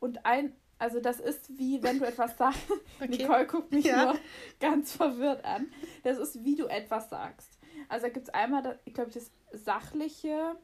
und 0.00 0.26
ein, 0.26 0.52
also 0.78 1.00
das 1.00 1.20
ist 1.20 1.56
wie, 1.58 1.82
wenn 1.82 1.98
du 1.98 2.06
etwas 2.06 2.36
sagst. 2.36 2.60
Okay. 2.98 3.08
Nicole 3.08 3.46
guckt 3.46 3.72
mich 3.72 3.84
Ja. 3.84 4.04
nur 4.04 4.18
ganz 4.60 4.92
verwirrt 4.92 5.44
an. 5.44 5.70
Das 6.02 6.16
ist, 6.18 6.42
wie 6.44 6.56
du 6.56 6.66
etwas 6.66 7.10
sagst. 7.10 7.58
Also 7.88 8.06
da 8.06 8.12
gibt 8.12 8.28
es 8.28 8.34
einmal, 8.34 8.62
das, 8.62 8.76
ich 8.86 8.94
glaube, 8.94 9.10
das 9.10 9.30
Sachliche, 9.52 10.56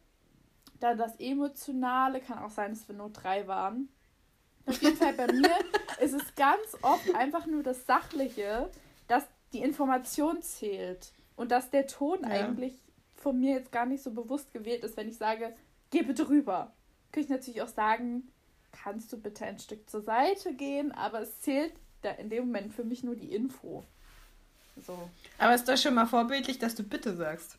dann 0.81 0.97
das 0.99 1.15
Emotionale, 1.21 2.21
kann 2.21 2.39
auch 2.39 2.51
sein, 2.51 2.71
dass 2.73 2.89
wir 2.89 2.95
nur 2.97 3.11
drei 3.11 3.47
waren. 3.47 3.89
Auf 4.67 4.81
jeden 4.81 4.97
Fall 4.97 5.13
bei 5.13 5.27
mir 5.33 5.51
ist 6.01 6.15
es 6.15 6.35
ganz 6.35 6.77
oft 6.83 7.15
einfach 7.15 7.47
nur 7.47 7.63
das 7.63 7.85
Sachliche, 7.87 8.71
die 9.53 9.61
Information 9.61 10.43
zählt 10.43 11.13
und 11.37 11.51
dass 11.51 11.71
der 11.71 11.87
Ton 11.87 12.21
Ja. 12.23 12.29
eigentlich 12.29 12.75
von 13.17 13.39
mir 13.39 13.53
jetzt 13.55 13.73
gar 13.73 13.87
nicht 13.87 14.03
so 14.03 14.11
bewusst 14.11 14.53
gewählt 14.53 14.83
ist, 14.85 14.97
wenn 14.97 15.09
ich 15.09 15.17
sage, 15.17 15.55
geh 15.91 16.03
bitte 16.03 16.29
rüber. 16.29 16.73
Kann 17.13 17.23
ich 17.23 17.29
natürlich 17.29 17.63
auch 17.63 17.69
sagen, 17.69 18.29
kannst 18.73 19.13
du 19.13 19.17
bitte 19.19 19.45
ein 19.45 19.59
Stück 19.59 19.89
zur 19.89 20.03
Seite 20.03 20.55
gehen, 20.55 20.93
aber 20.93 21.21
es 21.21 21.41
zählt 21.41 21.73
da 22.03 22.11
in 22.13 22.31
dem 22.31 22.47
Moment 22.47 22.73
für 22.75 22.85
mich 22.85 23.05
nur 23.05 23.15
die 23.15 23.35
Info. 23.35 23.85
So, 24.87 24.99
Aber 25.39 25.55
ist 25.55 25.69
doch 25.69 25.77
schon 25.77 25.95
mal 25.95 26.07
vorbildlich, 26.07 26.59
dass 26.59 26.75
du 26.75 26.83
bitte 26.83 27.15
sagst. 27.15 27.59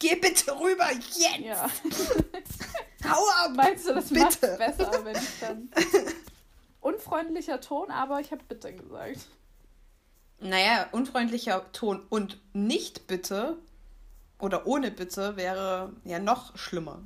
Geh 0.00 0.16
bitte 0.16 0.58
rüber, 0.58 0.90
jetzt! 0.92 1.38
ja. 1.40 1.68
Hau 3.08 3.22
ab! 3.44 3.52
Meinst 3.54 3.88
du, 3.88 3.94
das 3.94 4.08
Bitte. 4.08 4.24
macht 4.24 4.40
besser, 4.58 5.04
wenn 5.04 5.16
ich 5.16 5.40
dann. 5.40 5.70
Unfreundlicher 6.80 7.60
Ton, 7.60 7.90
aber 7.90 8.20
ich 8.20 8.32
habe 8.32 8.42
bitte 8.48 8.72
gesagt. 8.74 9.28
Naja, 10.40 10.88
unfreundlicher 10.92 11.70
Ton 11.72 12.04
und 12.08 12.38
nicht 12.54 13.06
bitte 13.06 13.58
oder 14.38 14.66
ohne 14.66 14.90
bitte 14.90 15.36
wäre 15.36 15.92
ja 16.04 16.18
noch 16.18 16.56
schlimmer. 16.56 17.00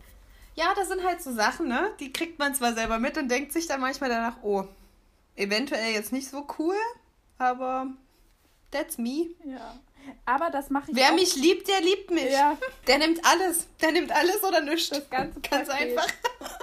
Ja, 0.54 0.72
das 0.76 0.88
sind 0.88 1.02
halt 1.04 1.20
so 1.20 1.32
Sachen, 1.32 1.66
ne? 1.66 1.90
Die 1.98 2.12
kriegt 2.12 2.38
man 2.38 2.54
zwar 2.54 2.74
selber 2.74 2.98
mit 2.98 3.18
und 3.18 3.28
denkt 3.28 3.52
sich 3.52 3.66
dann 3.66 3.80
manchmal 3.80 4.08
danach, 4.08 4.36
oh, 4.42 4.64
eventuell 5.34 5.92
jetzt 5.92 6.12
nicht 6.12 6.28
so 6.28 6.46
cool, 6.58 6.76
aber 7.38 7.88
that's 8.70 8.98
me. 8.98 9.26
Ja. 9.44 9.74
Aber 10.26 10.50
das 10.50 10.70
mache 10.70 10.90
ich 10.92 10.96
Wer 10.96 11.10
auch. 11.10 11.14
mich 11.14 11.34
liebt, 11.34 11.66
der 11.66 11.80
liebt 11.80 12.10
mich. 12.12 12.30
Ja, 12.30 12.56
Der 12.86 12.98
nimmt 12.98 13.20
alles. 13.24 13.66
Der 13.80 13.90
nimmt 13.90 14.12
alles 14.12 14.44
oder 14.44 14.60
nichts. 14.60 14.90
das 14.90 15.08
ganze 15.10 15.40
Ganz 15.40 15.68
Paket. 15.68 15.98
einfach. 15.98 16.08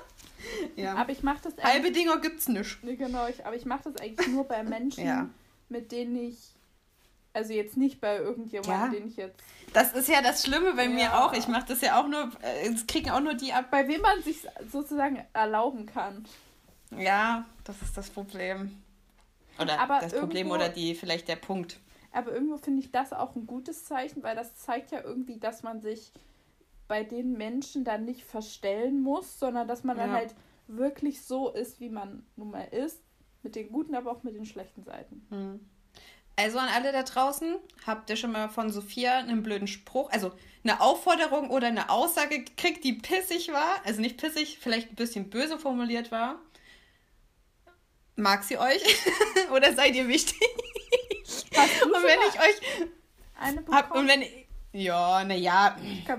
ja. 0.77 0.95
Aber 0.95 1.11
ich 1.11 1.21
mache 1.23 1.39
das 1.43 1.57
Halbe 1.61 1.91
Dinger 1.91 2.17
gibt's 2.21 2.47
nicht. 2.47 2.81
Nee, 2.83 2.95
Genau, 2.95 3.27
ich, 3.27 3.45
aber 3.45 3.55
ich 3.57 3.65
mache 3.65 3.91
das 3.91 4.01
eigentlich 4.01 4.27
nur 4.27 4.45
bei 4.45 4.63
Menschen, 4.63 5.05
Ja. 5.05 5.27
mit 5.67 5.91
denen 5.91 6.15
ich. 6.15 6.37
Also 7.33 7.53
jetzt 7.53 7.77
nicht 7.77 8.01
bei 8.01 8.17
irgendjemandem, 8.17 8.93
Ja. 8.93 8.99
den 8.99 9.07
ich 9.07 9.15
jetzt. 9.15 9.39
Das 9.73 9.93
ist 9.93 10.09
ja 10.09 10.21
das 10.21 10.43
Schlimme 10.45 10.73
bei 10.73 10.89
mir 10.89 11.05
Ja. 11.05 11.25
auch. 11.25 11.33
Ich 11.33 11.47
mache 11.47 11.65
das 11.67 11.79
ja 11.81 12.01
auch 12.01 12.07
nur, 12.07 12.29
äh, 12.41 12.67
es 12.67 12.85
kriegen 12.87 13.09
auch 13.09 13.21
nur 13.21 13.33
die 13.35 13.53
ab. 13.53 13.65
Bei 13.71 13.87
wem 13.87 14.01
man 14.01 14.21
sich 14.21 14.45
sozusagen 14.69 15.23
erlauben 15.33 15.85
kann. 15.85 16.25
Ja, 16.97 17.45
das 17.63 17.81
ist 17.81 17.95
das 17.95 18.09
Problem. 18.09 18.81
Oder 19.59 19.79
Aber 19.79 19.99
das 20.01 20.11
Problem 20.13 20.47
irgendwo- 20.47 20.55
oder 20.55 20.69
die 20.69 20.93
vielleicht 20.95 21.27
der 21.29 21.35
Punkt. 21.37 21.79
Aber 22.11 22.33
irgendwo 22.33 22.57
finde 22.57 22.81
ich 22.81 22.91
das 22.91 23.13
auch 23.13 23.35
ein 23.35 23.47
gutes 23.47 23.85
Zeichen, 23.85 24.23
weil 24.23 24.35
das 24.35 24.55
zeigt 24.57 24.91
ja 24.91 25.01
irgendwie, 25.01 25.37
dass 25.39 25.63
man 25.63 25.81
sich 25.81 26.11
bei 26.89 27.05
den 27.05 27.37
Menschen 27.37 27.85
dann 27.85 28.03
nicht 28.03 28.25
verstellen 28.25 29.01
muss, 29.01 29.39
sondern 29.39 29.69
dass 29.69 29.85
man 29.85 29.95
dann 29.97 30.09
Ja. 30.09 30.15
halt 30.17 30.35
wirklich 30.67 31.21
so 31.21 31.49
ist, 31.49 31.79
wie 31.79 31.87
man 31.89 32.25
nun 32.35 32.51
mal 32.51 32.67
ist. 32.71 32.99
Mit 33.43 33.55
den 33.55 33.71
guten, 33.71 33.95
aber 33.95 34.11
auch 34.11 34.23
mit 34.23 34.35
den 34.35 34.45
schlechten 34.45 34.83
Seiten. 34.83 35.25
Hm. 35.29 35.59
Also 36.35 36.59
an 36.59 36.69
alle 36.69 36.91
da 36.91 37.03
draußen, 37.03 37.57
habt 37.85 38.09
ihr 38.09 38.15
schon 38.15 38.31
mal 38.31 38.49
von 38.49 38.71
Sophia 38.71 39.17
einen 39.17 39.43
blöden 39.43 39.67
Spruch, 39.67 40.09
also 40.11 40.31
eine 40.63 40.81
Aufforderung 40.81 41.49
oder 41.49 41.67
eine 41.67 41.89
Aussage 41.89 42.43
gekriegt, 42.43 42.83
die 42.83 42.93
pissig 42.93 43.51
war? 43.51 43.81
Also 43.85 44.01
nicht 44.01 44.17
pissig, 44.17 44.57
vielleicht 44.59 44.91
ein 44.91 44.95
bisschen 44.95 45.29
böse 45.29 45.59
formuliert 45.59 46.11
war. 46.11 46.39
Mag 48.15 48.43
sie 48.43 48.57
euch? 48.57 48.81
oder 49.53 49.73
seid 49.73 49.95
ihr 49.95 50.07
wichtig? 50.07 50.39
Und 51.83 52.03
wenn 52.03 52.19
ich 52.29 52.39
euch 52.39 52.89
eine 53.39 53.65
hab, 53.71 53.89
bekommen? 53.89 54.01
und 54.01 54.07
wenn 54.07 54.23
ja, 54.73 55.23
naja, 55.25 55.77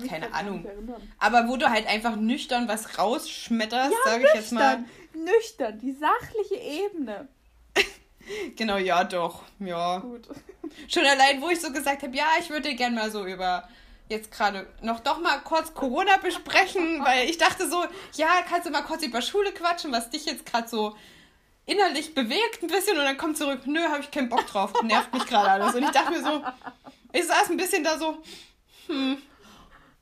keine 0.08 0.32
Ahnung. 0.34 0.66
Aber 1.18 1.48
wo 1.48 1.56
du 1.56 1.70
halt 1.70 1.86
einfach 1.86 2.16
nüchtern 2.16 2.68
was 2.68 2.98
rausschmetterst, 2.98 3.94
sage 4.04 4.24
ich 4.26 4.34
jetzt 4.34 4.52
mal. 4.52 4.84
Nüchtern, 5.14 5.78
die 5.78 5.92
sachliche 5.92 6.56
Ebene. 6.56 7.28
Genau, 8.56 8.76
ja, 8.76 9.04
doch. 9.04 9.42
Ja. 9.58 9.98
Gut. 9.98 10.28
Schon 10.88 11.04
allein, 11.04 11.40
wo 11.40 11.48
ich 11.48 11.60
so 11.60 11.72
gesagt 11.72 12.02
habe, 12.02 12.16
ja, 12.16 12.26
ich 12.40 12.50
würde 12.50 12.74
gerne 12.74 12.96
mal 12.96 13.10
so 13.10 13.26
über 13.26 13.68
jetzt 14.08 14.30
gerade 14.30 14.66
noch 14.82 15.00
doch 15.00 15.20
mal 15.20 15.38
kurz 15.40 15.74
Corona 15.74 16.18
besprechen, 16.18 17.00
weil 17.04 17.28
ich 17.28 17.38
dachte 17.38 17.68
so, 17.68 17.84
ja, 18.14 18.42
kannst 18.48 18.66
du 18.66 18.70
mal 18.70 18.82
kurz 18.82 19.02
über 19.02 19.22
Schule 19.22 19.52
quatschen, 19.52 19.92
was 19.92 20.10
dich 20.10 20.26
jetzt 20.26 20.46
gerade 20.46 20.68
so 20.68 20.96
innerlich 21.64 22.14
bewegt 22.14 22.62
ein 22.62 22.68
bisschen 22.68 22.98
und 22.98 23.04
dann 23.04 23.16
kommt 23.16 23.38
zurück, 23.38 23.60
nö, 23.66 23.80
habe 23.80 24.00
ich 24.00 24.10
keinen 24.10 24.28
Bock 24.28 24.46
drauf, 24.46 24.72
nervt 24.82 25.12
mich 25.14 25.26
gerade 25.26 25.50
alles. 25.50 25.74
Und 25.74 25.84
ich 25.84 25.90
dachte 25.90 26.10
mir 26.10 26.22
so, 26.22 26.42
ich 27.12 27.24
saß 27.24 27.50
ein 27.50 27.56
bisschen 27.56 27.84
da 27.84 27.98
so, 27.98 28.18
hm, 28.88 29.16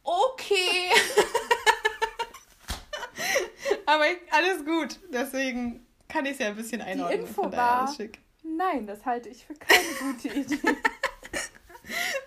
okay. 0.03 0.91
Aber 3.87 4.05
alles 4.31 4.65
gut, 4.65 4.99
deswegen 5.13 5.87
kann 6.11 6.27
ich 6.27 6.33
es 6.33 6.39
ja 6.39 6.49
ein 6.49 6.57
bisschen 6.57 6.81
einordnen. 6.83 7.21
Info 7.21 7.43
von 7.43 7.51
daher 7.51 7.65
war- 7.65 7.81
alles 7.83 7.97
schick. 7.97 8.19
Nein, 8.43 8.87
das 8.87 9.05
halte 9.05 9.29
ich 9.29 9.45
für 9.45 9.55
keine 9.55 9.85
gute 10.01 10.29
Idee. 10.35 10.59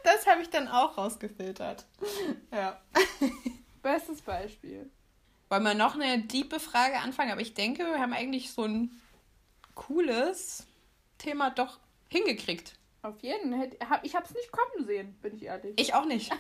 Das 0.04 0.28
habe 0.28 0.42
ich 0.42 0.50
dann 0.50 0.68
auch 0.68 0.98
rausgefiltert. 0.98 1.86
Ja. 2.52 2.80
Bestes 3.82 4.22
Beispiel. 4.22 4.90
Wollen 5.50 5.64
wir 5.64 5.74
noch 5.74 5.96
eine 5.96 6.20
diepe 6.24 6.60
Frage 6.60 7.00
anfangen? 7.00 7.32
Aber 7.32 7.42
ich 7.42 7.54
denke, 7.54 7.84
wir 7.86 8.00
haben 8.00 8.14
eigentlich 8.14 8.52
so 8.52 8.64
ein 8.66 8.92
cooles 9.76 10.66
Thema 11.18 11.50
doch 11.52 11.80
hingekriegt. 12.10 12.74
Auf 13.02 13.20
jeden 13.22 13.52
Fall. 13.52 13.70
Ich 14.04 14.16
habe 14.16 14.26
es 14.26 14.34
nicht 14.34 14.52
kommen 14.52 14.86
sehen, 14.88 15.16
bin 15.22 15.36
ich 15.36 15.44
ehrlich. 15.44 15.74
Ich 15.78 15.94
auch 15.94 16.06
nicht. 16.06 16.32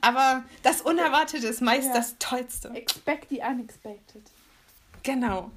Aber 0.00 0.44
das 0.62 0.80
Unerwartete 0.82 1.46
ist 1.46 1.60
meist 1.60 1.88
Ja. 1.88 1.94
das 1.94 2.16
Tollste. 2.18 2.70
Expect 2.70 3.28
the 3.30 3.40
unexpected. 3.40 4.22
Genau. 5.02 5.50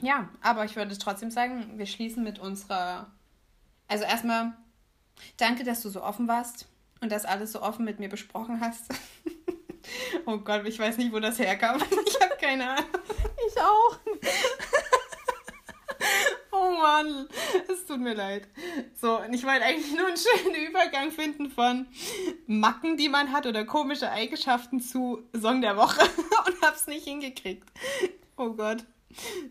Ja, 0.00 0.28
aber 0.40 0.64
ich 0.64 0.76
würde 0.76 0.96
trotzdem 0.96 1.30
sagen, 1.30 1.78
wir 1.78 1.86
schließen 1.86 2.24
mit 2.24 2.38
unserer. 2.38 3.10
Also 3.88 4.04
erstmal, 4.04 4.52
danke, 5.36 5.64
dass 5.64 5.82
du 5.82 5.90
so 5.90 6.02
offen 6.02 6.28
warst 6.28 6.66
und 7.00 7.12
das 7.12 7.24
alles 7.24 7.52
so 7.52 7.60
offen 7.62 7.84
mit 7.84 7.98
mir 7.98 8.08
besprochen 8.08 8.60
hast. 8.60 8.86
oh 10.26 10.38
Gott, 10.38 10.66
ich 10.66 10.78
weiß 10.78 10.96
nicht, 10.96 11.12
wo 11.12 11.20
das 11.20 11.38
herkam. 11.38 11.82
Ich 12.06 12.20
habe 12.20 12.36
keine 12.40 12.70
Ahnung. 12.70 12.86
Ich 13.48 13.60
auch. 13.60 13.98
Oh 16.54 16.76
Mann, 16.76 17.28
es 17.68 17.86
tut 17.86 18.00
mir 18.00 18.14
leid. 18.14 18.46
So, 19.00 19.18
und 19.20 19.32
ich 19.32 19.44
wollte 19.44 19.64
eigentlich 19.64 19.96
nur 19.96 20.06
einen 20.06 20.16
schönen 20.16 20.54
Übergang 20.68 21.10
finden 21.10 21.50
von 21.50 21.86
Macken, 22.46 22.96
die 22.96 23.08
man 23.08 23.32
hat 23.32 23.46
oder 23.46 23.64
komische 23.64 24.10
Eigenschaften 24.10 24.80
zu 24.80 25.22
Song 25.34 25.62
der 25.62 25.76
Woche 25.76 26.02
und 26.46 26.62
hab's 26.62 26.86
nicht 26.86 27.04
hingekriegt. 27.04 27.68
Oh 28.36 28.50
Gott. 28.50 28.84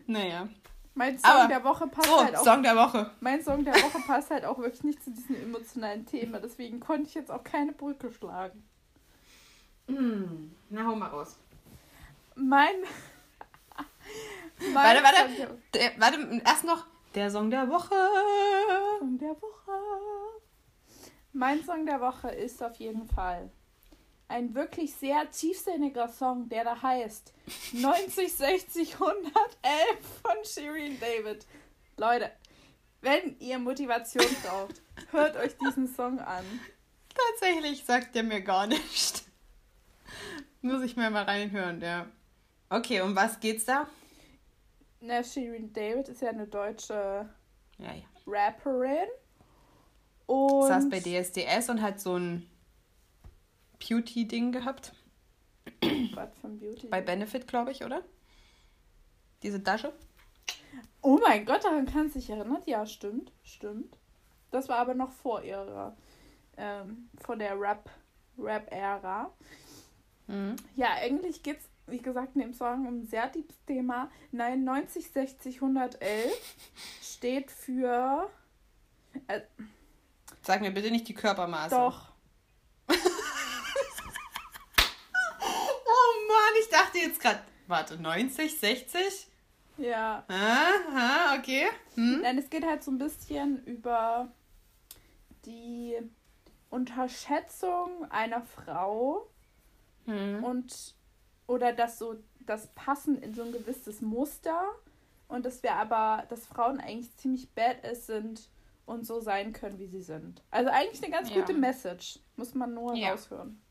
Naja. 0.06 0.48
Mein 0.94 1.18
Song 1.18 1.30
Aber- 1.30 1.48
der 1.48 1.64
Woche 1.64 1.86
passt 1.86 2.06
So, 2.08 2.22
halt 2.22 2.36
auch. 2.36 2.44
Song 2.44 2.62
der 2.62 2.76
Woche. 2.76 3.10
Mein 3.20 3.42
Song 3.42 3.64
der 3.64 3.74
Woche 3.74 3.98
passt 4.06 4.30
halt 4.30 4.44
auch 4.44 4.58
wirklich 4.58 4.84
nicht 4.84 5.02
zu 5.02 5.10
diesem 5.10 5.36
emotionalen 5.36 6.04
Thema. 6.04 6.38
Deswegen 6.38 6.80
konnte 6.80 7.08
ich 7.08 7.14
jetzt 7.14 7.30
auch 7.30 7.42
keine 7.42 7.72
Brücke 7.72 8.10
schlagen. 8.12 8.62
Hm, 9.88 10.54
na, 10.70 10.86
hau 10.86 10.94
mal 10.94 11.08
raus. 11.08 11.38
Mein. 12.34 12.74
mein 14.72 14.74
Warte, 14.74 15.02
warte. 15.02 15.58
Der, 15.74 15.92
warte, 15.98 16.42
erst 16.44 16.64
noch 16.64 16.86
der 17.14 17.30
Song 17.30 17.50
der 17.50 17.68
Woche. 17.68 17.94
Song 18.98 19.18
der 19.18 19.30
Woche. 19.30 19.72
Mein 21.32 21.64
Song 21.64 21.86
der 21.86 22.00
Woche 22.00 22.28
ist 22.30 22.62
auf 22.62 22.76
jeden 22.76 23.06
Fall 23.06 23.50
ein 24.28 24.54
wirklich 24.54 24.94
sehr 24.94 25.30
tiefsinniger 25.30 26.08
Song, 26.08 26.48
der 26.48 26.64
da 26.64 26.80
heißt 26.80 27.32
90, 27.72 28.32
60, 28.32 28.94
111 28.94 29.24
von 30.22 30.36
Shirin 30.44 30.98
David. 30.98 31.46
Leute, 31.96 32.30
wenn 33.00 33.36
ihr 33.40 33.58
Motivation 33.58 34.24
braucht, 34.42 34.80
hört 35.10 35.36
euch 35.36 35.56
diesen 35.58 35.86
Song 35.86 36.18
an. 36.20 36.44
Tatsächlich 37.14 37.84
sagt 37.84 38.14
der 38.14 38.22
mir 38.22 38.40
gar 38.40 38.66
nicht. 38.66 39.22
Muss 40.62 40.82
ich 40.82 40.96
mir 40.96 41.10
mal 41.10 41.24
reinhören, 41.24 41.80
ja. 41.80 42.06
Okay, 42.70 43.00
um 43.02 43.14
was 43.14 43.38
geht's 43.40 43.64
da? 43.66 43.86
Na, 45.00 45.22
Shirin 45.22 45.72
David 45.72 46.08
ist 46.08 46.22
ja 46.22 46.30
eine 46.30 46.46
deutsche 46.46 47.28
Ja, 47.78 47.92
ja. 47.92 48.04
Rapperin. 48.26 49.08
Und 50.26 50.68
Saß 50.68 50.88
bei 50.88 51.00
DSDS 51.00 51.68
und 51.68 51.82
hat 51.82 52.00
so 52.00 52.16
ein 52.16 52.48
Beauty-Ding 53.86 54.52
gehabt. 54.52 54.92
Was 56.14 56.30
von 56.40 56.58
Beauty? 56.58 56.88
Bei 56.88 57.00
Benefit, 57.00 57.46
glaube 57.46 57.72
ich, 57.72 57.84
oder? 57.84 58.02
Diese 59.42 59.62
Tasche. 59.62 59.92
Oh 61.00 61.18
mein 61.22 61.44
Gott, 61.44 61.64
daran 61.64 61.86
kannst 61.86 62.14
du 62.14 62.20
dich 62.20 62.30
erinnern? 62.30 62.62
Ja, 62.66 62.86
stimmt, 62.86 63.32
stimmt. 63.42 63.96
Das 64.50 64.68
war 64.68 64.78
aber 64.78 64.94
noch 64.94 65.10
vor 65.10 65.42
ihrer, 65.42 65.96
ähm, 66.56 67.08
vor 67.20 67.36
der 67.36 67.58
Rap, 67.58 67.90
Rap-Ära. 68.38 69.32
Mhm. 70.28 70.56
Ja, 70.76 70.92
eigentlich 70.94 71.42
geht's, 71.42 71.64
wie 71.86 71.98
gesagt, 71.98 72.36
in 72.36 72.42
dem 72.42 72.54
Song 72.54 72.86
um 72.86 73.00
ein 73.00 73.06
sehr 73.06 73.26
deepes 73.28 73.56
Thema. 73.66 74.10
Nein, 74.30 74.62
90, 74.64 75.10
60, 75.10 75.56
111 75.56 76.32
steht 77.02 77.50
für, 77.50 78.30
äh, 79.26 79.40
Sag 80.42 80.60
mir 80.60 80.72
bitte 80.72 80.90
nicht 80.90 81.08
die 81.08 81.14
Körpermaße. 81.14 81.74
doch, 81.74 82.12
Oh 85.40 86.12
Mann, 86.28 86.54
ich 86.60 86.61
dachte 86.72 86.98
jetzt 86.98 87.20
gerade. 87.20 87.40
Warte, 87.68 87.96
90, 88.00 88.58
60? 88.58 89.28
ja. 89.78 90.24
Aha, 90.28 91.36
okay. 91.38 91.66
Hm? 91.94 92.20
Nein, 92.22 92.38
es 92.38 92.50
geht 92.50 92.64
halt 92.66 92.82
so 92.82 92.90
ein 92.90 92.98
bisschen 92.98 93.64
über 93.64 94.28
die 95.46 95.96
Unterschätzung 96.70 98.10
einer 98.10 98.42
Frau 98.42 99.28
Hm. 100.06 100.42
und 100.42 100.94
oder 101.46 101.72
das 101.72 101.98
so 101.98 102.16
das 102.40 102.66
Passen 102.74 103.22
in 103.22 103.34
so 103.34 103.42
ein 103.42 103.52
gewisses 103.52 104.00
Muster 104.00 104.60
und 105.28 105.46
dass 105.46 105.62
wir 105.62 105.74
aber, 105.74 106.24
dass 106.28 106.44
Frauen 106.46 106.80
eigentlich 106.80 107.16
ziemlich 107.16 107.48
badass 107.54 108.06
sind 108.06 108.48
und 108.84 109.06
so 109.06 109.20
sein 109.20 109.52
können, 109.52 109.78
wie 109.78 109.86
sie 109.86 110.02
sind. 110.02 110.42
Also 110.50 110.70
eigentlich 110.70 111.02
eine 111.04 111.12
ganz 111.12 111.30
Ja. 111.30 111.36
gute 111.40 111.54
Message. 111.54 112.18
Muss 112.36 112.54
man 112.54 112.74
nur 112.74 112.94
Ja. 112.96 113.12
raushören. 113.12 113.61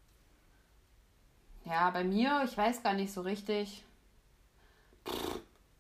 Ja, 1.66 1.90
bei 1.92 2.04
mir, 2.04 2.42
ich 2.46 2.58
weiß 2.58 2.84
gar 2.84 2.94
nicht 2.94 3.14
so 3.14 3.22
richtig. 3.22 3.84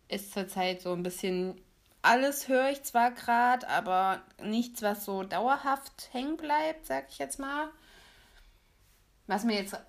Ist 0.07 0.33
zurzeit 0.33 0.81
so 0.81 0.93
ein 0.93 1.03
bisschen. 1.03 1.59
Alles 2.03 2.47
höre 2.47 2.69
ich 2.71 2.83
zwar 2.83 3.11
gerade, 3.11 3.67
aber 3.67 4.21
nichts, 4.41 4.81
was 4.81 5.05
so 5.05 5.23
dauerhaft 5.23 6.09
hängen 6.11 6.35
bleibt, 6.37 6.87
sag 6.87 7.05
ich 7.09 7.19
jetzt 7.19 7.39
mal. 7.39 7.69
Was 9.27 9.43
mir 9.43 9.55
jetzt 9.55 9.79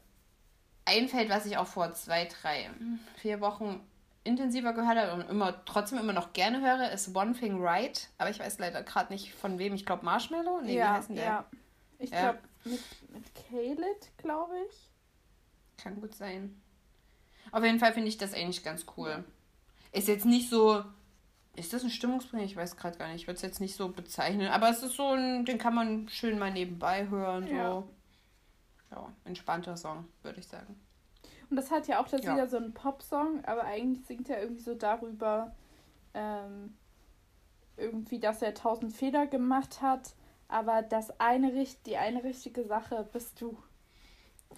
einfällt, 0.85 1.31
was 1.31 1.47
ich 1.47 1.57
auch 1.57 1.67
vor 1.67 1.93
zwei, 1.95 2.27
drei, 2.27 2.71
vier 3.17 3.41
Wochen 3.41 3.81
intensiver 4.25 4.73
gehört 4.73 4.99
habe 4.99 5.15
und 5.15 5.29
immer 5.31 5.65
trotzdem 5.65 5.99
immer 5.99 6.13
noch 6.13 6.33
gerne 6.33 6.61
höre, 6.61 6.91
ist 6.93 7.15
One 7.17 7.33
Thing 7.33 7.61
Right. 7.61 8.09
Aber 8.19 8.31
ich 8.31 8.39
weiß 8.39 8.59
leider 8.59 8.83
gerade 8.83 9.13
nicht 9.13 9.35
von 9.35 9.59
wem. 9.59 9.75
Ich 9.75 9.87
glaube 9.87 10.05
Marshmallow. 10.05 10.61
Nee, 10.61 10.73
wie 10.73 10.77
ja, 10.77 10.95
heißt 10.95 11.09
denn 11.09 11.17
der? 11.17 11.25
ja. 11.25 11.45
Ich 11.99 12.11
Ja. 12.11 12.21
glaube 12.33 12.39
mit, 12.65 12.81
mit 13.11 13.25
Khaled, 13.35 14.19
glaube 14.19 14.53
ich. 14.71 14.92
Kann 15.77 16.01
gut 16.01 16.15
sein. 16.15 16.61
Auf 17.51 17.65
jeden 17.65 17.79
Fall 17.81 17.93
finde 17.93 18.09
ich 18.09 18.19
das 18.19 18.35
eigentlich 18.35 18.63
ganz 18.65 18.87
cool. 18.97 19.25
Ist 19.93 20.09
jetzt 20.09 20.25
nicht 20.27 20.49
so. 20.49 20.83
Ist 21.55 21.73
das 21.75 21.83
ein 21.85 21.91
Stimmungsbringer? 21.91 22.45
Ich 22.45 22.57
weiß 22.57 22.77
gerade 22.77 22.97
gar 22.97 23.09
nicht. 23.09 23.23
Ich 23.23 23.27
würde 23.27 23.37
es 23.37 23.43
jetzt 23.43 23.61
nicht 23.61 23.77
so 23.77 23.89
bezeichnen. 23.91 24.49
Aber 24.49 24.71
es 24.71 24.83
ist 24.83 24.97
so 24.97 25.09
ein. 25.11 25.45
Den 25.45 25.59
kann 25.59 25.75
man 25.75 26.09
schön 26.09 26.39
mal 26.39 26.51
nebenbei 26.51 27.09
hören. 27.09 27.47
So. 27.47 27.55
Ja. 27.55 27.83
Ja, 28.91 29.13
entspannter 29.25 29.77
Song, 29.77 30.07
würde 30.23 30.39
ich 30.41 30.47
sagen. 30.49 30.79
Und 31.49 31.57
das 31.57 31.71
hat 31.71 31.87
ja 31.89 32.01
auch 32.03 32.09
das 32.09 32.23
Ja. 32.25 32.35
wieder 32.35 32.47
so 32.47 32.59
ein 32.59 32.73
Popsong, 32.75 33.45
aber 33.45 33.65
eigentlich 33.65 34.07
singt 34.07 34.29
er 34.29 34.41
irgendwie 34.43 34.63
so 34.63 34.75
darüber, 34.75 35.55
ähm, 36.15 36.77
irgendwie, 37.79 38.21
dass 38.21 38.43
er 38.43 38.53
tausend 38.55 38.93
Fehler 38.95 39.27
gemacht 39.27 39.81
hat, 39.81 40.15
aber 40.49 40.83
das 40.83 41.19
eine, 41.21 41.53
die 41.87 41.97
eine 41.97 42.23
richtige 42.23 42.65
Sache 42.65 43.09
bist 43.13 43.41
du. 43.41 43.57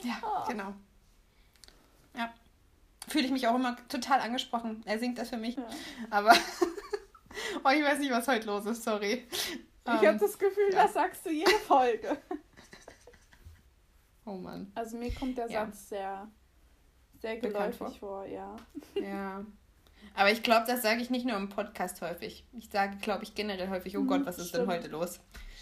Ja, 0.03 0.15
Oh. 0.23 0.49
genau. 0.49 0.75
Ja. 2.17 2.33
Fühle 3.09 3.27
ich 3.27 3.31
mich 3.33 3.47
auch 3.49 3.55
immer 3.55 3.77
total 3.89 4.21
angesprochen. 4.21 4.83
Er 4.87 4.99
singt 4.99 5.19
das 5.19 5.29
für 5.31 5.37
mich. 5.37 5.57
Ja. 5.57 5.67
Aber. 6.11 6.33
oh, 7.65 7.69
ich 7.71 7.83
weiß 7.85 7.99
nicht, 7.99 8.11
was 8.12 8.27
heute 8.29 8.47
los 8.47 8.65
ist, 8.67 8.83
sorry. 8.85 9.27
Ich 9.31 9.59
Ähm, 9.87 10.07
habe 10.09 10.19
das 10.19 10.39
Gefühl, 10.39 10.73
ja. 10.73 10.85
das 10.85 10.95
sagst 10.95 11.27
du 11.27 11.31
jede 11.31 11.51
Folge. 11.67 12.17
Oh 14.27 14.37
Mann. 14.37 14.73
Also 14.75 14.97
mir 14.97 15.12
kommt 15.12 15.37
der 15.37 15.51
Ja. 15.51 15.67
Satz 15.67 15.91
sehr, 15.91 16.27
sehr 17.21 17.37
geläufig 17.37 17.99
vor, 18.01 18.25
ja. 18.25 18.57
Ja. 18.95 19.45
Aber 20.15 20.31
ich 20.31 20.43
glaube, 20.43 20.65
das 20.67 20.81
sage 20.81 21.03
ich 21.03 21.11
nicht 21.11 21.27
nur 21.27 21.37
im 21.37 21.51
Podcast 21.51 22.01
häufig. 22.01 22.47
Ich 22.53 22.71
sage, 22.71 22.97
glaube 23.03 23.25
ich, 23.25 23.35
generell 23.35 23.69
häufig, 23.69 23.99
oh 23.99 24.01
Mhm, 24.01 24.07
Gott, 24.09 24.25
was 24.27 24.39
ist 24.39 24.55
denn 24.55 24.62
stimmt. 24.62 24.73
heute 24.73 24.89
los? 24.89 25.21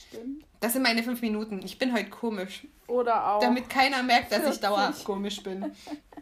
Stimmt. 0.08 0.44
Das 0.60 0.74
sind 0.74 0.82
meine 0.82 1.02
fünf 1.02 1.22
Minuten. 1.22 1.60
Ich 1.64 1.78
bin 1.78 1.92
heute 1.92 2.10
komisch. 2.10 2.66
Oder 2.86 3.32
auch. 3.32 3.40
Damit 3.40 3.68
keiner 3.68 4.02
merkt, 4.04 4.30
dass 4.30 4.38
ich 4.40 4.44
40. 4.44 4.60
dauerhaft 4.60 5.04
komisch 5.04 5.42
bin. 5.42 5.72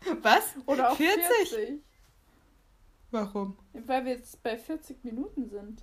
Was? 0.22 0.54
oder 0.66 0.92
auch 0.92 0.96
40? 0.96 1.50
40. 1.50 1.80
Warum? 3.10 3.56
Weil 3.72 4.04
wir 4.04 4.12
jetzt 4.12 4.42
bei 4.42 4.56
40 4.58 5.02
Minuten 5.04 5.48
sind. 5.48 5.82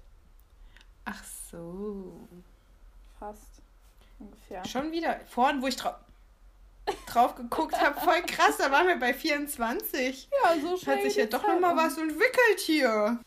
Ach 1.06 1.24
so. 1.24 2.28
Fast. 3.20 3.62
Ungefähr. 4.20 4.64
Schon 4.66 4.92
wieder. 4.92 5.20
Vorhin, 5.26 5.62
wo 5.62 5.68
ich 5.68 5.76
drau 5.76 5.94
drauf 7.08 7.34
geguckt 7.36 7.80
habe, 7.82 8.00
voll 8.00 8.22
krass, 8.22 8.58
da 8.58 8.72
waren 8.72 8.88
wir 8.88 9.00
bei 9.00 9.12
24. 9.14 10.30
Ja, 10.44 10.60
so 10.60 10.78
schnell 10.78 10.98
hat 10.98 11.04
sich 11.04 11.16
ja 11.16 11.26
doch 11.26 11.42
nochmal 11.42 11.72
um. 11.72 11.78
was 11.78 11.98
entwickelt 11.98 12.60
hier. 12.60 13.20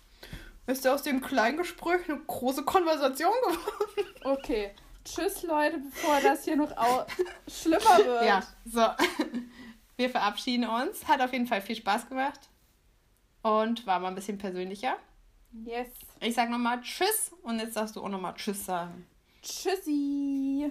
Ist 0.69 0.85
ja 0.85 0.95
aus 0.95 1.03
dem 1.03 1.21
Kleingespräch 1.21 2.09
eine 2.09 2.21
große 2.21 2.63
Konversation 2.65 3.33
geworden. 3.43 4.15
Okay. 4.23 4.73
Tschüss, 5.05 5.43
Leute, 5.43 5.79
bevor 5.79 6.21
das 6.21 6.45
hier 6.45 6.57
noch 6.57 6.71
schlimmer 7.49 7.99
wird. 7.99 8.25
Ja, 8.25 8.43
so. 8.65 8.87
Wir 9.99 10.09
verabschieden 10.09 10.65
uns. 10.65 11.07
Hat 11.09 11.21
auf 11.21 11.33
jeden 11.33 11.49
Fall 11.49 11.61
viel 11.61 11.75
Spaß 11.75 12.09
gemacht. 12.09 12.49
Und 13.43 13.85
war 13.85 13.99
mal 13.99 14.09
ein 14.09 14.15
bisschen 14.15 14.39
persönlicher. 14.39 14.97
Yes. 15.65 15.89
Ich 16.21 16.35
sag 16.35 16.51
nochmal 16.51 16.81
Tschüss 16.83 17.33
und 17.43 17.59
jetzt 17.59 17.77
darfst 17.77 17.97
du 17.97 18.03
auch 18.03 18.09
nochmal 18.09 18.35
Tschüss 18.35 18.65
sagen. 18.65 19.07
Tschüssi. 19.43 20.71